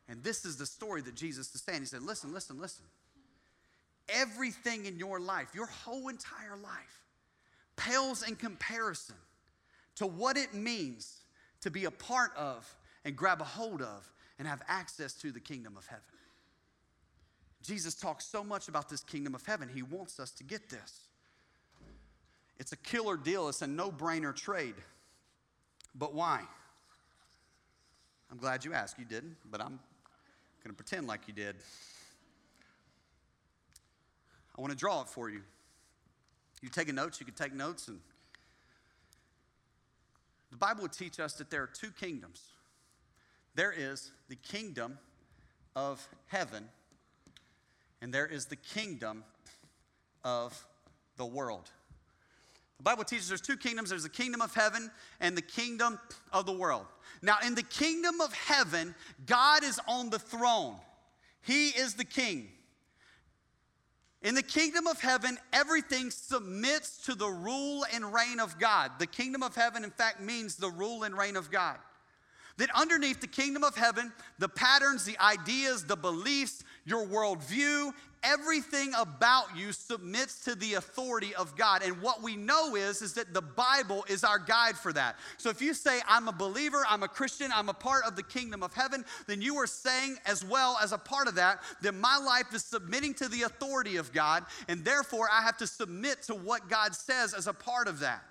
And 0.07 0.23
this 0.23 0.45
is 0.45 0.57
the 0.57 0.65
story 0.65 1.01
that 1.01 1.15
Jesus 1.15 1.53
is 1.55 1.61
saying. 1.61 1.79
He 1.79 1.85
said, 1.85 2.03
Listen, 2.03 2.33
listen, 2.33 2.59
listen. 2.59 2.85
Everything 4.09 4.85
in 4.85 4.99
your 4.99 5.19
life, 5.19 5.47
your 5.55 5.65
whole 5.65 6.09
entire 6.09 6.55
life, 6.61 7.01
pales 7.75 8.27
in 8.27 8.35
comparison 8.35 9.15
to 9.95 10.05
what 10.05 10.37
it 10.37 10.53
means 10.53 11.21
to 11.65 11.71
be 11.71 11.85
a 11.85 11.91
part 11.91 12.31
of 12.37 12.63
and 13.05 13.15
grab 13.15 13.41
a 13.41 13.43
hold 13.43 13.81
of 13.81 14.11
and 14.37 14.47
have 14.47 14.61
access 14.67 15.13
to 15.13 15.31
the 15.31 15.39
kingdom 15.39 15.75
of 15.75 15.87
heaven. 15.87 16.03
Jesus 17.63 17.95
talks 17.95 18.23
so 18.23 18.43
much 18.43 18.67
about 18.67 18.87
this 18.87 19.01
kingdom 19.01 19.33
of 19.33 19.43
heaven. 19.43 19.67
He 19.73 19.81
wants 19.81 20.19
us 20.19 20.29
to 20.33 20.43
get 20.43 20.69
this. 20.69 21.07
It's 22.59 22.71
a 22.71 22.75
killer 22.77 23.17
deal, 23.17 23.49
it's 23.49 23.63
a 23.63 23.67
no 23.67 23.89
brainer 23.89 24.33
trade. 24.33 24.75
But 25.95 26.13
why? 26.13 26.41
I'm 28.31 28.37
glad 28.37 28.63
you 28.63 28.73
asked. 28.73 28.99
You 28.99 29.05
didn't, 29.05 29.35
but 29.49 29.59
I'm 29.59 29.79
going 30.63 30.69
to 30.69 30.73
pretend 30.73 31.07
like 31.07 31.21
you 31.27 31.33
did. 31.33 31.55
I 34.55 34.61
want 34.61 34.71
to 34.71 34.77
draw 34.77 35.01
it 35.01 35.07
for 35.07 35.31
you. 35.31 35.41
You 36.61 36.69
take 36.69 36.89
a 36.89 36.93
notes, 36.93 37.19
you 37.19 37.25
can 37.25 37.33
take 37.33 37.55
notes. 37.55 37.87
And 37.87 37.99
the 40.55 40.59
Bible 40.59 40.83
would 40.83 40.93
teach 40.93 41.19
us 41.19 41.33
that 41.33 41.49
there 41.49 41.63
are 41.63 41.67
two 41.67 41.91
kingdoms 41.91 42.41
there 43.55 43.73
is 43.73 44.11
the 44.29 44.37
kingdom 44.37 44.97
of 45.75 46.07
heaven, 46.27 46.69
and 48.01 48.13
there 48.13 48.25
is 48.25 48.45
the 48.45 48.55
kingdom 48.55 49.25
of 50.23 50.65
the 51.17 51.25
world. 51.25 51.69
The 52.77 52.83
Bible 52.83 53.03
teaches 53.03 53.27
there's 53.27 53.41
two 53.41 53.57
kingdoms 53.57 53.89
there's 53.89 54.03
the 54.03 54.09
kingdom 54.09 54.41
of 54.41 54.53
heaven 54.53 54.91
and 55.19 55.37
the 55.37 55.41
kingdom 55.41 55.99
of 56.31 56.45
the 56.45 56.53
world. 56.53 56.85
Now, 57.21 57.37
in 57.45 57.55
the 57.55 57.63
kingdom 57.63 58.21
of 58.21 58.33
heaven, 58.33 58.95
God 59.25 59.61
is 59.61 59.77
on 59.89 60.09
the 60.09 60.19
throne, 60.19 60.75
He 61.41 61.67
is 61.67 61.95
the 61.95 62.05
king. 62.05 62.47
In 64.21 64.33
the 64.33 64.43
kingdom 64.43 64.87
of 64.87 64.99
heaven, 64.99 65.37
everything 65.53 66.09
submits 66.09 66.97
to 67.05 67.15
the 67.15 67.27
rule 67.27 67.85
and 67.93 68.13
reign 68.13 68.39
of 68.39 68.57
God. 68.57 68.91
The 68.97 69.07
kingdom 69.07 69.43
of 69.43 69.55
heaven, 69.55 69.83
in 69.83 69.91
fact, 69.91 70.19
means 70.19 70.55
the 70.55 70.69
rule 70.69 71.03
and 71.03 71.17
reign 71.17 71.35
of 71.35 71.51
God. 71.51 71.77
That 72.57 72.69
underneath 72.73 73.19
the 73.19 73.27
kingdom 73.27 73.63
of 73.63 73.75
heaven, 73.75 74.13
the 74.39 74.47
patterns, 74.47 75.03
the 75.03 75.19
ideas, 75.19 75.85
the 75.85 75.97
beliefs, 75.97 76.63
your 76.85 77.05
worldview, 77.05 77.93
everything 78.25 78.91
about 78.97 79.55
you 79.55 79.71
submits 79.71 80.43
to 80.45 80.55
the 80.55 80.73
authority 80.73 81.33
of 81.35 81.55
God. 81.55 81.83
And 81.83 82.01
what 82.01 82.21
we 82.21 82.35
know 82.35 82.75
is, 82.75 83.01
is 83.01 83.13
that 83.13 83.33
the 83.33 83.41
Bible 83.41 84.03
is 84.09 84.23
our 84.23 84.39
guide 84.39 84.75
for 84.75 84.91
that. 84.93 85.15
So 85.37 85.49
if 85.49 85.61
you 85.61 85.73
say, 85.73 86.01
I'm 86.07 86.27
a 86.27 86.33
believer, 86.33 86.83
I'm 86.89 87.03
a 87.03 87.07
Christian, 87.07 87.51
I'm 87.53 87.69
a 87.69 87.73
part 87.73 88.03
of 88.05 88.15
the 88.15 88.23
kingdom 88.23 88.63
of 88.63 88.73
heaven, 88.73 89.05
then 89.27 89.41
you 89.41 89.55
are 89.57 89.67
saying 89.67 90.17
as 90.25 90.43
well 90.43 90.77
as 90.81 90.91
a 90.91 90.97
part 90.97 91.27
of 91.27 91.35
that, 91.35 91.61
that 91.81 91.93
my 91.93 92.17
life 92.17 92.53
is 92.53 92.63
submitting 92.63 93.13
to 93.15 93.29
the 93.29 93.43
authority 93.43 93.97
of 93.97 94.11
God, 94.11 94.43
and 94.67 94.83
therefore 94.83 95.29
I 95.31 95.41
have 95.41 95.57
to 95.57 95.67
submit 95.67 96.23
to 96.23 96.33
what 96.33 96.67
God 96.67 96.95
says 96.95 97.33
as 97.33 97.47
a 97.47 97.53
part 97.53 97.87
of 97.87 97.99
that. 97.99 98.23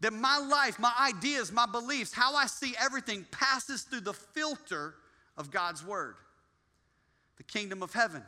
That 0.00 0.12
my 0.12 0.38
life, 0.38 0.78
my 0.78 0.92
ideas, 1.00 1.52
my 1.52 1.66
beliefs, 1.66 2.12
how 2.12 2.34
I 2.34 2.46
see 2.46 2.74
everything 2.80 3.26
passes 3.30 3.82
through 3.82 4.00
the 4.00 4.12
filter 4.12 4.94
of 5.36 5.50
God's 5.50 5.84
word, 5.84 6.16
the 7.36 7.42
kingdom 7.42 7.82
of 7.82 7.92
heaven. 7.92 8.22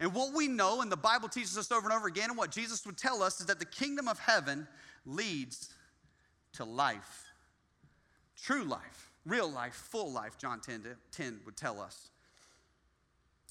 And 0.00 0.14
what 0.14 0.34
we 0.34 0.48
know, 0.48 0.80
and 0.80 0.90
the 0.90 0.96
Bible 0.96 1.28
teaches 1.28 1.58
us 1.58 1.70
over 1.70 1.86
and 1.86 1.92
over 1.92 2.08
again, 2.08 2.30
and 2.30 2.38
what 2.38 2.50
Jesus 2.50 2.84
would 2.86 2.96
tell 2.96 3.22
us 3.22 3.38
is 3.40 3.46
that 3.46 3.58
the 3.58 3.66
kingdom 3.66 4.08
of 4.08 4.18
heaven 4.18 4.66
leads 5.04 5.74
to 6.54 6.64
life. 6.64 7.26
True 8.42 8.64
life, 8.64 9.10
real 9.26 9.50
life, 9.50 9.74
full 9.74 10.10
life, 10.10 10.38
John 10.38 10.60
10, 10.60 10.84
10 11.12 11.40
would 11.44 11.56
tell 11.56 11.78
us. 11.78 12.08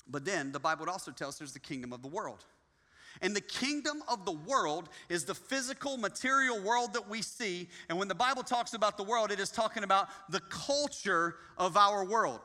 But 0.09 0.25
then 0.25 0.51
the 0.51 0.59
Bible 0.59 0.81
would 0.81 0.91
also 0.91 1.11
tell 1.11 1.29
us 1.29 1.37
there's 1.37 1.53
the 1.53 1.59
kingdom 1.59 1.93
of 1.93 2.01
the 2.01 2.07
world. 2.07 2.43
And 3.21 3.35
the 3.35 3.41
kingdom 3.41 4.01
of 4.07 4.25
the 4.25 4.31
world 4.31 4.89
is 5.07 5.25
the 5.25 5.35
physical, 5.35 5.97
material 5.97 6.59
world 6.59 6.93
that 6.93 7.07
we 7.07 7.21
see. 7.21 7.67
And 7.89 7.99
when 7.99 8.07
the 8.07 8.15
Bible 8.15 8.43
talks 8.43 8.73
about 8.73 8.97
the 8.97 9.03
world, 9.03 9.31
it 9.31 9.39
is 9.39 9.51
talking 9.51 9.83
about 9.83 10.07
the 10.29 10.39
culture 10.49 11.35
of 11.57 11.77
our 11.77 12.03
world. 12.03 12.39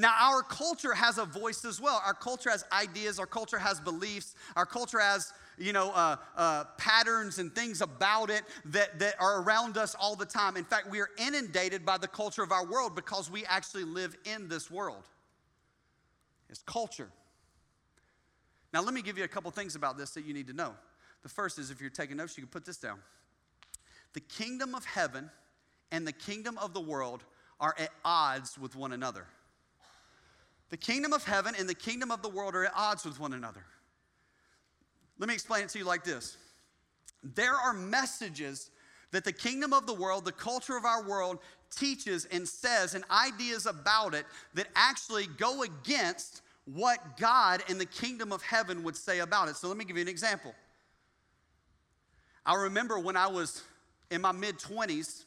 Now, 0.00 0.14
our 0.18 0.42
culture 0.42 0.94
has 0.94 1.18
a 1.18 1.26
voice 1.26 1.62
as 1.66 1.78
well. 1.78 2.00
Our 2.06 2.14
culture 2.14 2.48
has 2.48 2.64
ideas, 2.72 3.18
our 3.18 3.26
culture 3.26 3.58
has 3.58 3.78
beliefs, 3.80 4.34
our 4.56 4.64
culture 4.64 4.98
has 4.98 5.34
you 5.58 5.74
know, 5.74 5.90
uh, 5.90 6.16
uh, 6.38 6.64
patterns 6.78 7.38
and 7.38 7.54
things 7.54 7.82
about 7.82 8.30
it 8.30 8.44
that, 8.64 8.98
that 8.98 9.16
are 9.20 9.42
around 9.42 9.76
us 9.76 9.94
all 9.94 10.16
the 10.16 10.24
time. 10.24 10.56
In 10.56 10.64
fact, 10.64 10.90
we 10.90 11.00
are 11.00 11.10
inundated 11.18 11.84
by 11.84 11.98
the 11.98 12.08
culture 12.08 12.42
of 12.42 12.50
our 12.50 12.64
world 12.64 12.96
because 12.96 13.30
we 13.30 13.44
actually 13.44 13.84
live 13.84 14.16
in 14.24 14.48
this 14.48 14.70
world. 14.70 15.02
It's 16.48 16.62
culture. 16.62 17.10
Now, 18.72 18.80
let 18.80 18.94
me 18.94 19.02
give 19.02 19.18
you 19.18 19.24
a 19.24 19.28
couple 19.28 19.50
things 19.50 19.76
about 19.76 19.98
this 19.98 20.12
that 20.12 20.24
you 20.24 20.32
need 20.32 20.46
to 20.46 20.54
know. 20.54 20.72
The 21.22 21.28
first 21.28 21.58
is 21.58 21.70
if 21.70 21.78
you're 21.78 21.90
taking 21.90 22.16
notes, 22.16 22.38
you 22.38 22.42
can 22.42 22.50
put 22.50 22.64
this 22.64 22.78
down. 22.78 23.00
The 24.14 24.20
kingdom 24.20 24.74
of 24.74 24.86
heaven 24.86 25.30
and 25.92 26.06
the 26.06 26.12
kingdom 26.12 26.56
of 26.56 26.72
the 26.72 26.80
world 26.80 27.22
are 27.60 27.74
at 27.78 27.90
odds 28.02 28.56
with 28.56 28.74
one 28.74 28.94
another. 28.94 29.26
The 30.70 30.76
kingdom 30.76 31.12
of 31.12 31.24
heaven 31.24 31.54
and 31.58 31.68
the 31.68 31.74
kingdom 31.74 32.10
of 32.10 32.22
the 32.22 32.28
world 32.28 32.54
are 32.54 32.64
at 32.64 32.72
odds 32.74 33.04
with 33.04 33.20
one 33.20 33.32
another. 33.32 33.64
Let 35.18 35.28
me 35.28 35.34
explain 35.34 35.64
it 35.64 35.68
to 35.70 35.78
you 35.78 35.84
like 35.84 36.04
this 36.04 36.36
there 37.22 37.54
are 37.54 37.74
messages 37.74 38.70
that 39.10 39.24
the 39.24 39.32
kingdom 39.32 39.72
of 39.72 39.86
the 39.86 39.94
world, 39.94 40.24
the 40.24 40.32
culture 40.32 40.76
of 40.76 40.84
our 40.84 41.02
world, 41.02 41.38
teaches 41.76 42.24
and 42.26 42.48
says, 42.48 42.94
and 42.94 43.04
ideas 43.10 43.66
about 43.66 44.14
it 44.14 44.24
that 44.54 44.68
actually 44.74 45.26
go 45.26 45.62
against 45.62 46.42
what 46.64 47.16
God 47.16 47.62
and 47.68 47.80
the 47.80 47.86
kingdom 47.86 48.32
of 48.32 48.42
heaven 48.42 48.82
would 48.84 48.96
say 48.96 49.18
about 49.18 49.48
it. 49.48 49.56
So 49.56 49.68
let 49.68 49.76
me 49.76 49.84
give 49.84 49.96
you 49.96 50.02
an 50.02 50.08
example. 50.08 50.54
I 52.46 52.54
remember 52.54 52.98
when 52.98 53.16
I 53.16 53.26
was 53.26 53.62
in 54.10 54.20
my 54.20 54.32
mid 54.32 54.58
20s 54.58 55.24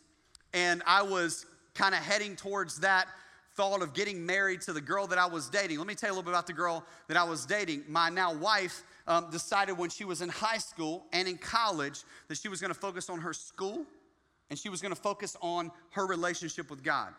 and 0.53 0.82
I 0.86 1.01
was 1.01 1.45
kind 1.73 1.93
of 1.93 2.01
heading 2.01 2.36
towards 2.36 2.79
that 2.79 3.08
thought 3.55 3.81
of 3.81 3.93
getting 3.93 4.25
married 4.25 4.61
to 4.61 4.73
the 4.73 4.81
girl 4.81 5.05
that 5.07 5.19
I 5.19 5.25
was 5.25 5.49
dating. 5.49 5.77
Let 5.77 5.87
me 5.87 5.95
tell 5.95 6.09
you 6.09 6.13
a 6.13 6.15
little 6.15 6.23
bit 6.23 6.31
about 6.31 6.47
the 6.47 6.53
girl 6.53 6.85
that 7.07 7.17
I 7.17 7.23
was 7.23 7.45
dating. 7.45 7.83
My 7.87 8.09
now 8.09 8.33
wife 8.33 8.83
um, 9.07 9.29
decided 9.29 9.77
when 9.77 9.89
she 9.89 10.05
was 10.05 10.21
in 10.21 10.29
high 10.29 10.57
school 10.57 11.05
and 11.13 11.27
in 11.27 11.37
college 11.37 12.01
that 12.27 12.37
she 12.37 12.47
was 12.49 12.59
going 12.59 12.73
to 12.73 12.79
focus 12.79 13.09
on 13.09 13.19
her 13.19 13.33
school 13.33 13.85
and 14.49 14.57
she 14.57 14.69
was 14.69 14.81
going 14.81 14.93
to 14.93 14.99
focus 14.99 15.37
on 15.41 15.71
her 15.91 16.05
relationship 16.05 16.69
with 16.69 16.83
God. 16.83 17.13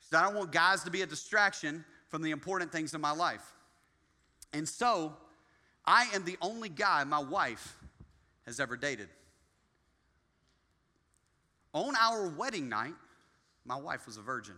She 0.00 0.08
said, 0.08 0.18
I 0.18 0.24
don't 0.24 0.36
want 0.36 0.52
guys 0.52 0.84
to 0.84 0.90
be 0.90 1.02
a 1.02 1.06
distraction 1.06 1.84
from 2.08 2.22
the 2.22 2.30
important 2.30 2.70
things 2.70 2.94
in 2.94 3.00
my 3.00 3.12
life. 3.12 3.52
And 4.52 4.68
so, 4.68 5.16
I 5.84 6.06
am 6.14 6.24
the 6.24 6.36
only 6.40 6.68
guy 6.68 7.04
my 7.04 7.18
wife 7.18 7.76
has 8.46 8.60
ever 8.60 8.76
dated. 8.76 9.08
On 11.72 11.94
our 11.96 12.28
wedding 12.28 12.68
night, 12.68 12.94
my 13.64 13.76
wife 13.76 14.06
was 14.06 14.16
a 14.16 14.22
virgin 14.22 14.54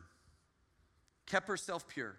kept 1.27 1.49
herself 1.49 1.87
pure. 1.89 2.17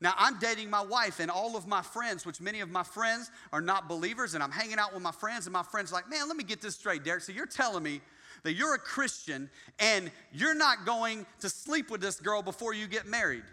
Now, 0.00 0.12
I'm 0.18 0.38
dating 0.38 0.68
my 0.68 0.82
wife 0.82 1.20
and 1.20 1.30
all 1.30 1.56
of 1.56 1.66
my 1.66 1.80
friends, 1.80 2.26
which 2.26 2.40
many 2.40 2.60
of 2.60 2.70
my 2.70 2.82
friends 2.82 3.30
are 3.50 3.62
not 3.62 3.88
believers, 3.88 4.34
and 4.34 4.42
I'm 4.42 4.50
hanging 4.50 4.78
out 4.78 4.92
with 4.92 5.02
my 5.02 5.12
friends, 5.12 5.46
and 5.46 5.54
my 5.54 5.62
friends 5.62 5.90
like, 5.90 6.10
man, 6.10 6.28
let 6.28 6.36
me 6.36 6.44
get 6.44 6.60
this 6.60 6.74
straight, 6.74 7.02
Derek. 7.02 7.22
So 7.22 7.32
you're 7.32 7.46
telling 7.46 7.82
me 7.82 8.02
that 8.42 8.52
you're 8.52 8.74
a 8.74 8.78
Christian 8.78 9.48
and 9.78 10.10
you're 10.32 10.54
not 10.54 10.84
going 10.84 11.24
to 11.40 11.48
sleep 11.48 11.90
with 11.90 12.02
this 12.02 12.20
girl 12.20 12.42
before 12.42 12.74
you 12.74 12.86
get 12.86 13.06
married. 13.06 13.44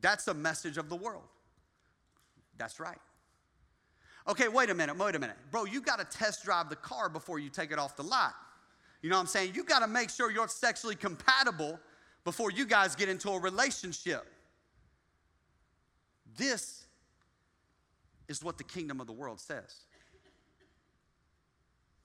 That's 0.00 0.28
a 0.28 0.34
message 0.34 0.78
of 0.78 0.88
the 0.88 0.96
world. 0.96 1.24
That's 2.56 2.78
right. 2.78 2.98
Okay, 4.28 4.46
wait 4.46 4.70
a 4.70 4.74
minute, 4.74 4.96
wait 4.96 5.16
a 5.16 5.18
minute. 5.18 5.36
Bro, 5.50 5.64
you 5.64 5.80
got 5.80 5.98
to 5.98 6.18
test 6.18 6.44
drive 6.44 6.68
the 6.68 6.76
car 6.76 7.08
before 7.08 7.40
you 7.40 7.50
take 7.50 7.72
it 7.72 7.78
off 7.78 7.96
the 7.96 8.04
lot. 8.04 8.34
You 9.02 9.10
know 9.10 9.16
what 9.16 9.22
I'm 9.22 9.26
saying? 9.26 9.52
You 9.54 9.64
got 9.64 9.80
to 9.80 9.88
make 9.88 10.10
sure 10.10 10.30
you're 10.30 10.46
sexually 10.46 10.94
compatible 10.94 11.80
before 12.24 12.50
you 12.50 12.66
guys 12.66 12.94
get 12.94 13.08
into 13.08 13.30
a 13.30 13.40
relationship. 13.40 14.24
This 16.36 16.86
is 18.28 18.42
what 18.42 18.58
the 18.58 18.64
kingdom 18.64 19.00
of 19.00 19.06
the 19.06 19.12
world 19.12 19.40
says. 19.40 19.76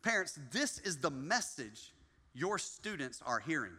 Parents, 0.01 0.39
this 0.51 0.79
is 0.79 0.97
the 0.97 1.11
message 1.11 1.93
your 2.33 2.57
students 2.57 3.21
are 3.25 3.39
hearing. 3.39 3.73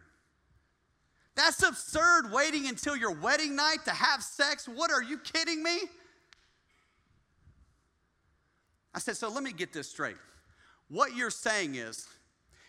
That's 1.35 1.63
absurd 1.63 2.31
waiting 2.31 2.67
until 2.67 2.95
your 2.97 3.13
wedding 3.13 3.55
night 3.55 3.85
to 3.85 3.91
have 3.91 4.21
sex. 4.21 4.67
What 4.67 4.91
are 4.91 5.01
you 5.01 5.17
kidding 5.17 5.63
me? 5.63 5.77
I 8.93 8.99
said, 8.99 9.15
so 9.15 9.29
let 9.29 9.43
me 9.43 9.53
get 9.53 9.71
this 9.71 9.89
straight. 9.89 10.17
What 10.89 11.15
you're 11.15 11.29
saying 11.29 11.75
is, 11.75 12.07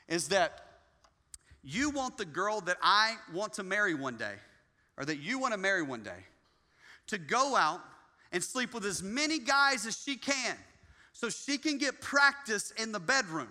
is 0.06 0.28
that 0.28 0.69
you 1.62 1.90
want 1.90 2.16
the 2.16 2.24
girl 2.24 2.60
that 2.62 2.78
I 2.82 3.16
want 3.32 3.54
to 3.54 3.62
marry 3.62 3.94
one 3.94 4.16
day, 4.16 4.34
or 4.96 5.04
that 5.04 5.18
you 5.18 5.38
want 5.38 5.52
to 5.52 5.58
marry 5.58 5.82
one 5.82 6.02
day, 6.02 6.24
to 7.08 7.18
go 7.18 7.56
out 7.56 7.80
and 8.32 8.42
sleep 8.42 8.72
with 8.74 8.84
as 8.84 9.02
many 9.02 9.38
guys 9.38 9.86
as 9.86 10.00
she 10.00 10.16
can 10.16 10.56
so 11.12 11.28
she 11.28 11.58
can 11.58 11.78
get 11.78 12.00
practice 12.00 12.72
in 12.72 12.92
the 12.92 13.00
bedroom. 13.00 13.48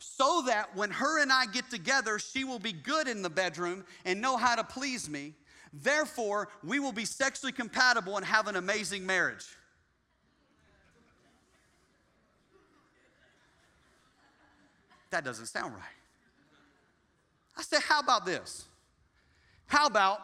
So 0.00 0.42
that 0.46 0.76
when 0.76 0.90
her 0.92 1.20
and 1.20 1.32
I 1.32 1.46
get 1.46 1.70
together, 1.70 2.18
she 2.18 2.44
will 2.44 2.60
be 2.60 2.72
good 2.72 3.08
in 3.08 3.22
the 3.22 3.30
bedroom 3.30 3.84
and 4.04 4.20
know 4.20 4.36
how 4.36 4.54
to 4.54 4.64
please 4.64 5.08
me. 5.08 5.34
Therefore, 5.72 6.48
we 6.62 6.78
will 6.78 6.92
be 6.92 7.04
sexually 7.04 7.52
compatible 7.52 8.16
and 8.16 8.24
have 8.24 8.46
an 8.46 8.56
amazing 8.56 9.04
marriage. 9.04 9.44
That 15.10 15.24
doesn't 15.24 15.46
sound 15.46 15.74
right. 15.74 15.97
I 17.58 17.62
said, 17.62 17.82
How 17.82 18.00
about 18.00 18.24
this? 18.24 18.66
How 19.66 19.86
about 19.86 20.20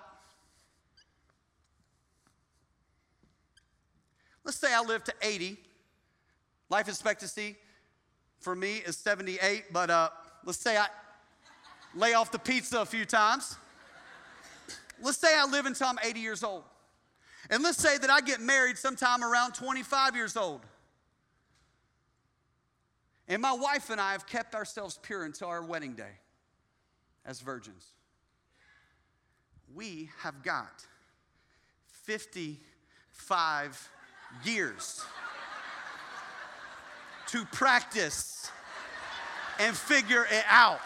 Let's 4.45 4.59
say 4.59 4.75
I 4.75 4.83
live 4.83 5.03
to 5.05 5.15
80. 5.23 5.57
Life 6.69 6.89
expectancy 6.89 7.57
for 8.41 8.55
me 8.55 8.77
is 8.77 8.97
78, 8.97 9.73
but 9.73 9.91
uh, 9.91 10.11
let's 10.45 10.59
say 10.59 10.77
I 10.77 10.87
lay 11.95 12.13
off 12.13 12.31
the 12.31 12.39
pizza 12.39 12.81
a 12.81 12.87
few 12.87 13.07
times. 13.07 13.57
Let's 15.03 15.19
say 15.19 15.35
I 15.35 15.47
live 15.47 15.67
until 15.67 15.87
I'm 15.87 15.99
80 16.03 16.21
years 16.21 16.45
old. 16.45 16.65
And 17.51 17.63
let's 17.63 17.79
say 17.79 17.99
that 17.99 18.11
I 18.11 18.21
get 18.21 18.41
married 18.41 18.79
sometime 18.79 19.25
around 19.25 19.53
25 19.53 20.15
years 20.15 20.37
old. 20.37 20.61
And 23.29 23.41
my 23.41 23.53
wife 23.53 23.89
and 23.91 24.01
I 24.01 24.13
have 24.13 24.27
kept 24.27 24.55
ourselves 24.55 24.99
pure 25.03 25.25
until 25.25 25.49
our 25.49 25.63
wedding 25.63 25.95
day 25.95 26.13
as 27.27 27.41
virgins. 27.41 27.87
We 29.75 30.11
have 30.21 30.43
got 30.43 30.85
55 32.05 33.89
years 34.45 35.05
to 37.29 37.45
practice 37.47 38.51
and 39.59 39.77
figure 39.77 40.27
it 40.31 40.45
out. 40.49 40.81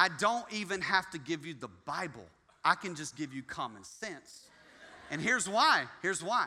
I 0.00 0.08
don't 0.08 0.44
even 0.52 0.80
have 0.80 1.10
to 1.10 1.18
give 1.18 1.44
you 1.44 1.54
the 1.54 1.68
Bible. 1.84 2.24
I 2.64 2.76
can 2.76 2.94
just 2.94 3.16
give 3.16 3.34
you 3.34 3.42
common 3.42 3.82
sense. 3.82 4.44
And 5.10 5.20
here's 5.20 5.48
why. 5.48 5.86
Here's 6.02 6.22
why. 6.22 6.46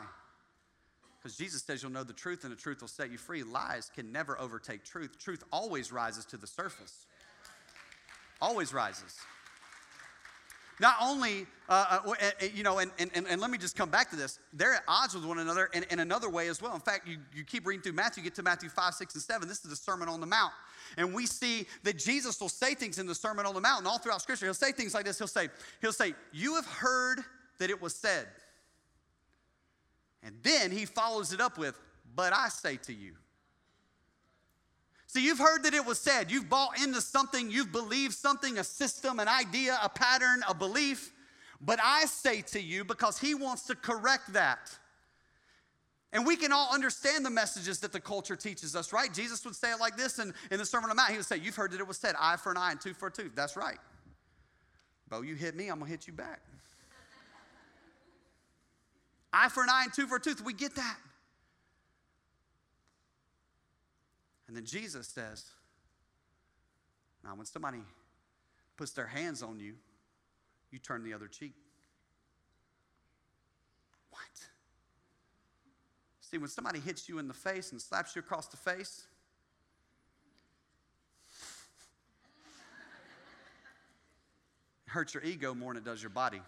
Because 1.22 1.36
Jesus 1.36 1.62
says 1.62 1.82
you'll 1.82 1.92
know 1.92 2.02
the 2.02 2.12
truth 2.12 2.42
and 2.42 2.52
the 2.52 2.56
truth 2.56 2.80
will 2.80 2.88
set 2.88 3.10
you 3.10 3.18
free. 3.18 3.44
Lies 3.44 3.90
can 3.94 4.10
never 4.10 4.40
overtake 4.40 4.84
truth. 4.84 5.18
Truth 5.18 5.44
always 5.52 5.92
rises 5.92 6.24
to 6.26 6.36
the 6.36 6.48
surface. 6.48 7.06
Always 8.40 8.74
rises. 8.74 9.16
Not 10.80 10.96
only, 11.00 11.46
uh, 11.68 12.00
uh, 12.04 12.14
you 12.52 12.64
know, 12.64 12.78
and, 12.78 12.90
and, 12.98 13.10
and 13.14 13.40
let 13.40 13.50
me 13.50 13.58
just 13.58 13.76
come 13.76 13.88
back 13.88 14.10
to 14.10 14.16
this. 14.16 14.40
They're 14.52 14.74
at 14.74 14.82
odds 14.88 15.14
with 15.14 15.24
one 15.24 15.38
another 15.38 15.66
in, 15.72 15.84
in 15.90 16.00
another 16.00 16.28
way 16.28 16.48
as 16.48 16.60
well. 16.60 16.74
In 16.74 16.80
fact, 16.80 17.06
you, 17.06 17.18
you 17.32 17.44
keep 17.44 17.66
reading 17.68 17.82
through 17.82 17.92
Matthew, 17.92 18.24
you 18.24 18.30
get 18.30 18.34
to 18.36 18.42
Matthew 18.42 18.68
5, 18.68 18.94
6, 18.94 19.14
and 19.14 19.22
7. 19.22 19.46
This 19.46 19.64
is 19.64 19.70
the 19.70 19.76
Sermon 19.76 20.08
on 20.08 20.18
the 20.18 20.26
Mount. 20.26 20.52
And 20.96 21.14
we 21.14 21.26
see 21.26 21.66
that 21.84 21.98
Jesus 21.98 22.40
will 22.40 22.48
say 22.48 22.74
things 22.74 22.98
in 22.98 23.06
the 23.06 23.14
Sermon 23.14 23.46
on 23.46 23.54
the 23.54 23.60
Mount 23.60 23.78
and 23.78 23.86
all 23.86 23.98
throughout 23.98 24.22
Scripture. 24.22 24.46
He'll 24.46 24.54
say 24.54 24.72
things 24.72 24.92
like 24.92 25.04
this. 25.04 25.18
He'll 25.18 25.28
say, 25.28 25.50
He'll 25.80 25.92
say, 25.92 26.14
You 26.32 26.56
have 26.56 26.66
heard 26.66 27.20
that 27.58 27.70
it 27.70 27.80
was 27.80 27.94
said. 27.94 28.26
And 30.22 30.36
then 30.42 30.70
he 30.70 30.84
follows 30.84 31.32
it 31.32 31.40
up 31.40 31.58
with, 31.58 31.78
But 32.14 32.32
I 32.32 32.48
say 32.48 32.76
to 32.78 32.92
you. 32.92 33.14
See, 35.06 35.22
you've 35.24 35.38
heard 35.38 35.64
that 35.64 35.74
it 35.74 35.84
was 35.84 35.98
said. 35.98 36.30
You've 36.30 36.48
bought 36.48 36.82
into 36.82 37.02
something, 37.02 37.50
you've 37.50 37.70
believed 37.70 38.14
something, 38.14 38.56
a 38.58 38.64
system, 38.64 39.20
an 39.20 39.28
idea, 39.28 39.78
a 39.82 39.88
pattern, 39.88 40.42
a 40.48 40.54
belief. 40.54 41.12
But 41.60 41.78
I 41.82 42.06
say 42.06 42.40
to 42.40 42.60
you, 42.60 42.82
because 42.84 43.18
he 43.18 43.34
wants 43.34 43.64
to 43.64 43.74
correct 43.74 44.32
that. 44.32 44.76
And 46.14 46.26
we 46.26 46.36
can 46.36 46.52
all 46.52 46.72
understand 46.72 47.24
the 47.24 47.30
messages 47.30 47.80
that 47.80 47.92
the 47.92 48.00
culture 48.00 48.36
teaches 48.36 48.74
us, 48.74 48.92
right? 48.92 49.12
Jesus 49.12 49.44
would 49.44 49.54
say 49.54 49.72
it 49.72 49.80
like 49.80 49.96
this 49.96 50.18
in, 50.18 50.34
in 50.50 50.58
the 50.58 50.64
Sermon 50.66 50.90
on 50.90 50.96
the 50.96 51.00
Mount. 51.00 51.10
He 51.10 51.16
would 51.16 51.26
say, 51.26 51.36
You've 51.36 51.56
heard 51.56 51.72
that 51.72 51.80
it 51.80 51.86
was 51.86 51.98
said, 51.98 52.14
eye 52.18 52.36
for 52.36 52.50
an 52.50 52.56
eye 52.56 52.70
and 52.70 52.80
tooth 52.80 52.96
for 52.96 53.08
a 53.08 53.10
tooth. 53.10 53.32
That's 53.34 53.56
right. 53.56 53.78
Bo, 55.08 55.22
you 55.22 55.34
hit 55.34 55.54
me, 55.54 55.68
I'm 55.68 55.78
to 55.80 55.86
hit 55.86 56.06
you 56.06 56.12
back. 56.12 56.40
Eye 59.32 59.48
for 59.48 59.62
an 59.62 59.70
eye 59.70 59.84
and 59.84 59.92
tooth 59.92 60.08
for 60.08 60.16
a 60.16 60.20
tooth. 60.20 60.42
We 60.44 60.52
get 60.52 60.74
that. 60.76 60.96
And 64.52 64.56
then 64.56 64.66
Jesus 64.66 65.08
says, 65.08 65.46
Now, 67.24 67.34
when 67.34 67.46
somebody 67.46 67.78
puts 68.76 68.92
their 68.92 69.06
hands 69.06 69.42
on 69.42 69.58
you, 69.58 69.72
you 70.70 70.78
turn 70.78 71.02
the 71.02 71.14
other 71.14 71.26
cheek. 71.26 71.54
What? 74.10 74.20
See, 76.20 76.36
when 76.36 76.50
somebody 76.50 76.80
hits 76.80 77.08
you 77.08 77.18
in 77.18 77.28
the 77.28 77.34
face 77.34 77.72
and 77.72 77.80
slaps 77.80 78.14
you 78.14 78.20
across 78.20 78.48
the 78.48 78.58
face, 78.58 79.06
it 84.86 84.90
hurts 84.90 85.14
your 85.14 85.22
ego 85.22 85.54
more 85.54 85.72
than 85.72 85.82
it 85.82 85.86
does 85.86 86.02
your 86.02 86.10
body. 86.10 86.42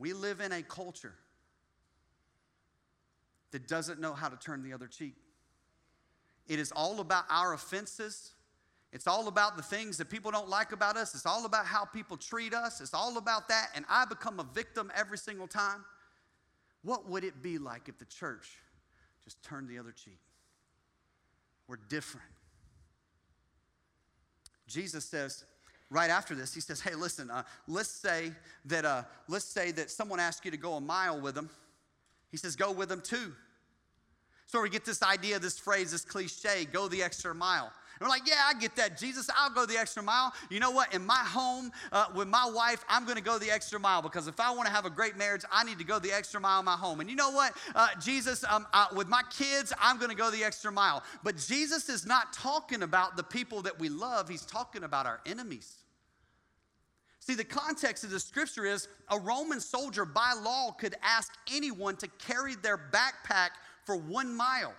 We 0.00 0.14
live 0.14 0.40
in 0.40 0.50
a 0.50 0.62
culture 0.62 1.12
that 3.50 3.68
doesn't 3.68 4.00
know 4.00 4.14
how 4.14 4.30
to 4.30 4.36
turn 4.36 4.62
the 4.62 4.72
other 4.72 4.86
cheek. 4.86 5.14
It 6.48 6.58
is 6.58 6.72
all 6.72 7.00
about 7.00 7.24
our 7.28 7.52
offenses. 7.52 8.32
It's 8.94 9.06
all 9.06 9.28
about 9.28 9.58
the 9.58 9.62
things 9.62 9.98
that 9.98 10.08
people 10.08 10.30
don't 10.30 10.48
like 10.48 10.72
about 10.72 10.96
us. 10.96 11.14
It's 11.14 11.26
all 11.26 11.44
about 11.44 11.66
how 11.66 11.84
people 11.84 12.16
treat 12.16 12.54
us. 12.54 12.80
It's 12.80 12.94
all 12.94 13.18
about 13.18 13.48
that. 13.48 13.68
And 13.74 13.84
I 13.90 14.06
become 14.06 14.40
a 14.40 14.46
victim 14.54 14.90
every 14.96 15.18
single 15.18 15.46
time. 15.46 15.84
What 16.82 17.06
would 17.06 17.22
it 17.22 17.42
be 17.42 17.58
like 17.58 17.90
if 17.90 17.98
the 17.98 18.06
church 18.06 18.56
just 19.22 19.42
turned 19.42 19.68
the 19.68 19.78
other 19.78 19.92
cheek? 19.92 20.18
We're 21.68 21.76
different. 21.90 22.26
Jesus 24.66 25.04
says, 25.04 25.44
right 25.90 26.10
after 26.10 26.34
this, 26.34 26.54
he 26.54 26.60
says, 26.60 26.80
"Hey, 26.80 26.94
listen. 26.94 27.30
Uh, 27.30 27.42
let's 27.66 27.90
say 27.90 28.32
that 28.66 28.84
uh, 28.84 29.02
let's 29.28 29.44
say 29.44 29.72
that 29.72 29.90
someone 29.90 30.20
asks 30.20 30.44
you 30.44 30.50
to 30.50 30.56
go 30.56 30.74
a 30.74 30.80
mile 30.80 31.20
with 31.20 31.34
them. 31.34 31.50
He 32.30 32.36
says, 32.36 32.54
go 32.54 32.70
with 32.70 32.88
them 32.88 33.00
too. 33.00 33.32
So 34.46 34.62
we 34.62 34.70
get 34.70 34.84
this 34.84 35.02
idea, 35.02 35.38
this 35.38 35.58
phrase, 35.58 35.90
this 35.90 36.04
cliche: 36.04 36.64
go 36.64 36.88
the 36.88 37.02
extra 37.02 37.34
mile. 37.34 37.72
We're 38.00 38.08
like, 38.08 38.26
yeah, 38.26 38.40
I 38.46 38.54
get 38.54 38.76
that, 38.76 38.96
Jesus. 38.96 39.28
I'll 39.36 39.50
go 39.50 39.66
the 39.66 39.76
extra 39.76 40.02
mile. 40.02 40.32
You 40.48 40.58
know 40.58 40.70
what? 40.70 40.94
In 40.94 41.04
my 41.04 41.18
home 41.18 41.70
uh, 41.92 42.06
with 42.14 42.28
my 42.28 42.50
wife, 42.50 42.82
I'm 42.88 43.04
going 43.04 43.18
to 43.18 43.22
go 43.22 43.38
the 43.38 43.50
extra 43.50 43.78
mile 43.78 44.00
because 44.00 44.26
if 44.26 44.40
I 44.40 44.50
want 44.52 44.66
to 44.68 44.72
have 44.72 44.86
a 44.86 44.90
great 44.90 45.18
marriage, 45.18 45.42
I 45.52 45.64
need 45.64 45.76
to 45.78 45.84
go 45.84 45.98
the 45.98 46.10
extra 46.10 46.40
mile 46.40 46.60
in 46.60 46.64
my 46.64 46.76
home. 46.76 47.00
And 47.00 47.10
you 47.10 47.16
know 47.16 47.30
what, 47.30 47.54
uh, 47.74 47.88
Jesus, 48.00 48.42
um, 48.48 48.66
uh, 48.72 48.86
with 48.96 49.06
my 49.06 49.20
kids, 49.28 49.74
I'm 49.78 49.98
going 49.98 50.10
to 50.10 50.16
go 50.16 50.30
the 50.30 50.42
extra 50.42 50.72
mile. 50.72 51.02
But 51.22 51.36
Jesus 51.36 51.90
is 51.90 52.06
not 52.06 52.32
talking 52.32 52.82
about 52.82 53.18
the 53.18 53.22
people 53.22 53.60
that 53.62 53.78
we 53.78 53.90
love, 53.90 54.30
He's 54.30 54.46
talking 54.46 54.82
about 54.82 55.04
our 55.04 55.20
enemies. 55.26 55.76
See, 57.18 57.34
the 57.34 57.44
context 57.44 58.02
of 58.02 58.08
the 58.08 58.18
scripture 58.18 58.64
is 58.64 58.88
a 59.10 59.18
Roman 59.18 59.60
soldier 59.60 60.06
by 60.06 60.32
law 60.42 60.70
could 60.70 60.94
ask 61.02 61.30
anyone 61.52 61.96
to 61.96 62.08
carry 62.18 62.54
their 62.54 62.78
backpack 62.78 63.50
for 63.84 63.94
one 63.94 64.34
mile, 64.34 64.72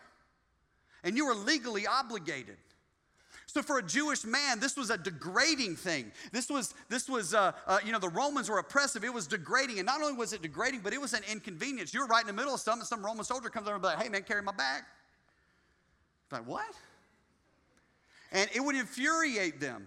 and 1.04 1.16
you 1.16 1.28
were 1.28 1.36
legally 1.36 1.86
obligated. 1.86 2.58
So 3.54 3.62
for 3.62 3.80
a 3.80 3.84
Jewish 3.84 4.24
man, 4.24 4.62
this 4.62 4.78
was 4.78 4.90
a 4.92 4.98
degrading 4.98 5.76
thing. 5.76 6.14
This 6.32 6.50
was, 6.50 6.74
this 6.88 7.10
was, 7.10 7.34
uh, 7.34 7.52
uh, 7.68 7.80
you 7.84 7.92
know, 7.92 8.00
the 8.00 8.08
Romans 8.08 8.50
were 8.50 8.60
oppressive. 8.60 9.04
It 9.04 9.14
was 9.14 9.28
degrading, 9.28 9.78
and 9.78 9.86
not 9.86 10.02
only 10.02 10.14
was 10.14 10.32
it 10.32 10.42
degrading, 10.42 10.80
but 10.80 10.94
it 10.94 11.02
was 11.02 11.12
an 11.12 11.24
inconvenience. 11.30 11.94
You 11.94 12.00
were 12.00 12.08
right 12.08 12.22
in 12.22 12.28
the 12.28 12.34
middle 12.34 12.54
of 12.54 12.62
something. 12.62 12.86
Some 12.86 13.04
Roman 13.04 13.26
soldier 13.26 13.50
comes 13.50 13.68
over 13.68 13.76
and 13.76 13.82
be 13.82 13.90
like, 13.90 14.02
"Hey, 14.02 14.08
man, 14.08 14.24
carry 14.24 14.42
my 14.42 14.54
bag." 14.54 14.84
It's 16.24 16.32
Like 16.32 16.48
what? 16.48 16.74
And 18.32 18.50
it 18.56 18.62
would 18.62 18.76
infuriate 18.76 19.60
them. 19.60 19.86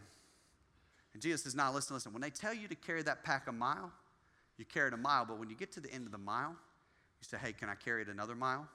And 1.14 1.22
Jesus 1.22 1.44
says, 1.44 1.54
"Now 1.54 1.72
listen, 1.72 1.94
listen. 1.94 2.12
When 2.12 2.20
they 2.20 2.28
tell 2.28 2.52
you 2.52 2.68
to 2.68 2.74
carry 2.74 3.02
that 3.04 3.24
pack 3.24 3.48
a 3.48 3.52
mile, 3.52 3.90
you 4.58 4.66
carry 4.66 4.88
it 4.88 4.94
a 4.94 4.98
mile. 4.98 5.24
But 5.24 5.38
when 5.38 5.48
you 5.48 5.56
get 5.56 5.72
to 5.72 5.80
the 5.80 5.90
end 5.90 6.04
of 6.04 6.12
the 6.12 6.18
mile, 6.18 6.50
you 6.50 7.26
say, 7.26 7.38
"Hey, 7.38 7.54
can 7.54 7.70
I 7.70 7.76
carry 7.76 8.02
it 8.02 8.08
another 8.08 8.34
mile?" 8.34 8.68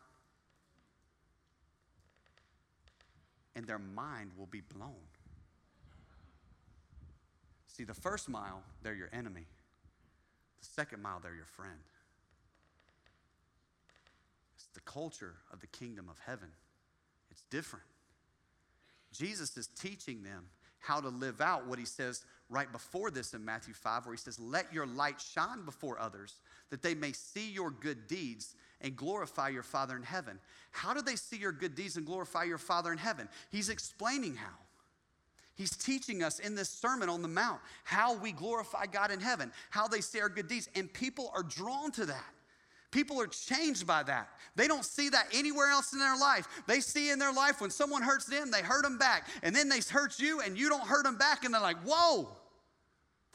And 3.55 3.65
their 3.65 3.79
mind 3.79 4.31
will 4.37 4.47
be 4.47 4.61
blown. 4.61 4.95
See, 7.67 7.83
the 7.83 7.93
first 7.93 8.29
mile, 8.29 8.61
they're 8.83 8.93
your 8.95 9.09
enemy. 9.13 9.45
The 10.59 10.65
second 10.65 11.01
mile, 11.01 11.19
they're 11.21 11.35
your 11.35 11.45
friend. 11.45 11.79
It's 14.55 14.67
the 14.73 14.81
culture 14.81 15.35
of 15.53 15.61
the 15.61 15.67
kingdom 15.67 16.09
of 16.09 16.19
heaven. 16.25 16.49
It's 17.31 17.43
different. 17.49 17.85
Jesus 19.13 19.55
is 19.57 19.67
teaching 19.67 20.23
them 20.23 20.45
how 20.79 20.99
to 20.99 21.09
live 21.09 21.41
out 21.41 21.67
what 21.67 21.79
he 21.79 21.85
says 21.85 22.25
right 22.49 22.71
before 22.71 23.11
this 23.11 23.33
in 23.33 23.43
Matthew 23.43 23.73
5, 23.73 24.05
where 24.05 24.13
he 24.13 24.19
says, 24.19 24.39
Let 24.39 24.73
your 24.73 24.85
light 24.85 25.21
shine 25.21 25.63
before 25.65 25.99
others, 25.99 26.35
that 26.69 26.81
they 26.81 26.95
may 26.95 27.11
see 27.11 27.49
your 27.49 27.71
good 27.71 28.07
deeds 28.07 28.55
and 28.81 28.95
glorify 28.95 29.49
your 29.49 29.63
Father 29.63 29.95
in 29.95 30.03
heaven. 30.03 30.39
How 30.71 30.93
do 30.93 31.01
they 31.01 31.15
see 31.15 31.37
your 31.37 31.51
good 31.51 31.75
deeds 31.75 31.97
and 31.97 32.05
glorify 32.05 32.43
your 32.43 32.57
Father 32.57 32.91
in 32.91 32.97
heaven? 32.97 33.27
He's 33.49 33.69
explaining 33.69 34.35
how. 34.35 34.55
He's 35.55 35.75
teaching 35.75 36.23
us 36.23 36.39
in 36.39 36.55
this 36.55 36.69
Sermon 36.69 37.09
on 37.09 37.21
the 37.21 37.27
Mount 37.27 37.59
how 37.83 38.15
we 38.15 38.31
glorify 38.31 38.85
God 38.85 39.11
in 39.11 39.19
heaven, 39.19 39.51
how 39.69 39.89
they 39.89 39.99
see 39.99 40.21
our 40.21 40.29
good 40.29 40.47
deeds, 40.47 40.69
and 40.73 40.91
people 40.93 41.31
are 41.35 41.43
drawn 41.43 41.91
to 41.91 42.05
that. 42.05 42.25
People 42.91 43.21
are 43.21 43.27
changed 43.27 43.85
by 43.85 44.01
that. 44.03 44.29
They 44.55 44.67
don't 44.67 44.85
see 44.85 45.09
that 45.09 45.27
anywhere 45.33 45.67
else 45.67 45.93
in 45.93 45.99
their 45.99 46.17
life. 46.17 46.47
They 46.65 46.79
see 46.79 47.11
in 47.11 47.19
their 47.19 47.33
life 47.33 47.61
when 47.61 47.69
someone 47.69 48.01
hurts 48.01 48.25
them, 48.25 48.49
they 48.51 48.61
hurt 48.61 48.83
them 48.83 48.97
back. 48.97 49.27
And 49.43 49.55
then 49.55 49.69
they 49.69 49.79
hurt 49.81 50.19
you 50.19 50.41
and 50.41 50.57
you 50.57 50.69
don't 50.69 50.87
hurt 50.87 51.03
them 51.03 51.17
back. 51.17 51.43
And 51.43 51.53
they're 51.53 51.61
like, 51.61 51.77
whoa, 51.83 52.29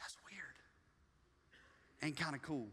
that's 0.00 0.16
weird. 0.28 0.56
Ain't 2.02 2.16
kind 2.16 2.34
of 2.34 2.42
cool. 2.42 2.68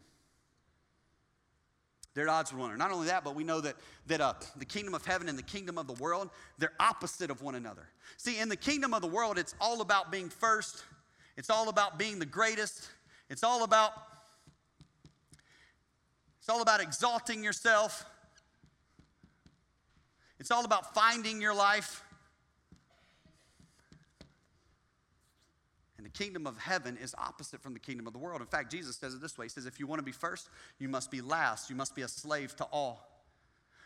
They're 2.14 2.28
at 2.28 2.32
odds 2.32 2.52
with 2.52 2.60
one 2.60 2.72
another. 2.72 2.90
Not 2.90 2.94
only 2.94 3.08
that, 3.08 3.24
but 3.24 3.36
we 3.36 3.44
know 3.44 3.62
that, 3.62 3.76
that 4.08 4.20
uh, 4.22 4.34
the 4.58 4.66
kingdom 4.66 4.94
of 4.94 5.06
heaven 5.06 5.30
and 5.30 5.38
the 5.38 5.44
kingdom 5.44 5.78
of 5.78 5.88
the 5.88 5.94
world, 5.94 6.30
they're 6.58 6.74
opposite 6.80 7.32
of 7.32 7.42
one 7.42 7.56
another. 7.56 7.88
See, 8.18 8.40
in 8.40 8.50
the 8.50 8.58
kingdom 8.58 8.94
of 8.94 9.02
the 9.02 9.08
world, 9.08 9.38
it's 9.38 9.56
all 9.62 9.82
about 9.82 10.12
being 10.12 10.30
first, 10.30 10.84
it's 11.38 11.50
all 11.50 11.70
about 11.70 11.98
being 11.98 12.20
the 12.20 12.26
greatest, 12.26 12.90
it's 13.30 13.44
all 13.44 13.64
about 13.64 13.94
it's 16.42 16.50
all 16.50 16.64
about 16.64 16.82
exalting 16.82 17.44
yourself. 17.44 18.04
It's 20.40 20.50
all 20.50 20.66
about 20.66 20.96
finding 20.96 21.40
your 21.40 21.54
life. 21.54 22.04
And 26.02 26.06
the 26.12 26.18
kingdom 26.18 26.48
of 26.48 26.58
heaven 26.58 26.98
is 26.98 27.14
opposite 27.16 27.62
from 27.62 27.74
the 27.74 27.80
kingdom 27.80 28.08
of 28.08 28.14
the 28.14 28.18
world. 28.18 28.42
In 28.42 28.48
fact, 28.48 28.72
Jesus 28.72 28.96
says 28.96 29.14
it 29.14 29.22
this 29.22 29.38
way 29.38 29.46
He 29.46 29.50
says, 29.50 29.68
If 29.68 29.80
you 29.80 29.86
want 29.86 30.00
to 30.00 30.04
be 30.04 30.12
first, 30.12 30.50
you 30.80 30.90
must 30.90 31.12
be 31.12 31.22
last. 31.22 31.70
You 31.70 31.76
must 31.76 31.94
be 31.94 32.02
a 32.02 32.08
slave 32.08 32.56
to 32.56 32.64
all. 32.72 33.08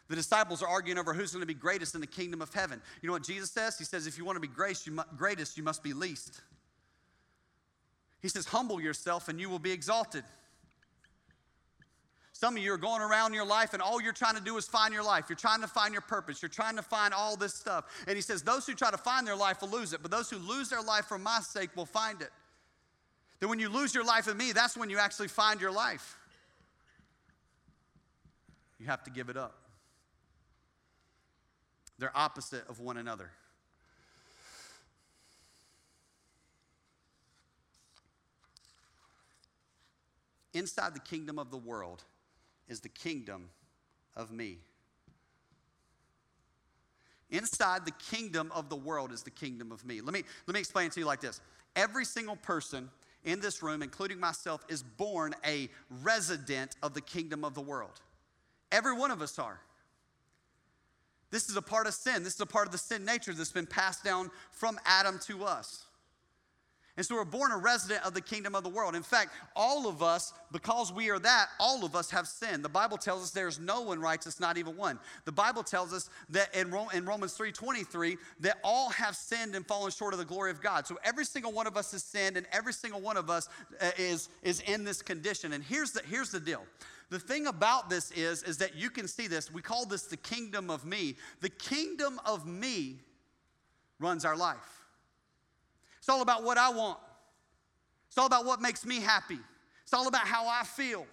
The 0.07 0.15
disciples 0.15 0.63
are 0.63 0.69
arguing 0.69 0.97
over 0.97 1.13
who's 1.13 1.33
going 1.33 1.41
to 1.41 1.45
be 1.45 1.53
greatest 1.53 1.93
in 1.93 1.99
the 1.99 2.07
kingdom 2.07 2.41
of 2.41 2.53
heaven. 2.53 2.81
You 3.01 3.07
know 3.07 3.13
what 3.13 3.23
Jesus 3.23 3.51
says? 3.51 3.77
He 3.77 3.83
says, 3.83 4.07
If 4.07 4.17
you 4.17 4.23
want 4.23 4.37
to 4.37 4.39
be 4.39 4.47
greatest, 4.47 4.87
you, 4.87 4.97
greatest, 5.17 5.57
you 5.57 5.63
must 5.63 5.83
be 5.83 5.91
least. 5.91 6.39
He 8.21 8.29
says, 8.29 8.45
Humble 8.45 8.79
yourself 8.79 9.27
and 9.27 9.37
you 9.37 9.49
will 9.49 9.59
be 9.59 9.73
exalted. 9.73 10.23
Some 12.45 12.57
of 12.57 12.61
you 12.61 12.71
are 12.73 12.77
going 12.77 13.01
around 13.01 13.33
your 13.33 13.43
life 13.43 13.73
and 13.73 13.81
all 13.81 13.99
you're 13.99 14.13
trying 14.13 14.35
to 14.35 14.39
do 14.39 14.55
is 14.57 14.67
find 14.67 14.93
your 14.93 15.01
life. 15.01 15.25
You're 15.29 15.35
trying 15.35 15.61
to 15.61 15.67
find 15.67 15.93
your 15.93 16.03
purpose. 16.03 16.43
You're 16.43 16.49
trying 16.49 16.75
to 16.75 16.83
find 16.83 17.11
all 17.11 17.35
this 17.35 17.55
stuff. 17.55 17.85
And 18.05 18.15
he 18.15 18.21
says, 18.21 18.43
Those 18.43 18.67
who 18.67 18.75
try 18.75 18.91
to 18.91 18.99
find 18.99 19.25
their 19.25 19.35
life 19.35 19.61
will 19.61 19.69
lose 19.69 19.93
it, 19.93 20.03
but 20.03 20.11
those 20.11 20.29
who 20.29 20.37
lose 20.37 20.69
their 20.69 20.83
life 20.83 21.05
for 21.05 21.17
my 21.17 21.39
sake 21.39 21.75
will 21.75 21.87
find 21.87 22.21
it. 22.21 22.29
That 23.39 23.47
when 23.47 23.57
you 23.57 23.67
lose 23.67 23.95
your 23.95 24.05
life 24.05 24.27
in 24.27 24.37
me, 24.37 24.51
that's 24.51 24.77
when 24.77 24.91
you 24.91 24.99
actually 24.99 25.29
find 25.29 25.59
your 25.59 25.71
life. 25.71 26.19
You 28.79 28.85
have 28.85 29.03
to 29.05 29.09
give 29.09 29.29
it 29.29 29.37
up. 29.37 29.55
They're 31.97 32.15
opposite 32.15 32.69
of 32.69 32.79
one 32.79 32.97
another. 32.97 33.31
Inside 40.53 40.93
the 40.93 40.99
kingdom 40.99 41.39
of 41.39 41.49
the 41.49 41.57
world, 41.57 42.03
is 42.67 42.79
the 42.79 42.89
kingdom 42.89 43.49
of 44.15 44.31
me. 44.31 44.57
Inside 47.29 47.85
the 47.85 47.91
kingdom 47.91 48.51
of 48.53 48.69
the 48.69 48.75
world 48.75 49.11
is 49.11 49.23
the 49.23 49.31
kingdom 49.31 49.71
of 49.71 49.85
me. 49.85 50.01
Let 50.01 50.13
me, 50.13 50.23
let 50.47 50.53
me 50.53 50.59
explain 50.59 50.89
to 50.91 50.99
you 50.99 51.05
like 51.05 51.21
this. 51.21 51.41
Every 51.75 52.05
single 52.05 52.35
person 52.35 52.89
in 53.23 53.39
this 53.39 53.63
room, 53.63 53.81
including 53.81 54.19
myself, 54.19 54.63
is 54.69 54.83
born 54.83 55.33
a 55.45 55.69
resident 56.03 56.75
of 56.83 56.93
the 56.93 57.01
kingdom 57.01 57.43
of 57.43 57.55
the 57.55 57.61
world. 57.61 57.99
Every 58.71 58.93
one 58.93 59.11
of 59.11 59.21
us 59.21 59.39
are. 59.39 59.59
This 61.31 61.49
is 61.49 61.57
a 61.57 61.61
part 61.61 61.87
of 61.87 61.93
sin. 61.93 62.23
This 62.23 62.35
is 62.35 62.41
a 62.41 62.45
part 62.45 62.67
of 62.67 62.71
the 62.71 62.77
sin 62.77 63.03
nature 63.03 63.33
that's 63.33 63.51
been 63.51 63.65
passed 63.65 64.03
down 64.03 64.29
from 64.51 64.79
Adam 64.85 65.19
to 65.25 65.43
us. 65.43 65.85
And 66.97 67.05
so 67.05 67.15
we're 67.15 67.25
born 67.25 67.51
a 67.51 67.57
resident 67.57 68.05
of 68.05 68.13
the 68.13 68.21
kingdom 68.21 68.55
of 68.55 68.63
the 68.63 68.69
world. 68.69 68.95
In 68.95 69.03
fact, 69.03 69.31
all 69.53 69.85
of 69.87 70.01
us, 70.01 70.31
because 70.53 70.93
we 70.93 71.09
are 71.09 71.19
that, 71.19 71.47
all 71.59 71.83
of 71.83 71.93
us 71.93 72.09
have 72.11 72.25
sinned. 72.25 72.63
The 72.63 72.69
Bible 72.69 72.97
tells 72.97 73.21
us 73.21 73.31
there's 73.31 73.59
no 73.59 73.81
one 73.81 73.99
righteous, 73.99 74.39
not 74.39 74.57
even 74.57 74.77
one. 74.77 74.97
The 75.25 75.31
Bible 75.33 75.61
tells 75.61 75.91
us 75.91 76.09
that 76.29 76.55
in, 76.55 76.71
Romans 76.71 77.37
3.23, 77.37 78.17
that 78.39 78.59
all 78.63 78.89
have 78.91 79.17
sinned 79.17 79.55
and 79.55 79.67
fallen 79.67 79.91
short 79.91 80.13
of 80.13 80.19
the 80.19 80.25
glory 80.25 80.51
of 80.51 80.61
God. 80.61 80.87
So 80.87 80.97
every 81.03 81.25
single 81.25 81.51
one 81.51 81.67
of 81.67 81.75
us 81.75 81.91
has 81.91 82.01
sinned 82.01 82.37
and 82.37 82.47
every 82.53 82.71
single 82.71 83.01
one 83.01 83.17
of 83.17 83.29
us 83.29 83.49
uh, 83.81 83.91
is, 83.97 84.29
is 84.41 84.61
in 84.61 84.85
this 84.85 85.01
condition. 85.01 85.51
And 85.51 85.65
here's 85.65 85.91
the, 85.91 86.01
here's 86.09 86.31
the 86.31 86.39
deal. 86.39 86.63
The 87.09 87.19
thing 87.19 87.47
about 87.47 87.89
this 87.89 88.11
is, 88.11 88.41
is 88.43 88.57
that 88.59 88.73
you 88.73 88.89
can 88.89 89.09
see 89.09 89.27
this. 89.27 89.51
We 89.51 89.61
call 89.61 89.85
this 89.85 90.03
the 90.03 90.17
kingdom 90.17 90.69
of 90.69 90.85
me. 90.85 91.17
The 91.41 91.49
kingdom 91.49 92.21
of 92.25 92.47
me 92.47 93.01
runs 93.99 94.23
our 94.23 94.37
life. 94.37 94.84
It's 96.05 96.09
all 96.11 96.21
about 96.21 96.43
what 96.43 96.59
I 96.59 96.69
want. 96.69 96.99
It's 98.09 98.17
all 98.19 98.27
about 98.27 98.45
what 98.45 98.61
makes 98.61 98.85
me 98.85 98.99
happy. 98.99 99.39
It's 99.81 99.91
all 99.91 100.07
about 100.07 100.27
how 100.27 100.47
I 100.47 100.61
feel. 100.63 101.07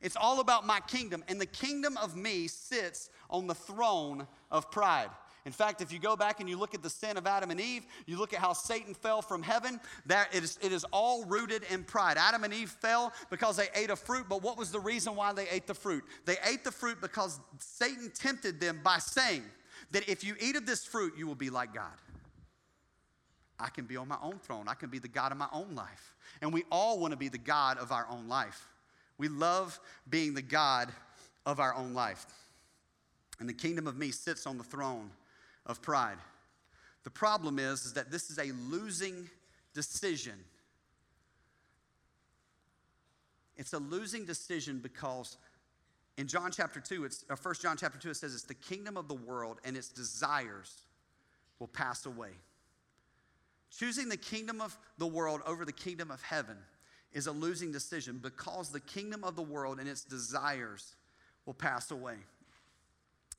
It's 0.00 0.16
all 0.16 0.40
about 0.40 0.64
my 0.66 0.80
kingdom. 0.80 1.22
And 1.28 1.38
the 1.38 1.44
kingdom 1.44 1.98
of 1.98 2.16
me 2.16 2.48
sits 2.48 3.10
on 3.28 3.46
the 3.46 3.54
throne 3.54 4.26
of 4.50 4.70
pride. 4.70 5.10
In 5.44 5.52
fact, 5.52 5.82
if 5.82 5.92
you 5.92 5.98
go 5.98 6.16
back 6.16 6.40
and 6.40 6.48
you 6.48 6.56
look 6.56 6.74
at 6.74 6.82
the 6.82 6.88
sin 6.88 7.18
of 7.18 7.26
Adam 7.26 7.50
and 7.50 7.60
Eve, 7.60 7.84
you 8.06 8.16
look 8.16 8.32
at 8.32 8.38
how 8.38 8.54
Satan 8.54 8.94
fell 8.94 9.20
from 9.20 9.42
heaven, 9.42 9.80
that 10.06 10.34
it 10.34 10.42
is, 10.42 10.58
it 10.62 10.72
is 10.72 10.84
all 10.94 11.26
rooted 11.26 11.64
in 11.70 11.84
pride. 11.84 12.16
Adam 12.16 12.42
and 12.42 12.54
Eve 12.54 12.70
fell 12.70 13.12
because 13.28 13.58
they 13.58 13.68
ate 13.74 13.90
a 13.90 13.96
fruit, 13.96 14.30
but 14.30 14.42
what 14.42 14.56
was 14.56 14.72
the 14.72 14.80
reason 14.80 15.14
why 15.14 15.34
they 15.34 15.46
ate 15.50 15.66
the 15.66 15.74
fruit? 15.74 16.04
They 16.24 16.36
ate 16.50 16.64
the 16.64 16.72
fruit 16.72 17.02
because 17.02 17.38
Satan 17.58 18.10
tempted 18.14 18.60
them 18.60 18.80
by 18.82 18.96
saying 18.96 19.42
that 19.90 20.08
if 20.08 20.24
you 20.24 20.36
eat 20.40 20.56
of 20.56 20.64
this 20.64 20.86
fruit, 20.86 21.12
you 21.18 21.26
will 21.26 21.34
be 21.34 21.50
like 21.50 21.74
God. 21.74 21.92
I 23.60 23.68
can 23.68 23.86
be 23.86 23.96
on 23.96 24.08
my 24.08 24.18
own 24.22 24.38
throne. 24.38 24.68
I 24.68 24.74
can 24.74 24.88
be 24.88 24.98
the 24.98 25.08
God 25.08 25.32
of 25.32 25.38
my 25.38 25.48
own 25.52 25.74
life. 25.74 26.14
And 26.40 26.52
we 26.52 26.64
all 26.70 26.98
want 26.98 27.12
to 27.12 27.16
be 27.16 27.28
the 27.28 27.38
God 27.38 27.78
of 27.78 27.90
our 27.90 28.06
own 28.08 28.28
life. 28.28 28.68
We 29.18 29.28
love 29.28 29.78
being 30.08 30.34
the 30.34 30.42
God 30.42 30.92
of 31.44 31.58
our 31.58 31.74
own 31.74 31.92
life. 31.92 32.24
And 33.40 33.48
the 33.48 33.54
kingdom 33.54 33.86
of 33.86 33.96
me 33.96 34.10
sits 34.10 34.46
on 34.46 34.58
the 34.58 34.64
throne 34.64 35.10
of 35.66 35.82
pride. 35.82 36.18
The 37.04 37.10
problem 37.10 37.58
is, 37.58 37.84
is 37.84 37.92
that 37.94 38.10
this 38.10 38.30
is 38.30 38.38
a 38.38 38.52
losing 38.52 39.28
decision. 39.74 40.34
It's 43.56 43.72
a 43.72 43.78
losing 43.78 44.24
decision 44.24 44.78
because 44.78 45.36
in 46.16 46.26
John 46.26 46.50
chapter 46.50 46.80
2, 46.80 47.04
it's 47.04 47.24
uh, 47.30 47.34
or 47.34 47.36
1 47.40 47.54
John 47.60 47.76
chapter 47.76 47.98
2, 47.98 48.10
it 48.10 48.16
says 48.16 48.34
it's 48.34 48.44
the 48.44 48.54
kingdom 48.54 48.96
of 48.96 49.08
the 49.08 49.14
world 49.14 49.58
and 49.64 49.76
its 49.76 49.88
desires 49.88 50.82
will 51.58 51.68
pass 51.68 52.06
away. 52.06 52.30
Choosing 53.76 54.08
the 54.08 54.16
kingdom 54.16 54.60
of 54.60 54.76
the 54.96 55.06
world 55.06 55.40
over 55.46 55.64
the 55.64 55.72
kingdom 55.72 56.10
of 56.10 56.22
heaven 56.22 56.56
is 57.12 57.26
a 57.26 57.32
losing 57.32 57.72
decision 57.72 58.18
because 58.22 58.70
the 58.70 58.80
kingdom 58.80 59.24
of 59.24 59.36
the 59.36 59.42
world 59.42 59.78
and 59.78 59.88
its 59.88 60.04
desires 60.04 60.94
will 61.46 61.54
pass 61.54 61.90
away. 61.90 62.16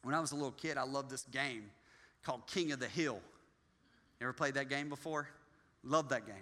When 0.04 0.16
I 0.16 0.20
was 0.20 0.32
a 0.32 0.36
little 0.36 0.52
kid, 0.52 0.78
I 0.78 0.84
loved 0.84 1.10
this 1.10 1.24
game 1.24 1.70
called 2.24 2.48
King 2.48 2.72
of 2.72 2.80
the 2.80 2.88
Hill. 2.88 3.20
You 4.20 4.26
ever 4.26 4.34
played 4.34 4.56
that 4.56 4.70
game 4.70 4.90
before? 4.90 5.30
Loved 5.84 6.10
that 6.10 6.26
game. 6.26 6.36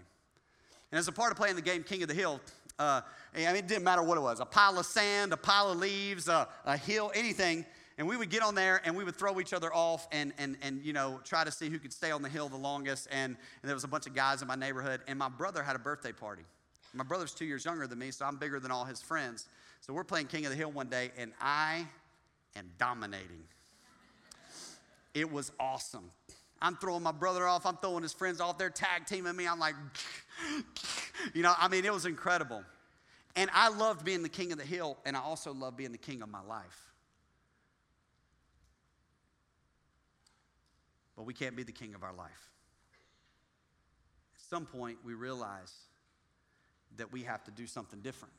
And 0.92 1.00
as 1.00 1.08
a 1.08 1.12
part 1.12 1.32
of 1.32 1.38
playing 1.38 1.56
the 1.56 1.62
game 1.62 1.84
King 1.84 2.02
of 2.02 2.08
the 2.08 2.14
Hill, 2.14 2.40
uh, 2.80 3.02
I 3.36 3.38
mean, 3.38 3.56
it 3.56 3.68
didn't 3.68 3.84
matter 3.84 4.04
what 4.04 4.18
it 4.18 4.22
was 4.22 4.40
a 4.40 4.46
pile 4.46 4.78
of 4.78 4.86
sand, 4.86 5.34
a 5.34 5.38
pile 5.38 5.72
of 5.72 5.80
leaves, 5.80 6.28
a, 6.28 6.48
a 6.66 6.78
hill, 6.78 7.12
anything 7.16 7.66
and 7.98 8.08
we 8.08 8.16
would 8.16 8.30
get 8.30 8.44
on 8.44 8.54
there 8.54 8.80
and 8.86 8.96
we 8.96 9.04
would 9.04 9.16
throw 9.16 9.40
each 9.40 9.54
other 9.54 9.74
off 9.74 10.08
and, 10.12 10.32
and, 10.38 10.56
and 10.62 10.84
you 10.84 10.94
know, 10.94 11.20
try 11.24 11.44
to 11.44 11.52
see 11.52 11.70
who 11.70 11.80
could 11.80 11.92
stay 11.92 12.12
on 12.12 12.22
the 12.22 12.30
hill 12.30 12.48
the 12.48 12.56
longest. 12.56 13.08
And, 13.12 13.36
and 13.62 13.70
there 13.70 13.74
was 13.74 13.84
a 13.84 13.88
bunch 13.88 14.06
of 14.06 14.14
guys 14.14 14.42
in 14.42 14.48
my 14.48 14.56
neighborhood. 14.56 15.02
And 15.08 15.18
my 15.18 15.30
brother 15.30 15.64
had 15.64 15.76
a 15.76 15.80
birthday 15.80 16.12
party. 16.12 16.44
My 16.94 17.04
brother's 17.04 17.34
two 17.34 17.46
years 17.46 17.66
younger 17.66 17.88
than 17.88 18.00
me, 18.00 18.12
so 18.12 18.26
I'm 18.26 18.38
bigger 18.38 18.60
than 18.60 18.72
all 18.72 18.86
his 18.86 19.02
friends. 19.02 19.48
So 19.82 19.94
we're 19.94 20.04
playing 20.04 20.28
King 20.28 20.46
of 20.46 20.52
the 20.52 20.58
Hill 20.58 20.72
one 20.72 20.90
day, 20.90 21.12
and 21.18 21.32
I 21.42 21.86
am 22.56 22.70
dominating. 22.80 23.44
It 25.14 25.32
was 25.32 25.52
awesome. 25.60 26.10
I'm 26.62 26.76
throwing 26.78 27.04
my 27.04 27.12
brother 27.12 27.46
off. 27.46 27.66
I'm 27.66 27.78
throwing 27.78 28.04
his 28.04 28.14
friends 28.14 28.40
off. 28.40 28.58
They're 28.58 28.70
tag 28.70 29.06
teaming 29.06 29.36
me. 29.36 29.48
I'm 29.48 29.60
like, 29.60 29.76
you 31.34 31.44
know, 31.44 31.54
I 31.58 31.68
mean, 31.68 31.86
it 31.86 31.94
was 31.94 32.06
incredible. 32.06 32.64
And 33.36 33.50
I 33.54 33.70
loved 33.70 34.04
being 34.04 34.24
the 34.24 34.30
king 34.30 34.52
of 34.52 34.58
the 34.58 34.66
hill, 34.66 34.98
and 35.06 35.16
I 35.16 35.20
also 35.20 35.54
loved 35.54 35.78
being 35.78 35.92
the 35.92 35.98
king 35.98 36.22
of 36.22 36.30
my 36.30 36.42
life. 36.42 36.87
But 41.18 41.26
we 41.26 41.34
can't 41.34 41.56
be 41.56 41.64
the 41.64 41.74
king 41.74 41.96
of 41.96 42.04
our 42.04 42.14
life. 42.14 42.52
At 44.36 44.42
some 44.50 44.66
point, 44.66 45.00
we 45.04 45.16
realize 45.16 45.74
that 46.96 47.12
we 47.12 47.24
have 47.24 47.44
to 47.46 47.52
do 47.52 47.66
something 47.68 48.00
different. 48.00 48.34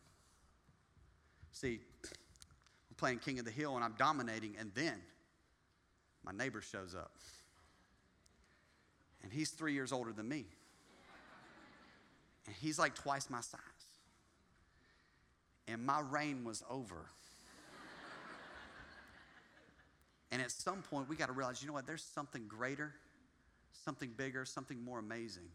See, 1.53 1.81
I'm 2.05 2.97
playing 2.97 3.19
King 3.19 3.41
of 3.41 3.45
the 3.45 3.51
Hill 3.51 3.75
and 3.75 3.85
I'm 3.85 3.97
dominating, 3.99 4.55
and 4.59 4.71
then 4.75 4.95
my 6.25 6.33
neighbor 6.33 6.61
shows 6.61 6.95
up. 6.95 7.11
And 9.25 9.33
he's 9.33 9.51
three 9.51 9.73
years 9.75 9.93
older 9.93 10.13
than 10.13 10.29
me. 10.29 10.47
And 12.47 12.55
he's 12.61 12.79
like 12.79 12.95
twice 12.95 13.29
my 13.29 13.41
size. 13.41 13.61
And 15.67 15.85
my 15.85 16.01
reign 16.01 16.45
was 16.45 16.63
over. 16.71 17.07
And 20.31 20.43
at 20.43 20.51
some 20.51 20.83
point, 20.83 21.09
we 21.09 21.17
got 21.17 21.27
to 21.27 21.33
realize 21.33 21.63
you 21.63 21.69
know 21.69 21.75
what? 21.75 21.87
There's 21.87 22.05
something 22.05 22.45
greater, 22.49 22.93
something 23.85 24.11
bigger, 24.17 24.45
something 24.45 24.83
more 24.85 24.99
amazing 24.99 25.49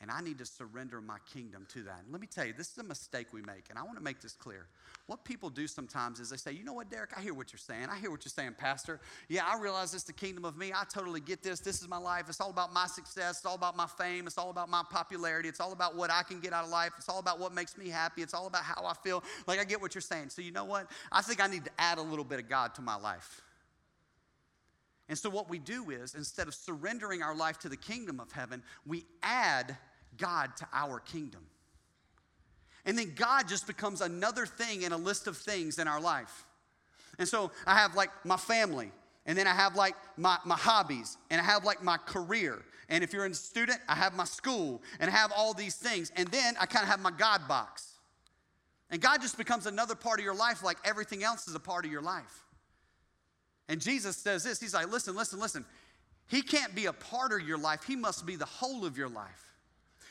And 0.00 0.10
I 0.10 0.20
need 0.20 0.38
to 0.38 0.46
surrender 0.46 1.00
my 1.00 1.18
kingdom 1.32 1.66
to 1.72 1.84
that. 1.84 2.00
And 2.04 2.12
let 2.12 2.20
me 2.20 2.26
tell 2.26 2.44
you, 2.44 2.52
this 2.52 2.70
is 2.72 2.78
a 2.78 2.82
mistake 2.84 3.28
we 3.32 3.40
make, 3.42 3.66
and 3.70 3.78
I 3.78 3.82
want 3.84 3.96
to 3.96 4.02
make 4.02 4.20
this 4.20 4.34
clear. 4.34 4.66
What 5.06 5.24
people 5.24 5.50
do 5.50 5.66
sometimes 5.66 6.20
is 6.20 6.30
they 6.30 6.36
say, 6.36 6.52
You 6.52 6.64
know 6.64 6.74
what, 6.74 6.90
Derek? 6.90 7.16
I 7.16 7.22
hear 7.22 7.32
what 7.32 7.52
you're 7.52 7.58
saying. 7.58 7.88
I 7.90 7.98
hear 7.98 8.10
what 8.10 8.24
you're 8.24 8.30
saying, 8.30 8.56
Pastor. 8.58 9.00
Yeah, 9.28 9.46
I 9.46 9.58
realize 9.58 9.94
it's 9.94 10.04
the 10.04 10.12
kingdom 10.12 10.44
of 10.44 10.56
me. 10.58 10.72
I 10.74 10.84
totally 10.92 11.20
get 11.20 11.42
this. 11.42 11.60
This 11.60 11.80
is 11.80 11.88
my 11.88 11.96
life. 11.96 12.24
It's 12.28 12.40
all 12.40 12.50
about 12.50 12.72
my 12.74 12.86
success. 12.86 13.38
It's 13.38 13.46
all 13.46 13.54
about 13.54 13.76
my 13.76 13.86
fame. 13.86 14.26
It's 14.26 14.36
all 14.36 14.50
about 14.50 14.68
my 14.68 14.82
popularity. 14.90 15.48
It's 15.48 15.60
all 15.60 15.72
about 15.72 15.96
what 15.96 16.10
I 16.10 16.22
can 16.22 16.40
get 16.40 16.52
out 16.52 16.64
of 16.64 16.70
life. 16.70 16.92
It's 16.98 17.08
all 17.08 17.20
about 17.20 17.40
what 17.40 17.54
makes 17.54 17.78
me 17.78 17.88
happy. 17.88 18.22
It's 18.22 18.34
all 18.34 18.46
about 18.46 18.64
how 18.64 18.84
I 18.84 18.94
feel. 18.94 19.24
Like, 19.46 19.60
I 19.60 19.64
get 19.64 19.80
what 19.80 19.94
you're 19.94 20.02
saying. 20.02 20.30
So, 20.30 20.42
you 20.42 20.52
know 20.52 20.64
what? 20.66 20.90
I 21.12 21.22
think 21.22 21.42
I 21.42 21.46
need 21.46 21.64
to 21.66 21.70
add 21.78 21.98
a 21.98 22.02
little 22.02 22.24
bit 22.24 22.40
of 22.40 22.48
God 22.48 22.74
to 22.74 22.82
my 22.82 22.96
life. 22.96 23.42
And 25.08 25.18
so, 25.18 25.28
what 25.28 25.50
we 25.50 25.58
do 25.58 25.90
is, 25.90 26.14
instead 26.14 26.48
of 26.48 26.54
surrendering 26.54 27.22
our 27.22 27.36
life 27.36 27.58
to 27.60 27.68
the 27.68 27.76
kingdom 27.76 28.20
of 28.20 28.32
heaven, 28.32 28.62
we 28.86 29.04
add 29.22 29.76
God 30.16 30.56
to 30.58 30.66
our 30.72 30.98
kingdom. 30.98 31.42
And 32.86 32.98
then 32.98 33.12
God 33.14 33.48
just 33.48 33.66
becomes 33.66 34.00
another 34.00 34.46
thing 34.46 34.82
in 34.82 34.92
a 34.92 34.96
list 34.96 35.26
of 35.26 35.36
things 35.36 35.78
in 35.78 35.88
our 35.88 36.00
life. 36.00 36.46
And 37.18 37.28
so, 37.28 37.50
I 37.66 37.74
have 37.74 37.94
like 37.94 38.10
my 38.24 38.38
family, 38.38 38.90
and 39.26 39.36
then 39.36 39.46
I 39.46 39.54
have 39.54 39.76
like 39.76 39.94
my, 40.16 40.38
my 40.44 40.56
hobbies, 40.56 41.18
and 41.30 41.40
I 41.40 41.44
have 41.44 41.64
like 41.64 41.82
my 41.82 41.98
career. 41.98 42.62
And 42.88 43.04
if 43.04 43.12
you're 43.12 43.26
a 43.26 43.34
student, 43.34 43.78
I 43.88 43.94
have 43.94 44.14
my 44.14 44.24
school, 44.24 44.82
and 45.00 45.10
I 45.10 45.12
have 45.12 45.32
all 45.36 45.52
these 45.54 45.76
things. 45.76 46.12
And 46.16 46.28
then 46.28 46.54
I 46.58 46.66
kind 46.66 46.82
of 46.82 46.88
have 46.88 47.00
my 47.00 47.10
God 47.10 47.46
box. 47.46 47.94
And 48.90 49.00
God 49.00 49.20
just 49.20 49.36
becomes 49.36 49.66
another 49.66 49.94
part 49.94 50.18
of 50.18 50.24
your 50.24 50.34
life, 50.34 50.62
like 50.62 50.76
everything 50.84 51.24
else 51.24 51.48
is 51.48 51.54
a 51.54 51.60
part 51.60 51.84
of 51.84 51.90
your 51.90 52.02
life. 52.02 52.44
And 53.68 53.80
Jesus 53.80 54.16
says 54.16 54.44
this 54.44 54.60
He's 54.60 54.74
like, 54.74 54.90
listen, 54.90 55.14
listen, 55.16 55.38
listen. 55.38 55.64
He 56.26 56.42
can't 56.42 56.74
be 56.74 56.86
a 56.86 56.92
part 56.92 57.32
of 57.32 57.46
your 57.46 57.58
life, 57.58 57.84
He 57.84 57.96
must 57.96 58.26
be 58.26 58.36
the 58.36 58.44
whole 58.44 58.84
of 58.84 58.96
your 58.96 59.08
life. 59.08 59.52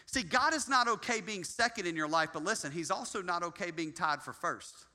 See, 0.06 0.22
God 0.22 0.54
is 0.54 0.70
not 0.70 0.88
okay 0.88 1.22
being 1.22 1.44
second 1.44 1.88
in 1.88 1.96
your 1.96 2.08
life, 2.08 2.30
but 2.34 2.44
listen, 2.44 2.72
He's 2.72 2.92
also 2.92 3.22
not 3.22 3.44
okay 3.44 3.72
being 3.72 3.94
tied 3.94 4.22
for 4.22 4.34
first. 4.34 4.86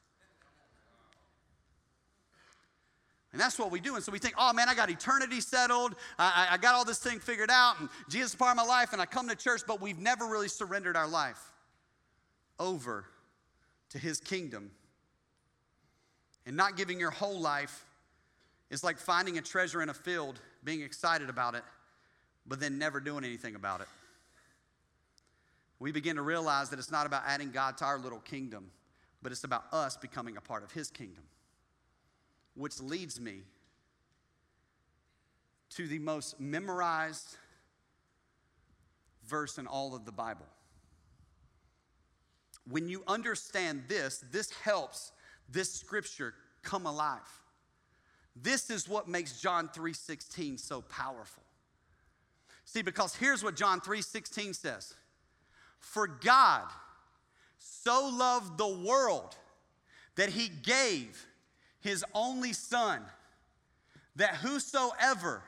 And 3.32 3.40
that's 3.40 3.58
what 3.58 3.70
we 3.70 3.80
do. 3.80 3.94
And 3.94 4.02
so 4.02 4.10
we 4.10 4.18
think, 4.18 4.34
oh 4.38 4.52
man, 4.52 4.68
I 4.68 4.74
got 4.74 4.90
eternity 4.90 5.40
settled. 5.40 5.94
I, 6.18 6.48
I, 6.52 6.56
got 6.56 6.74
all 6.74 6.84
this 6.84 6.98
thing 6.98 7.20
figured 7.20 7.50
out. 7.50 7.78
And 7.78 7.88
Jesus 8.08 8.30
is 8.30 8.36
part 8.36 8.52
of 8.52 8.56
my 8.56 8.64
life. 8.64 8.94
And 8.94 9.02
I 9.02 9.06
come 9.06 9.28
to 9.28 9.36
church, 9.36 9.62
but 9.66 9.82
we've 9.82 9.98
never 9.98 10.26
really 10.26 10.48
surrendered 10.48 10.96
our 10.96 11.06
life 11.06 11.52
over 12.58 13.04
to 13.90 13.98
his 13.98 14.18
kingdom. 14.18 14.70
And 16.46 16.56
not 16.56 16.78
giving 16.78 16.98
your 16.98 17.10
whole 17.10 17.38
life 17.38 17.84
it's 18.70 18.84
like 18.84 18.98
finding 18.98 19.38
a 19.38 19.42
treasure 19.42 19.82
in 19.82 19.88
a 19.88 19.94
field, 19.94 20.40
being 20.62 20.82
excited 20.82 21.30
about 21.30 21.54
it, 21.54 21.62
but 22.46 22.60
then 22.60 22.78
never 22.78 23.00
doing 23.00 23.24
anything 23.24 23.54
about 23.54 23.80
it. 23.80 23.88
We 25.78 25.92
begin 25.92 26.16
to 26.16 26.22
realize 26.22 26.70
that 26.70 26.78
it's 26.78 26.90
not 26.90 27.06
about 27.06 27.22
adding 27.26 27.50
God 27.50 27.78
to 27.78 27.84
our 27.84 27.98
little 27.98 28.18
kingdom, 28.18 28.70
but 29.22 29.32
it's 29.32 29.44
about 29.44 29.64
us 29.72 29.96
becoming 29.96 30.36
a 30.36 30.40
part 30.40 30.64
of 30.64 30.72
His 30.72 30.90
kingdom. 30.90 31.24
Which 32.54 32.80
leads 32.80 33.20
me 33.20 33.42
to 35.70 35.86
the 35.86 35.98
most 35.98 36.40
memorized 36.40 37.36
verse 39.26 39.58
in 39.58 39.66
all 39.66 39.94
of 39.94 40.04
the 40.04 40.12
Bible. 40.12 40.46
When 42.68 42.88
you 42.88 43.02
understand 43.06 43.84
this, 43.86 44.24
this 44.30 44.50
helps 44.50 45.12
this 45.48 45.72
scripture 45.72 46.34
come 46.62 46.86
alive. 46.86 47.20
This 48.42 48.70
is 48.70 48.88
what 48.88 49.08
makes 49.08 49.40
John 49.40 49.68
3:16 49.68 50.58
so 50.58 50.82
powerful. 50.82 51.42
See, 52.64 52.82
because 52.82 53.14
here's 53.16 53.42
what 53.42 53.56
John 53.56 53.80
3:16 53.80 54.54
says. 54.54 54.94
For 55.78 56.06
God 56.06 56.70
so 57.58 58.08
loved 58.08 58.58
the 58.58 58.68
world 58.68 59.36
that 60.16 60.30
he 60.30 60.48
gave 60.48 61.26
his 61.80 62.04
only 62.12 62.52
son 62.52 63.04
that 64.16 64.36
whosoever 64.36 65.42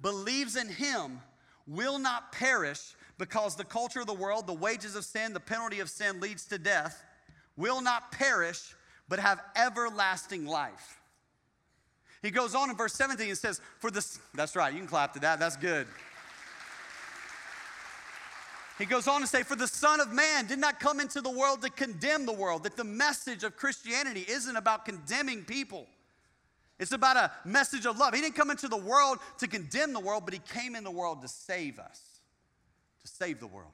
believes 0.00 0.56
in 0.56 0.68
him 0.68 1.20
will 1.66 1.98
not 1.98 2.32
perish 2.32 2.94
because 3.18 3.56
the 3.56 3.64
culture 3.64 4.00
of 4.00 4.06
the 4.06 4.14
world, 4.14 4.46
the 4.46 4.54
wages 4.54 4.96
of 4.96 5.04
sin, 5.04 5.34
the 5.34 5.40
penalty 5.40 5.80
of 5.80 5.90
sin 5.90 6.18
leads 6.20 6.46
to 6.46 6.58
death, 6.58 7.04
will 7.56 7.82
not 7.82 8.10
perish 8.10 8.74
but 9.08 9.18
have 9.18 9.42
everlasting 9.54 10.46
life. 10.46 10.99
He 12.22 12.30
goes 12.30 12.54
on 12.54 12.70
in 12.70 12.76
verse 12.76 12.92
17 12.94 13.28
and 13.28 13.38
says, 13.38 13.60
For 13.78 13.90
this, 13.90 14.18
that's 14.34 14.54
right, 14.54 14.72
you 14.72 14.78
can 14.78 14.88
clap 14.88 15.14
to 15.14 15.20
that, 15.20 15.38
that's 15.38 15.56
good. 15.56 15.86
He 18.78 18.86
goes 18.86 19.06
on 19.06 19.20
to 19.20 19.26
say, 19.26 19.42
For 19.42 19.56
the 19.56 19.66
Son 19.66 20.00
of 20.00 20.12
Man 20.12 20.46
did 20.46 20.58
not 20.58 20.80
come 20.80 21.00
into 21.00 21.20
the 21.20 21.30
world 21.30 21.62
to 21.62 21.70
condemn 21.70 22.26
the 22.26 22.32
world, 22.32 22.64
that 22.64 22.76
the 22.76 22.84
message 22.84 23.44
of 23.44 23.56
Christianity 23.56 24.24
isn't 24.28 24.56
about 24.56 24.84
condemning 24.84 25.44
people. 25.44 25.86
It's 26.78 26.92
about 26.92 27.16
a 27.16 27.30
message 27.44 27.84
of 27.84 27.98
love. 27.98 28.14
He 28.14 28.22
didn't 28.22 28.36
come 28.36 28.50
into 28.50 28.68
the 28.68 28.78
world 28.78 29.18
to 29.38 29.46
condemn 29.46 29.92
the 29.92 30.00
world, 30.00 30.24
but 30.24 30.32
He 30.32 30.40
came 30.40 30.74
in 30.74 30.82
the 30.82 30.90
world 30.90 31.20
to 31.20 31.28
save 31.28 31.78
us, 31.78 32.00
to 33.02 33.08
save 33.08 33.38
the 33.38 33.46
world. 33.46 33.72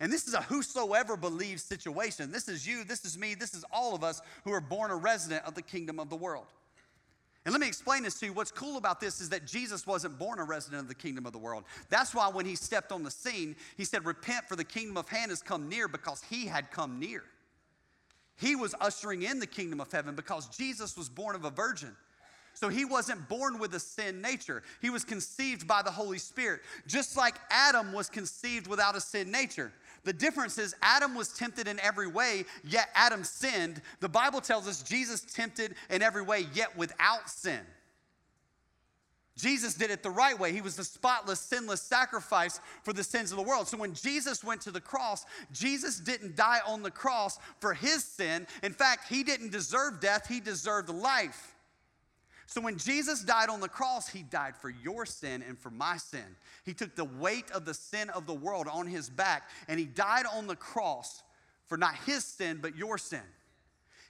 And 0.00 0.12
this 0.12 0.26
is 0.26 0.34
a 0.34 0.42
whosoever 0.42 1.16
believes 1.16 1.62
situation. 1.62 2.32
This 2.32 2.48
is 2.48 2.66
you, 2.66 2.82
this 2.82 3.04
is 3.04 3.16
me, 3.16 3.34
this 3.34 3.54
is 3.54 3.64
all 3.72 3.94
of 3.94 4.02
us 4.02 4.20
who 4.44 4.52
are 4.52 4.60
born 4.60 4.90
a 4.90 4.96
resident 4.96 5.44
of 5.44 5.54
the 5.54 5.62
kingdom 5.62 6.00
of 6.00 6.10
the 6.10 6.16
world. 6.16 6.46
And 7.44 7.52
let 7.52 7.60
me 7.60 7.66
explain 7.66 8.04
this 8.04 8.20
to 8.20 8.26
you. 8.26 8.32
What's 8.32 8.52
cool 8.52 8.76
about 8.76 9.00
this 9.00 9.20
is 9.20 9.28
that 9.30 9.46
Jesus 9.46 9.84
wasn't 9.84 10.16
born 10.18 10.38
a 10.38 10.44
resident 10.44 10.82
of 10.82 10.88
the 10.88 10.94
kingdom 10.94 11.26
of 11.26 11.32
the 11.32 11.38
world. 11.38 11.64
That's 11.90 12.14
why 12.14 12.28
when 12.28 12.46
he 12.46 12.54
stepped 12.54 12.92
on 12.92 13.02
the 13.02 13.10
scene, 13.10 13.56
he 13.76 13.84
said, 13.84 14.04
Repent, 14.06 14.48
for 14.48 14.54
the 14.54 14.64
kingdom 14.64 14.96
of 14.96 15.08
heaven 15.08 15.30
has 15.30 15.42
come 15.42 15.68
near 15.68 15.88
because 15.88 16.22
he 16.30 16.46
had 16.46 16.70
come 16.70 17.00
near. 17.00 17.24
He 18.36 18.54
was 18.54 18.74
ushering 18.80 19.22
in 19.22 19.40
the 19.40 19.46
kingdom 19.46 19.80
of 19.80 19.90
heaven 19.90 20.14
because 20.14 20.48
Jesus 20.48 20.96
was 20.96 21.08
born 21.08 21.34
of 21.34 21.44
a 21.44 21.50
virgin. 21.50 21.96
So 22.54 22.68
he 22.68 22.84
wasn't 22.84 23.28
born 23.28 23.58
with 23.58 23.74
a 23.74 23.80
sin 23.80 24.20
nature. 24.20 24.62
He 24.80 24.90
was 24.90 25.04
conceived 25.04 25.66
by 25.66 25.82
the 25.82 25.90
Holy 25.90 26.18
Spirit, 26.18 26.60
just 26.86 27.16
like 27.16 27.34
Adam 27.50 27.92
was 27.92 28.08
conceived 28.08 28.66
without 28.66 28.94
a 28.94 29.00
sin 29.00 29.30
nature. 29.30 29.72
The 30.04 30.12
difference 30.12 30.58
is 30.58 30.74
Adam 30.82 31.14
was 31.14 31.28
tempted 31.28 31.68
in 31.68 31.78
every 31.80 32.08
way, 32.08 32.44
yet 32.64 32.88
Adam 32.94 33.22
sinned. 33.22 33.80
The 34.00 34.08
Bible 34.08 34.40
tells 34.40 34.66
us 34.66 34.82
Jesus 34.82 35.20
tempted 35.20 35.74
in 35.90 36.02
every 36.02 36.22
way, 36.22 36.46
yet 36.54 36.76
without 36.76 37.30
sin. 37.30 37.60
Jesus 39.38 39.74
did 39.74 39.90
it 39.90 40.02
the 40.02 40.10
right 40.10 40.38
way. 40.38 40.52
He 40.52 40.60
was 40.60 40.76
the 40.76 40.84
spotless, 40.84 41.40
sinless 41.40 41.80
sacrifice 41.80 42.60
for 42.82 42.92
the 42.92 43.02
sins 43.02 43.30
of 43.30 43.38
the 43.38 43.42
world. 43.42 43.66
So 43.66 43.78
when 43.78 43.94
Jesus 43.94 44.44
went 44.44 44.60
to 44.62 44.70
the 44.70 44.80
cross, 44.80 45.24
Jesus 45.52 45.98
didn't 45.98 46.36
die 46.36 46.60
on 46.66 46.82
the 46.82 46.90
cross 46.90 47.38
for 47.58 47.72
his 47.72 48.04
sin. 48.04 48.46
In 48.62 48.72
fact, 48.72 49.08
he 49.08 49.22
didn't 49.22 49.50
deserve 49.50 50.00
death, 50.00 50.28
he 50.28 50.38
deserved 50.38 50.90
life. 50.90 51.51
So 52.46 52.60
when 52.60 52.76
Jesus 52.76 53.22
died 53.22 53.48
on 53.48 53.60
the 53.60 53.68
cross, 53.68 54.08
he 54.08 54.22
died 54.22 54.56
for 54.56 54.70
your 54.70 55.06
sin 55.06 55.42
and 55.46 55.58
for 55.58 55.70
my 55.70 55.96
sin. 55.96 56.36
He 56.64 56.74
took 56.74 56.94
the 56.94 57.04
weight 57.04 57.50
of 57.52 57.64
the 57.64 57.74
sin 57.74 58.10
of 58.10 58.26
the 58.26 58.34
world 58.34 58.66
on 58.70 58.86
his 58.86 59.08
back, 59.08 59.48
and 59.68 59.78
he 59.78 59.86
died 59.86 60.26
on 60.32 60.46
the 60.46 60.56
cross 60.56 61.22
for 61.66 61.78
not 61.78 61.94
his 62.06 62.24
sin, 62.24 62.58
but 62.60 62.76
your 62.76 62.98
sin. 62.98 63.22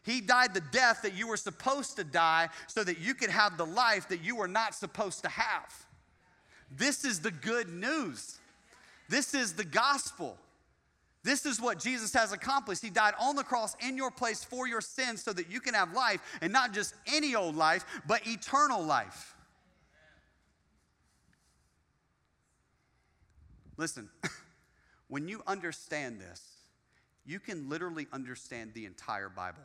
He 0.05 0.21
died 0.21 0.53
the 0.53 0.63
death 0.73 1.03
that 1.03 1.15
you 1.15 1.29
were 1.29 1.37
supposed 1.37 1.97
to 1.97 2.05
die 2.05 2.49
so 2.67 2.83
that 2.83 2.99
you 2.99 3.15
could 3.15 3.31
have 3.31 3.57
the 3.57 3.67
life 3.67 4.09
that 4.09 4.25
you 4.25 4.37
were 4.37 4.49
not 4.49 4.75
supposed 4.75 5.23
to 5.23 5.29
have. 5.29 5.87
This 6.77 7.05
is 7.05 7.21
the 7.21 7.31
good 7.31 7.69
news. 7.69 8.39
This 9.09 9.35
is 9.35 9.53
the 9.53 9.65
gospel. 9.65 10.37
This 11.25 11.47
is 11.47 11.61
what 11.61 11.79
Jesus 11.79 12.13
has 12.15 12.33
accomplished. 12.33 12.83
He 12.83 12.91
died 12.91 13.15
on 13.21 13.37
the 13.37 13.45
cross 13.45 13.77
in 13.81 13.97
your 13.97 14.11
place 14.11 14.43
for 14.43 14.67
your 14.67 14.81
sins 14.81 15.23
so 15.23 15.33
that 15.33 15.51
you 15.51 15.61
can 15.61 15.75
have 15.75 15.93
life, 15.93 16.21
and 16.41 16.53
not 16.53 16.73
just 16.73 16.95
any 17.07 17.35
old 17.35 17.55
life, 17.55 17.85
but 18.07 18.27
eternal 18.27 18.83
life. 18.83 19.37
Listen, 23.77 24.09
when 25.09 25.29
you 25.29 25.43
understand 25.47 26.21
this, 26.21 26.43
you 27.25 27.39
can 27.39 27.69
literally 27.69 28.09
understand 28.13 28.75
the 28.75 28.85
entire 28.85 29.29
Bible, 29.29 29.63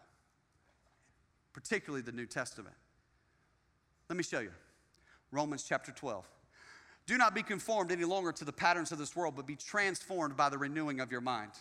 particularly 1.53 2.03
the 2.03 2.12
New 2.12 2.28
Testament. 2.28 2.76
Let 4.10 4.16
me 4.16 4.24
show 4.24 4.39
you 4.39 4.51
Romans 5.32 5.66
chapter 5.68 5.91
12. 5.91 6.24
Do 7.08 7.18
not 7.18 7.34
be 7.34 7.41
conformed 7.41 7.91
any 7.91 8.03
longer 8.03 8.32
to 8.34 8.45
the 8.45 8.51
patterns 8.51 8.91
of 8.91 8.99
this 8.99 9.16
world, 9.16 9.36
but 9.36 9.47
be 9.47 9.55
transformed 9.55 10.38
by 10.38 10.49
the 10.49 10.58
renewing 10.58 10.99
of 10.99 11.12
your 11.12 11.22
mind. 11.22 11.51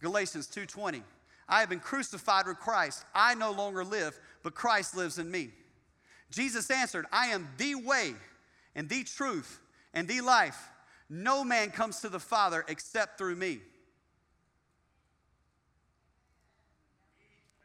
Galatians 0.00 0.48
2:20. 0.48 1.04
I 1.48 1.60
have 1.60 1.68
been 1.68 1.80
crucified 1.80 2.46
with 2.46 2.58
Christ. 2.58 3.04
I 3.14 3.34
no 3.34 3.52
longer 3.52 3.84
live, 3.84 4.18
but 4.42 4.54
Christ 4.54 4.96
lives 4.96 5.18
in 5.18 5.30
me. 5.30 5.52
Jesus 6.30 6.70
answered, 6.70 7.06
I 7.12 7.26
am 7.28 7.48
the 7.58 7.74
way 7.74 8.14
and 8.74 8.88
the 8.88 9.04
truth 9.04 9.60
and 9.92 10.08
the 10.08 10.22
life. 10.22 10.70
No 11.10 11.44
man 11.44 11.70
comes 11.70 12.00
to 12.00 12.08
the 12.08 12.18
Father 12.18 12.64
except 12.68 13.18
through 13.18 13.36
me. 13.36 13.60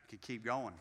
Could 0.09 0.21
keep 0.21 0.43
going. 0.43 0.73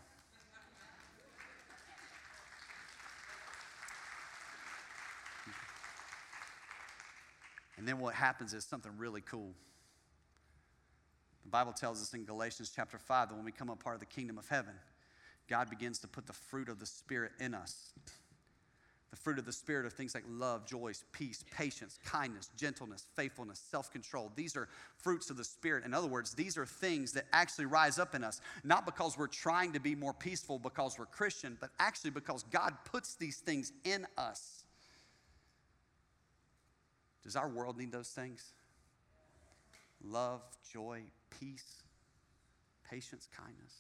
And 7.87 7.95
then 7.95 8.01
what 8.01 8.15
happens 8.15 8.53
is 8.53 8.65
something 8.65 8.91
really 8.99 9.21
cool. 9.21 9.53
The 11.45 11.51
Bible 11.51 11.73
tells 11.73 12.03
us 12.03 12.13
in 12.15 12.25
Galatians 12.25 12.73
chapter 12.75 12.99
5 12.99 13.29
that 13.29 13.35
when 13.37 13.45
we 13.45 13.53
become 13.53 13.69
a 13.69 13.77
part 13.77 13.95
of 13.95 14.01
the 14.01 14.07
kingdom 14.07 14.39
of 14.39 14.49
heaven, 14.49 14.73
God 15.49 15.71
begins 15.71 16.01
to 16.01 16.09
put 16.09 16.27
the 16.27 16.33
fruit 16.33 16.69
of 16.69 16.81
the 16.81 16.87
Spirit 16.87 17.31
in 17.39 17.55
us. 17.55 17.93
The 19.11 19.17
fruit 19.17 19.39
of 19.39 19.45
the 19.45 19.53
Spirit 19.53 19.87
are 19.87 19.91
things 19.91 20.17
like 20.17 20.25
love, 20.29 20.67
joy, 20.67 20.95
peace, 21.13 21.45
patience, 21.57 22.01
kindness, 22.05 22.51
gentleness, 22.57 23.07
faithfulness, 23.15 23.63
self 23.71 23.93
control. 23.93 24.33
These 24.35 24.57
are 24.57 24.69
fruits 24.99 25.31
of 25.31 25.37
the 25.37 25.45
Spirit. 25.45 25.85
In 25.85 25.95
other 25.95 26.09
words, 26.09 26.35
these 26.35 26.59
are 26.59 26.67
things 26.67 27.13
that 27.13 27.27
actually 27.33 27.67
rise 27.67 28.01
up 28.01 28.17
in 28.17 28.25
us, 28.25 28.41
not 28.65 28.85
because 28.85 29.17
we're 29.17 29.29
trying 29.29 29.73
to 29.75 29.79
be 29.79 29.95
more 29.95 30.13
peaceful 30.13 30.59
because 30.59 30.99
we're 30.99 31.07
Christian, 31.07 31.57
but 31.61 31.71
actually 31.79 32.11
because 32.11 32.43
God 32.51 32.75
puts 32.85 33.15
these 33.15 33.37
things 33.37 33.73
in 33.85 34.09
us. 34.19 34.65
Does 37.27 37.35
our 37.35 37.49
world 37.49 37.77
need 37.77 37.91
those 37.91 38.09
things? 38.09 38.53
Love, 40.01 40.43
joy, 40.73 41.03
peace, 41.41 41.83
patience, 42.89 43.29
kindness. 43.37 43.73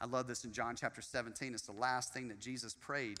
I 0.00 0.06
love 0.06 0.26
this 0.26 0.44
in 0.44 0.52
John 0.52 0.76
chapter 0.76 1.02
17. 1.02 1.52
It's 1.52 1.64
the 1.64 1.72
last 1.72 2.14
thing 2.14 2.28
that 2.28 2.40
Jesus 2.40 2.74
prayed 2.74 3.18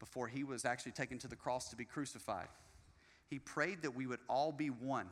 before 0.00 0.28
he 0.28 0.44
was 0.44 0.64
actually 0.64 0.92
taken 0.92 1.18
to 1.18 1.28
the 1.28 1.36
cross 1.36 1.68
to 1.68 1.76
be 1.76 1.84
crucified. 1.84 2.48
He 3.28 3.38
prayed 3.38 3.82
that 3.82 3.94
we 3.94 4.06
would 4.06 4.20
all 4.30 4.50
be 4.50 4.70
one. 4.70 5.10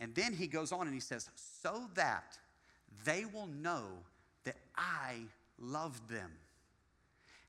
And 0.00 0.12
then 0.12 0.32
he 0.32 0.48
goes 0.48 0.72
on 0.72 0.88
and 0.88 0.94
he 0.94 1.00
says, 1.00 1.30
So 1.62 1.88
that 1.94 2.36
they 3.04 3.26
will 3.32 3.46
know 3.46 3.84
that 4.42 4.56
I 4.76 5.18
love 5.56 6.08
them. 6.08 6.32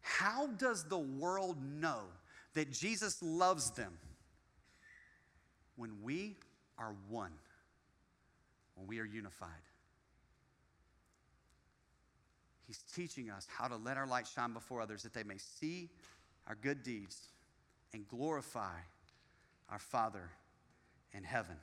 How 0.02 0.46
does 0.46 0.84
the 0.84 1.00
world 1.00 1.58
know 1.64 2.02
that 2.54 2.72
Jesus 2.72 3.18
loves 3.24 3.72
them? 3.72 3.98
When 5.78 6.02
we 6.04 6.36
are 6.78 6.94
one, 7.10 7.32
when 8.76 8.88
we 8.88 9.00
are 9.00 9.06
unified. 9.06 9.50
He's 12.68 12.84
teaching 12.94 13.30
us 13.30 13.48
how 13.50 13.70
to 13.70 13.78
let 13.78 13.96
our 13.96 14.06
light 14.06 14.28
shine 14.28 14.52
before 14.52 14.82
others 14.82 15.04
that 15.04 15.14
they 15.14 15.24
may 15.24 15.38
see 15.38 15.90
our 16.48 16.56
good 16.56 16.84
deeds 16.84 17.30
and 17.94 18.06
glorify 18.08 18.76
our 19.70 19.80
Father 19.80 20.30
in 21.14 21.24
heaven. 21.24 21.56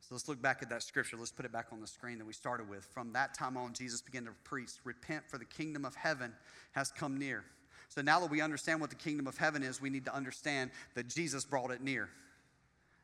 So 0.00 0.14
let's 0.14 0.28
look 0.28 0.40
back 0.40 0.62
at 0.62 0.68
that 0.70 0.82
scripture. 0.82 1.16
Let's 1.16 1.32
put 1.32 1.44
it 1.44 1.52
back 1.52 1.68
on 1.72 1.80
the 1.80 1.86
screen 1.86 2.18
that 2.18 2.26
we 2.26 2.32
started 2.32 2.68
with. 2.68 2.84
From 2.84 3.12
that 3.12 3.34
time 3.34 3.56
on, 3.56 3.72
Jesus 3.72 4.00
began 4.00 4.24
to 4.24 4.32
preach, 4.44 4.70
Repent, 4.84 5.24
for 5.28 5.38
the 5.38 5.44
kingdom 5.44 5.84
of 5.84 5.94
heaven 5.94 6.32
has 6.72 6.90
come 6.90 7.18
near. 7.18 7.44
So 7.94 8.00
now 8.00 8.20
that 8.20 8.30
we 8.30 8.40
understand 8.40 8.80
what 8.80 8.88
the 8.88 8.96
kingdom 8.96 9.26
of 9.26 9.36
heaven 9.36 9.62
is, 9.62 9.78
we 9.78 9.90
need 9.90 10.06
to 10.06 10.14
understand 10.14 10.70
that 10.94 11.08
Jesus 11.08 11.44
brought 11.44 11.70
it 11.70 11.82
near. 11.82 12.08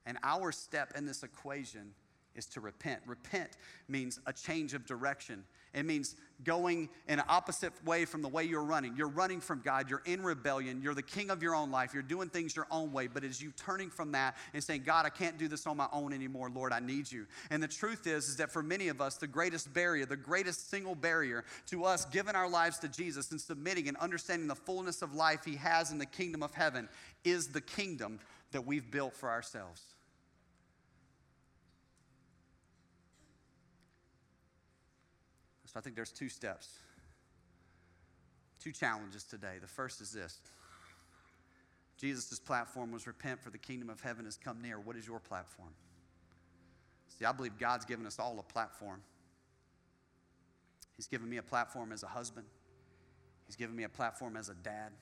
And 0.07 0.17
our 0.23 0.51
step 0.51 0.95
in 0.97 1.05
this 1.05 1.23
equation 1.23 1.93
is 2.39 2.47
to 2.47 2.61
repent. 2.61 3.01
Repent 3.05 3.51
means 3.89 4.21
a 4.27 4.33
change 4.33 4.73
of 4.73 4.87
direction. 4.87 5.45
It 5.75 5.85
means 5.85 6.17
going 6.45 6.89
in 7.09 7.19
an 7.19 7.25
opposite 7.29 7.73
way 7.85 8.05
from 8.05 8.23
the 8.23 8.29
way 8.29 8.45
you're 8.45 8.63
running. 8.63 8.97
You're 8.97 9.09
running 9.09 9.41
from 9.41 9.61
God. 9.63 9.91
You're 9.91 10.03
in 10.07 10.23
rebellion. 10.23 10.81
You're 10.83 10.95
the 10.95 11.03
king 11.03 11.31
of 11.31 11.43
your 11.43 11.55
own 11.55 11.71
life. 11.71 11.93
You're 11.93 12.03
doing 12.03 12.29
things 12.31 12.57
your 12.57 12.67
own 12.71 12.93
way. 12.93 13.07
But 13.07 13.25
as 13.25 13.43
you 13.43 13.53
turning 13.57 13.91
from 13.91 14.13
that 14.13 14.37
and 14.55 14.65
saying, 14.65 14.85
God, 14.87 15.05
I 15.05 15.11
can't 15.11 15.37
do 15.37 15.49
this 15.49 15.67
on 15.67 15.77
my 15.77 15.89
own 15.93 16.13
anymore. 16.13 16.49
Lord, 16.49 16.73
I 16.73 16.81
need 16.81 17.11
you. 17.11 17.27
And 17.51 17.63
the 17.63 17.69
truth 17.69 18.07
is, 18.07 18.29
is 18.29 18.37
that 18.37 18.51
for 18.51 18.63
many 18.63 18.89
of 18.89 19.01
us, 19.01 19.17
the 19.17 19.27
greatest 19.27 19.75
barrier, 19.75 20.07
the 20.07 20.17
greatest 20.17 20.71
single 20.71 20.95
barrier 20.95 21.45
to 21.67 21.85
us 21.85 22.07
giving 22.07 22.35
our 22.35 22.49
lives 22.49 22.79
to 22.79 22.89
Jesus 22.89 23.31
and 23.31 23.41
submitting 23.41 23.89
and 23.89 23.97
understanding 23.99 24.49
the 24.49 24.55
fullness 24.55 25.03
of 25.03 25.15
life 25.15 25.45
He 25.45 25.57
has 25.57 25.91
in 25.91 25.99
the 25.99 26.07
kingdom 26.07 26.43
of 26.43 26.55
heaven 26.55 26.89
is 27.25 27.49
the 27.49 27.61
kingdom 27.61 28.21
that 28.53 28.65
we've 28.65 28.91
built 28.91 29.15
for 29.15 29.29
ourselves. 29.29 29.83
So 35.69 35.79
I 35.79 35.83
think 35.83 35.97
there's 35.97 36.13
two 36.13 36.31
steps, 36.31 36.79
two 38.59 38.73
challenges 38.73 39.23
today. 39.23 39.57
The 39.61 39.69
first 39.69 40.01
is 40.01 40.11
this 40.11 40.41
Jesus' 41.99 42.39
platform 42.39 42.91
was 42.91 43.07
repent, 43.07 43.43
for 43.43 43.51
the 43.51 43.59
kingdom 43.59 43.91
of 43.91 44.01
heaven 44.01 44.25
has 44.25 44.39
come 44.39 44.63
near. 44.63 44.81
What 44.81 44.97
is 44.97 45.07
your 45.07 45.19
platform? 45.19 45.75
See, 47.19 47.27
I 47.27 47.33
believe 47.33 47.59
God's 47.59 47.85
given 47.85 48.07
us 48.07 48.19
all 48.19 48.39
a 48.39 48.43
platform. 48.43 49.03
He's 50.97 51.07
given 51.07 51.29
me 51.29 51.37
a 51.37 51.43
platform 51.43 51.93
as 51.93 52.03
a 52.03 52.09
husband, 52.09 52.47
He's 53.47 53.57
given 53.57 53.77
me 53.77 53.85
a 53.85 53.89
platform 53.91 54.39
as 54.39 54.49
a 54.49 54.55
dad, 54.55 54.93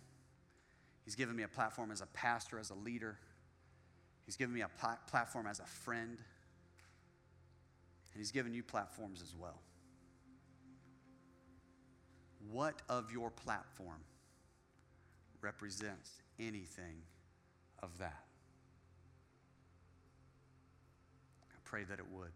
He's 1.05 1.15
given 1.15 1.37
me 1.37 1.45
a 1.45 1.49
platform 1.49 1.93
as 1.93 2.01
a 2.01 2.07
pastor, 2.07 2.59
as 2.59 2.71
a 2.71 2.75
leader, 2.75 3.19
He's 4.25 4.37
given 4.37 4.53
me 4.53 4.63
a 4.63 4.71
pl- 4.81 4.99
platform 5.09 5.47
as 5.47 5.61
a 5.61 5.65
friend, 5.65 6.19
and 8.13 8.19
He's 8.19 8.33
given 8.33 8.53
you 8.53 8.65
platforms 8.65 9.23
as 9.23 9.33
well. 9.41 9.61
What 12.51 12.81
of 12.89 13.11
your 13.11 13.31
platform 13.31 14.01
represents 15.41 16.11
anything 16.39 17.03
of 17.83 17.97
that? 17.99 18.25
I 21.51 21.59
pray 21.65 21.85
that 21.85 21.99
it 21.99 22.07
would. 22.13 22.31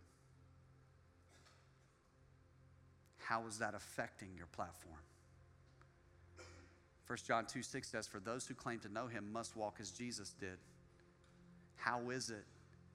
How 3.19 3.47
is 3.47 3.59
that 3.59 3.75
affecting 3.75 4.31
your 4.37 4.49
platform? 4.49 4.99
1 7.07 7.19
John 7.27 7.45
2 7.45 7.63
6 7.63 7.89
says, 7.89 8.07
For 8.07 8.21
those 8.21 8.47
who 8.47 8.55
claim 8.55 8.79
to 8.81 8.89
know 8.89 9.07
him 9.07 9.33
must 9.33 9.57
walk 9.57 9.79
as 9.81 9.91
Jesus 9.91 10.35
did. 10.41 10.59
How 11.77 12.11
is 12.11 12.31
it 12.31 12.45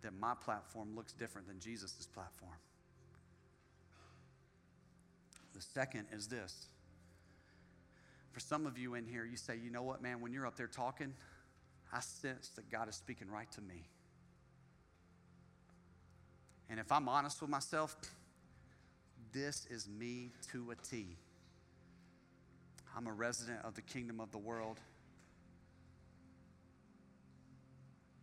that 0.04 0.14
my 0.20 0.34
platform 0.36 0.96
looks 0.96 1.12
different 1.12 1.48
than 1.48 1.60
Jesus' 1.60 2.08
platform? 2.14 2.54
The 5.54 5.62
second 5.62 6.08
is 6.14 6.28
this 6.28 6.68
for 8.36 8.42
some 8.42 8.68
of 8.68 8.78
you 8.78 8.96
in 8.96 9.06
here, 9.08 9.24
you 9.24 9.38
say, 9.38 9.56
you 9.56 9.70
know 9.72 9.82
what, 9.82 10.02
man, 10.02 10.20
when 10.20 10.34
you're 10.34 10.46
up 10.46 10.58
there 10.58 10.68
talking, 10.68 11.14
I 11.94 12.02
sense 12.02 12.50
that 12.58 12.70
God 12.70 12.90
is 12.90 12.96
speaking 12.96 13.30
right 13.32 13.50
to 13.54 13.62
me. 13.62 13.88
And 16.70 16.78
if 16.78 16.92
I'm 16.92 17.08
honest 17.08 17.40
with 17.40 17.50
myself, 17.50 17.96
this 19.32 19.66
is 19.70 19.88
me 19.88 20.34
to 20.52 20.72
a 20.72 20.76
T. 20.76 21.16
I'm 22.94 23.08
a 23.08 23.14
resident 23.14 23.60
of 23.64 23.74
the 23.76 23.82
kingdom 23.82 24.20
of 24.20 24.32
the 24.32 24.38
world. 24.38 24.82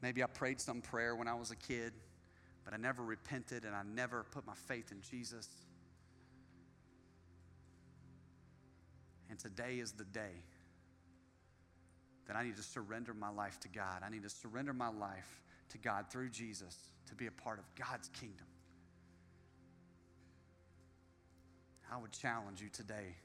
Maybe 0.03 0.23
I 0.23 0.27
prayed 0.27 0.61
some 0.61 0.83
prayer 0.83 1.17
when 1.17 1.27
I 1.27 1.35
was 1.35 1.51
a 1.51 1.57
kid, 1.57 1.95
but 2.67 2.75
I 2.75 2.77
never 2.77 3.03
repented 3.03 3.65
and 3.65 3.75
I 3.75 3.83
never 3.83 4.27
put 4.31 4.47
my 4.47 4.57
faith 4.67 4.93
in 4.93 5.01
Jesus. 5.01 5.49
And 9.33 9.39
today 9.39 9.79
is 9.79 9.93
the 9.93 10.05
day 10.05 10.45
that 12.29 12.37
I 12.37 12.45
need 12.45 12.55
to 12.57 12.63
surrender 12.63 13.15
my 13.15 13.31
life 13.31 13.59
to 13.61 13.69
God. 13.69 14.03
I 14.05 14.11
need 14.11 14.25
to 14.25 14.29
surrender 14.29 14.75
my 14.75 14.91
life 14.91 15.41
to 15.71 15.79
God 15.79 16.05
through 16.11 16.29
Jesus 16.29 16.77
to 17.09 17.15
be 17.15 17.29
a 17.29 17.31
part 17.31 17.59
of 17.59 17.65
God's 17.75 18.09
kingdom. 18.09 18.45
I 21.91 21.97
would 21.97 22.13
challenge 22.13 22.61
you 22.61 22.69
today 22.69 23.17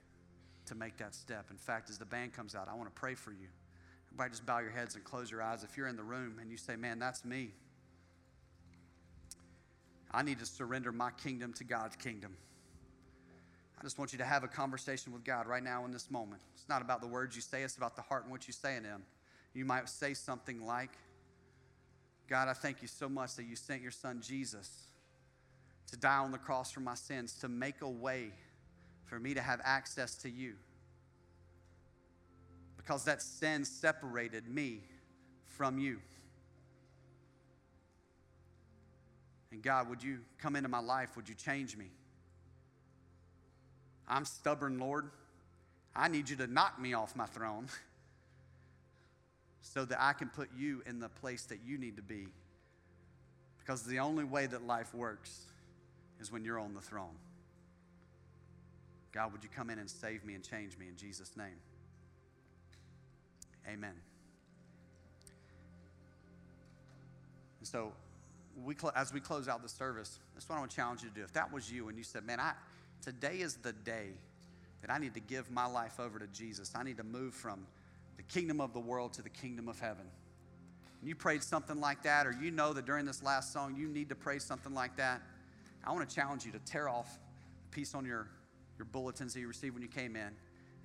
to 0.67 0.75
make 0.75 0.95
that 0.95 1.13
step. 1.13 1.47
In 1.51 1.57
fact, 1.57 1.89
as 1.89 1.97
the 1.97 2.05
band 2.05 2.31
comes 2.31 2.55
out, 2.55 2.69
I 2.71 2.75
want 2.75 2.87
to 2.87 2.97
pray 2.97 3.13
for 3.13 3.31
you. 3.31 3.49
Everybody 4.07 4.29
just 4.29 4.45
bow 4.45 4.59
your 4.59 4.71
heads 4.71 4.95
and 4.95 5.03
close 5.03 5.29
your 5.29 5.41
eyes. 5.41 5.65
If 5.65 5.75
you're 5.75 5.87
in 5.87 5.97
the 5.97 6.03
room 6.03 6.37
and 6.39 6.49
you 6.49 6.55
say, 6.55 6.77
Man, 6.77 6.99
that's 6.99 7.25
me, 7.25 7.49
I 10.09 10.23
need 10.23 10.39
to 10.39 10.45
surrender 10.45 10.93
my 10.93 11.11
kingdom 11.11 11.51
to 11.55 11.65
God's 11.65 11.97
kingdom. 11.97 12.37
I 13.79 13.83
just 13.83 13.99
want 13.99 14.11
you 14.11 14.17
to 14.17 14.25
have 14.25 14.43
a 14.43 14.47
conversation 14.47 15.13
with 15.13 15.23
God 15.23 15.45
right 15.45 15.63
now 15.63 15.85
in 15.85 15.91
this 15.91 16.09
moment. 16.09 16.41
It's 16.55 16.67
not 16.67 16.81
about 16.81 16.99
the 17.01 17.07
words 17.07 17.35
you 17.35 17.41
say, 17.41 17.61
it's 17.61 17.77
about 17.77 17.95
the 17.95 18.01
heart 18.01 18.23
and 18.23 18.31
what 18.31 18.47
you 18.47 18.53
say 18.53 18.75
in 18.75 18.83
Him. 18.83 19.03
You 19.53 19.65
might 19.65 19.87
say 19.87 20.13
something 20.13 20.65
like, 20.65 20.91
God, 22.27 22.47
I 22.47 22.53
thank 22.53 22.81
you 22.81 22.87
so 22.87 23.07
much 23.07 23.35
that 23.35 23.45
you 23.45 23.55
sent 23.55 23.81
your 23.81 23.91
son 23.91 24.21
Jesus 24.21 24.69
to 25.91 25.97
die 25.97 26.17
on 26.17 26.31
the 26.31 26.37
cross 26.37 26.71
for 26.71 26.81
my 26.81 26.95
sins, 26.95 27.33
to 27.39 27.47
make 27.47 27.81
a 27.81 27.89
way 27.89 28.31
for 29.05 29.19
me 29.19 29.33
to 29.33 29.41
have 29.41 29.61
access 29.63 30.15
to 30.15 30.29
you. 30.29 30.55
Because 32.75 33.05
that 33.05 33.21
sin 33.21 33.63
separated 33.63 34.49
me 34.49 34.81
from 35.45 35.79
you. 35.79 35.99
And 39.51 39.61
God, 39.61 39.89
would 39.89 40.03
you 40.03 40.19
come 40.39 40.55
into 40.55 40.69
my 40.69 40.79
life? 40.79 41.15
Would 41.15 41.29
you 41.29 41.35
change 41.35 41.77
me? 41.77 41.87
I'm 44.07 44.25
stubborn, 44.25 44.79
Lord. 44.79 45.09
I 45.95 46.07
need 46.07 46.29
you 46.29 46.35
to 46.37 46.47
knock 46.47 46.79
me 46.79 46.93
off 46.93 47.15
my 47.15 47.25
throne 47.25 47.67
so 49.61 49.83
that 49.85 50.01
I 50.01 50.13
can 50.13 50.29
put 50.29 50.49
you 50.57 50.81
in 50.85 50.99
the 50.99 51.09
place 51.09 51.43
that 51.45 51.59
you 51.65 51.77
need 51.77 51.97
to 51.97 52.01
be. 52.01 52.27
Because 53.59 53.83
the 53.83 53.99
only 53.99 54.23
way 54.23 54.45
that 54.45 54.65
life 54.65 54.93
works 54.93 55.45
is 56.21 56.31
when 56.31 56.45
you're 56.45 56.59
on 56.59 56.73
the 56.73 56.81
throne. 56.81 57.15
God, 59.11 59.31
would 59.33 59.43
you 59.43 59.49
come 59.53 59.69
in 59.69 59.79
and 59.79 59.89
save 59.89 60.23
me 60.23 60.35
and 60.35 60.43
change 60.43 60.77
me 60.77 60.87
in 60.87 60.95
Jesus' 60.95 61.35
name? 61.35 61.57
Amen. 63.67 63.93
And 67.59 67.67
so, 67.67 67.91
we 68.63 68.75
cl- 68.75 68.93
as 68.95 69.11
we 69.11 69.19
close 69.19 69.47
out 69.47 69.61
the 69.61 69.69
service, 69.69 70.19
that's 70.33 70.47
what 70.47 70.55
I 70.55 70.59
want 70.59 70.71
to 70.71 70.77
challenge 70.77 71.03
you 71.03 71.09
to 71.09 71.15
do. 71.15 71.23
If 71.23 71.33
that 71.33 71.51
was 71.51 71.71
you 71.71 71.89
and 71.89 71.97
you 71.97 72.03
said, 72.03 72.25
man, 72.25 72.39
I, 72.39 72.53
today 73.01 73.37
is 73.37 73.55
the 73.57 73.73
day 73.73 74.09
that 74.81 74.91
I 74.91 74.97
need 74.97 75.13
to 75.15 75.19
give 75.19 75.49
my 75.49 75.65
life 75.65 75.99
over 75.99 76.19
to 76.19 76.27
Jesus, 76.27 76.73
I 76.75 76.83
need 76.83 76.97
to 76.97 77.03
move 77.03 77.33
from 77.33 77.65
the 78.17 78.23
kingdom 78.23 78.61
of 78.61 78.73
the 78.73 78.79
world 78.79 79.13
to 79.13 79.21
the 79.21 79.29
kingdom 79.29 79.67
of 79.67 79.79
heaven. 79.79 80.05
And 80.99 81.07
you 81.07 81.15
prayed 81.15 81.43
something 81.43 81.79
like 81.79 82.03
that, 82.03 82.25
or 82.25 82.31
you 82.31 82.51
know 82.51 82.73
that 82.73 82.85
during 82.85 83.05
this 83.05 83.21
last 83.23 83.53
song 83.53 83.75
you 83.75 83.87
need 83.87 84.09
to 84.09 84.15
pray 84.15 84.39
something 84.39 84.73
like 84.73 84.97
that, 84.97 85.21
I 85.85 85.91
want 85.91 86.07
to 86.07 86.15
challenge 86.15 86.45
you 86.45 86.51
to 86.51 86.59
tear 86.59 86.89
off 86.89 87.17
a 87.71 87.75
piece 87.75 87.95
on 87.95 88.05
your, 88.05 88.27
your 88.77 88.85
bulletins 88.85 89.33
that 89.33 89.39
you 89.39 89.47
received 89.47 89.73
when 89.73 89.83
you 89.83 89.89
came 89.89 90.15
in 90.15 90.31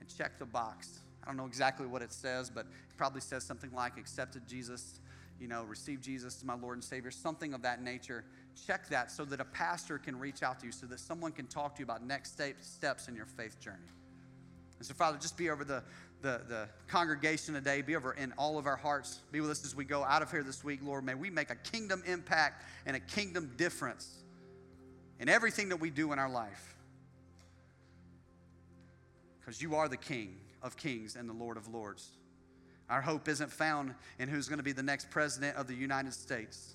and 0.00 0.16
check 0.16 0.38
the 0.38 0.46
box. 0.46 1.00
I 1.22 1.26
don't 1.26 1.36
know 1.36 1.46
exactly 1.46 1.86
what 1.86 2.02
it 2.02 2.12
says, 2.12 2.50
but 2.50 2.66
it 2.66 2.96
probably 2.96 3.20
says 3.20 3.44
something 3.44 3.70
like 3.72 3.96
accepted 3.96 4.46
Jesus, 4.46 5.00
you 5.40 5.48
know, 5.48 5.62
received 5.64 6.02
Jesus 6.02 6.36
as 6.36 6.44
my 6.44 6.54
Lord 6.54 6.76
and 6.76 6.84
Savior, 6.84 7.10
something 7.10 7.54
of 7.54 7.62
that 7.62 7.82
nature. 7.82 8.24
Check 8.66 8.88
that 8.88 9.10
so 9.10 9.24
that 9.24 9.40
a 9.40 9.44
pastor 9.44 9.98
can 9.98 10.18
reach 10.18 10.42
out 10.42 10.60
to 10.60 10.66
you, 10.66 10.72
so 10.72 10.86
that 10.86 11.00
someone 11.00 11.32
can 11.32 11.46
talk 11.46 11.74
to 11.76 11.80
you 11.80 11.84
about 11.84 12.04
next 12.04 12.40
steps 12.60 13.08
in 13.08 13.16
your 13.16 13.26
faith 13.26 13.58
journey. 13.60 13.78
And 14.78 14.86
so, 14.86 14.94
Father, 14.94 15.18
just 15.18 15.36
be 15.36 15.48
over 15.48 15.64
the, 15.64 15.82
the, 16.22 16.42
the 16.48 16.68
congregation 16.88 17.54
today, 17.54 17.82
be 17.82 17.96
over 17.96 18.12
in 18.12 18.32
all 18.36 18.58
of 18.58 18.66
our 18.66 18.76
hearts. 18.76 19.20
Be 19.30 19.40
with 19.40 19.50
us 19.50 19.64
as 19.64 19.74
we 19.74 19.84
go 19.84 20.02
out 20.02 20.22
of 20.22 20.30
here 20.30 20.42
this 20.42 20.64
week, 20.64 20.80
Lord. 20.82 21.04
May 21.04 21.14
we 21.14 21.30
make 21.30 21.50
a 21.50 21.54
kingdom 21.54 22.02
impact 22.06 22.64
and 22.84 22.96
a 22.96 23.00
kingdom 23.00 23.52
difference 23.56 24.22
in 25.20 25.28
everything 25.28 25.68
that 25.68 25.76
we 25.76 25.90
do 25.90 26.12
in 26.12 26.18
our 26.18 26.28
life. 26.28 26.74
Because 29.40 29.62
you 29.62 29.76
are 29.76 29.88
the 29.88 29.96
King 29.96 30.36
of 30.62 30.76
kings 30.76 31.16
and 31.16 31.28
the 31.28 31.32
Lord 31.34 31.56
of 31.56 31.68
lords. 31.68 32.10
Our 32.90 33.00
hope 33.00 33.28
isn't 33.28 33.50
found 33.50 33.94
in 34.18 34.28
who's 34.28 34.48
going 34.48 34.58
to 34.58 34.64
be 34.64 34.72
the 34.72 34.82
next 34.82 35.10
president 35.10 35.56
of 35.56 35.66
the 35.66 35.74
United 35.74 36.12
States. 36.12 36.74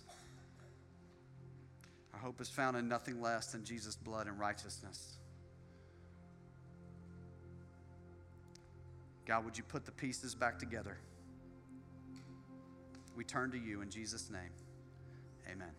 Hope 2.27 2.41
is 2.41 2.49
found 2.49 2.75
in 2.75 2.89
nothing 2.89 3.21
less 3.21 3.53
than 3.53 3.63
Jesus' 3.63 3.95
blood 3.95 4.27
and 4.27 4.37
righteousness. 4.37 5.15
God, 9.25 9.45
would 9.45 9.57
you 9.57 9.63
put 9.63 9.85
the 9.85 9.93
pieces 9.93 10.35
back 10.35 10.59
together? 10.59 10.97
We 13.15 13.23
turn 13.23 13.49
to 13.51 13.57
you 13.57 13.79
in 13.79 13.89
Jesus' 13.89 14.29
name. 14.29 14.51
Amen. 15.49 15.69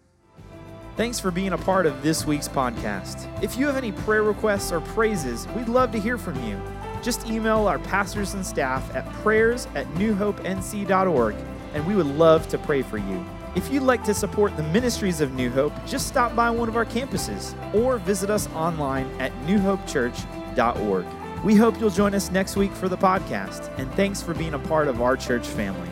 Thanks 0.97 1.21
for 1.21 1.31
being 1.31 1.53
a 1.53 1.59
part 1.59 1.85
of 1.85 2.03
this 2.03 2.25
week's 2.25 2.49
podcast. 2.49 3.29
If 3.43 3.59
you 3.59 3.67
have 3.67 3.77
any 3.77 3.93
prayer 3.93 4.23
requests 4.23 4.73
or 4.73 4.81
praises, 4.81 5.47
we'd 5.49 5.69
love 5.69 5.93
to 5.93 6.01
hear 6.01 6.17
from 6.17 6.43
you. 6.49 6.59
Just 7.03 7.27
email 7.29 7.69
our 7.69 7.79
pastors 7.79 8.33
and 8.33 8.47
staff 8.47 8.91
at 8.95 9.05
prayers 9.23 9.69
at 9.75 9.87
newhopenc.org, 9.97 11.37
and 11.75 11.87
we 11.87 11.95
would 11.95 12.07
love 12.07 12.49
to 12.49 12.57
pray 12.57 12.81
for 12.81 12.97
you. 12.97 13.23
If 13.59 13.73
you'd 13.73 13.83
like 13.83 14.05
to 14.05 14.15
support 14.15 14.57
the 14.57 14.63
ministries 14.63 15.21
of 15.21 15.35
New 15.35 15.51
Hope, 15.51 15.73
just 15.85 16.07
stop 16.07 16.37
by 16.37 16.49
one 16.49 16.69
of 16.69 16.77
our 16.77 16.85
campuses 16.87 17.57
or 17.75 17.99
visit 17.99 18.31
us 18.31 18.49
online 18.51 19.11
at 19.21 19.33
newhopechurch.org. 19.49 21.05
We 21.43 21.57
hope 21.57 21.81
you'll 21.81 21.91
join 21.91 22.15
us 22.15 22.31
next 22.31 22.55
week 22.55 22.71
for 22.71 22.89
the 22.89 22.97
podcast, 22.97 23.77
and 23.77 23.93
thanks 23.95 24.23
for 24.23 24.33
being 24.33 24.55
a 24.55 24.61
part 24.61 24.87
of 24.87 25.03
our 25.03 25.17
church 25.17 25.45
family. 25.45 25.89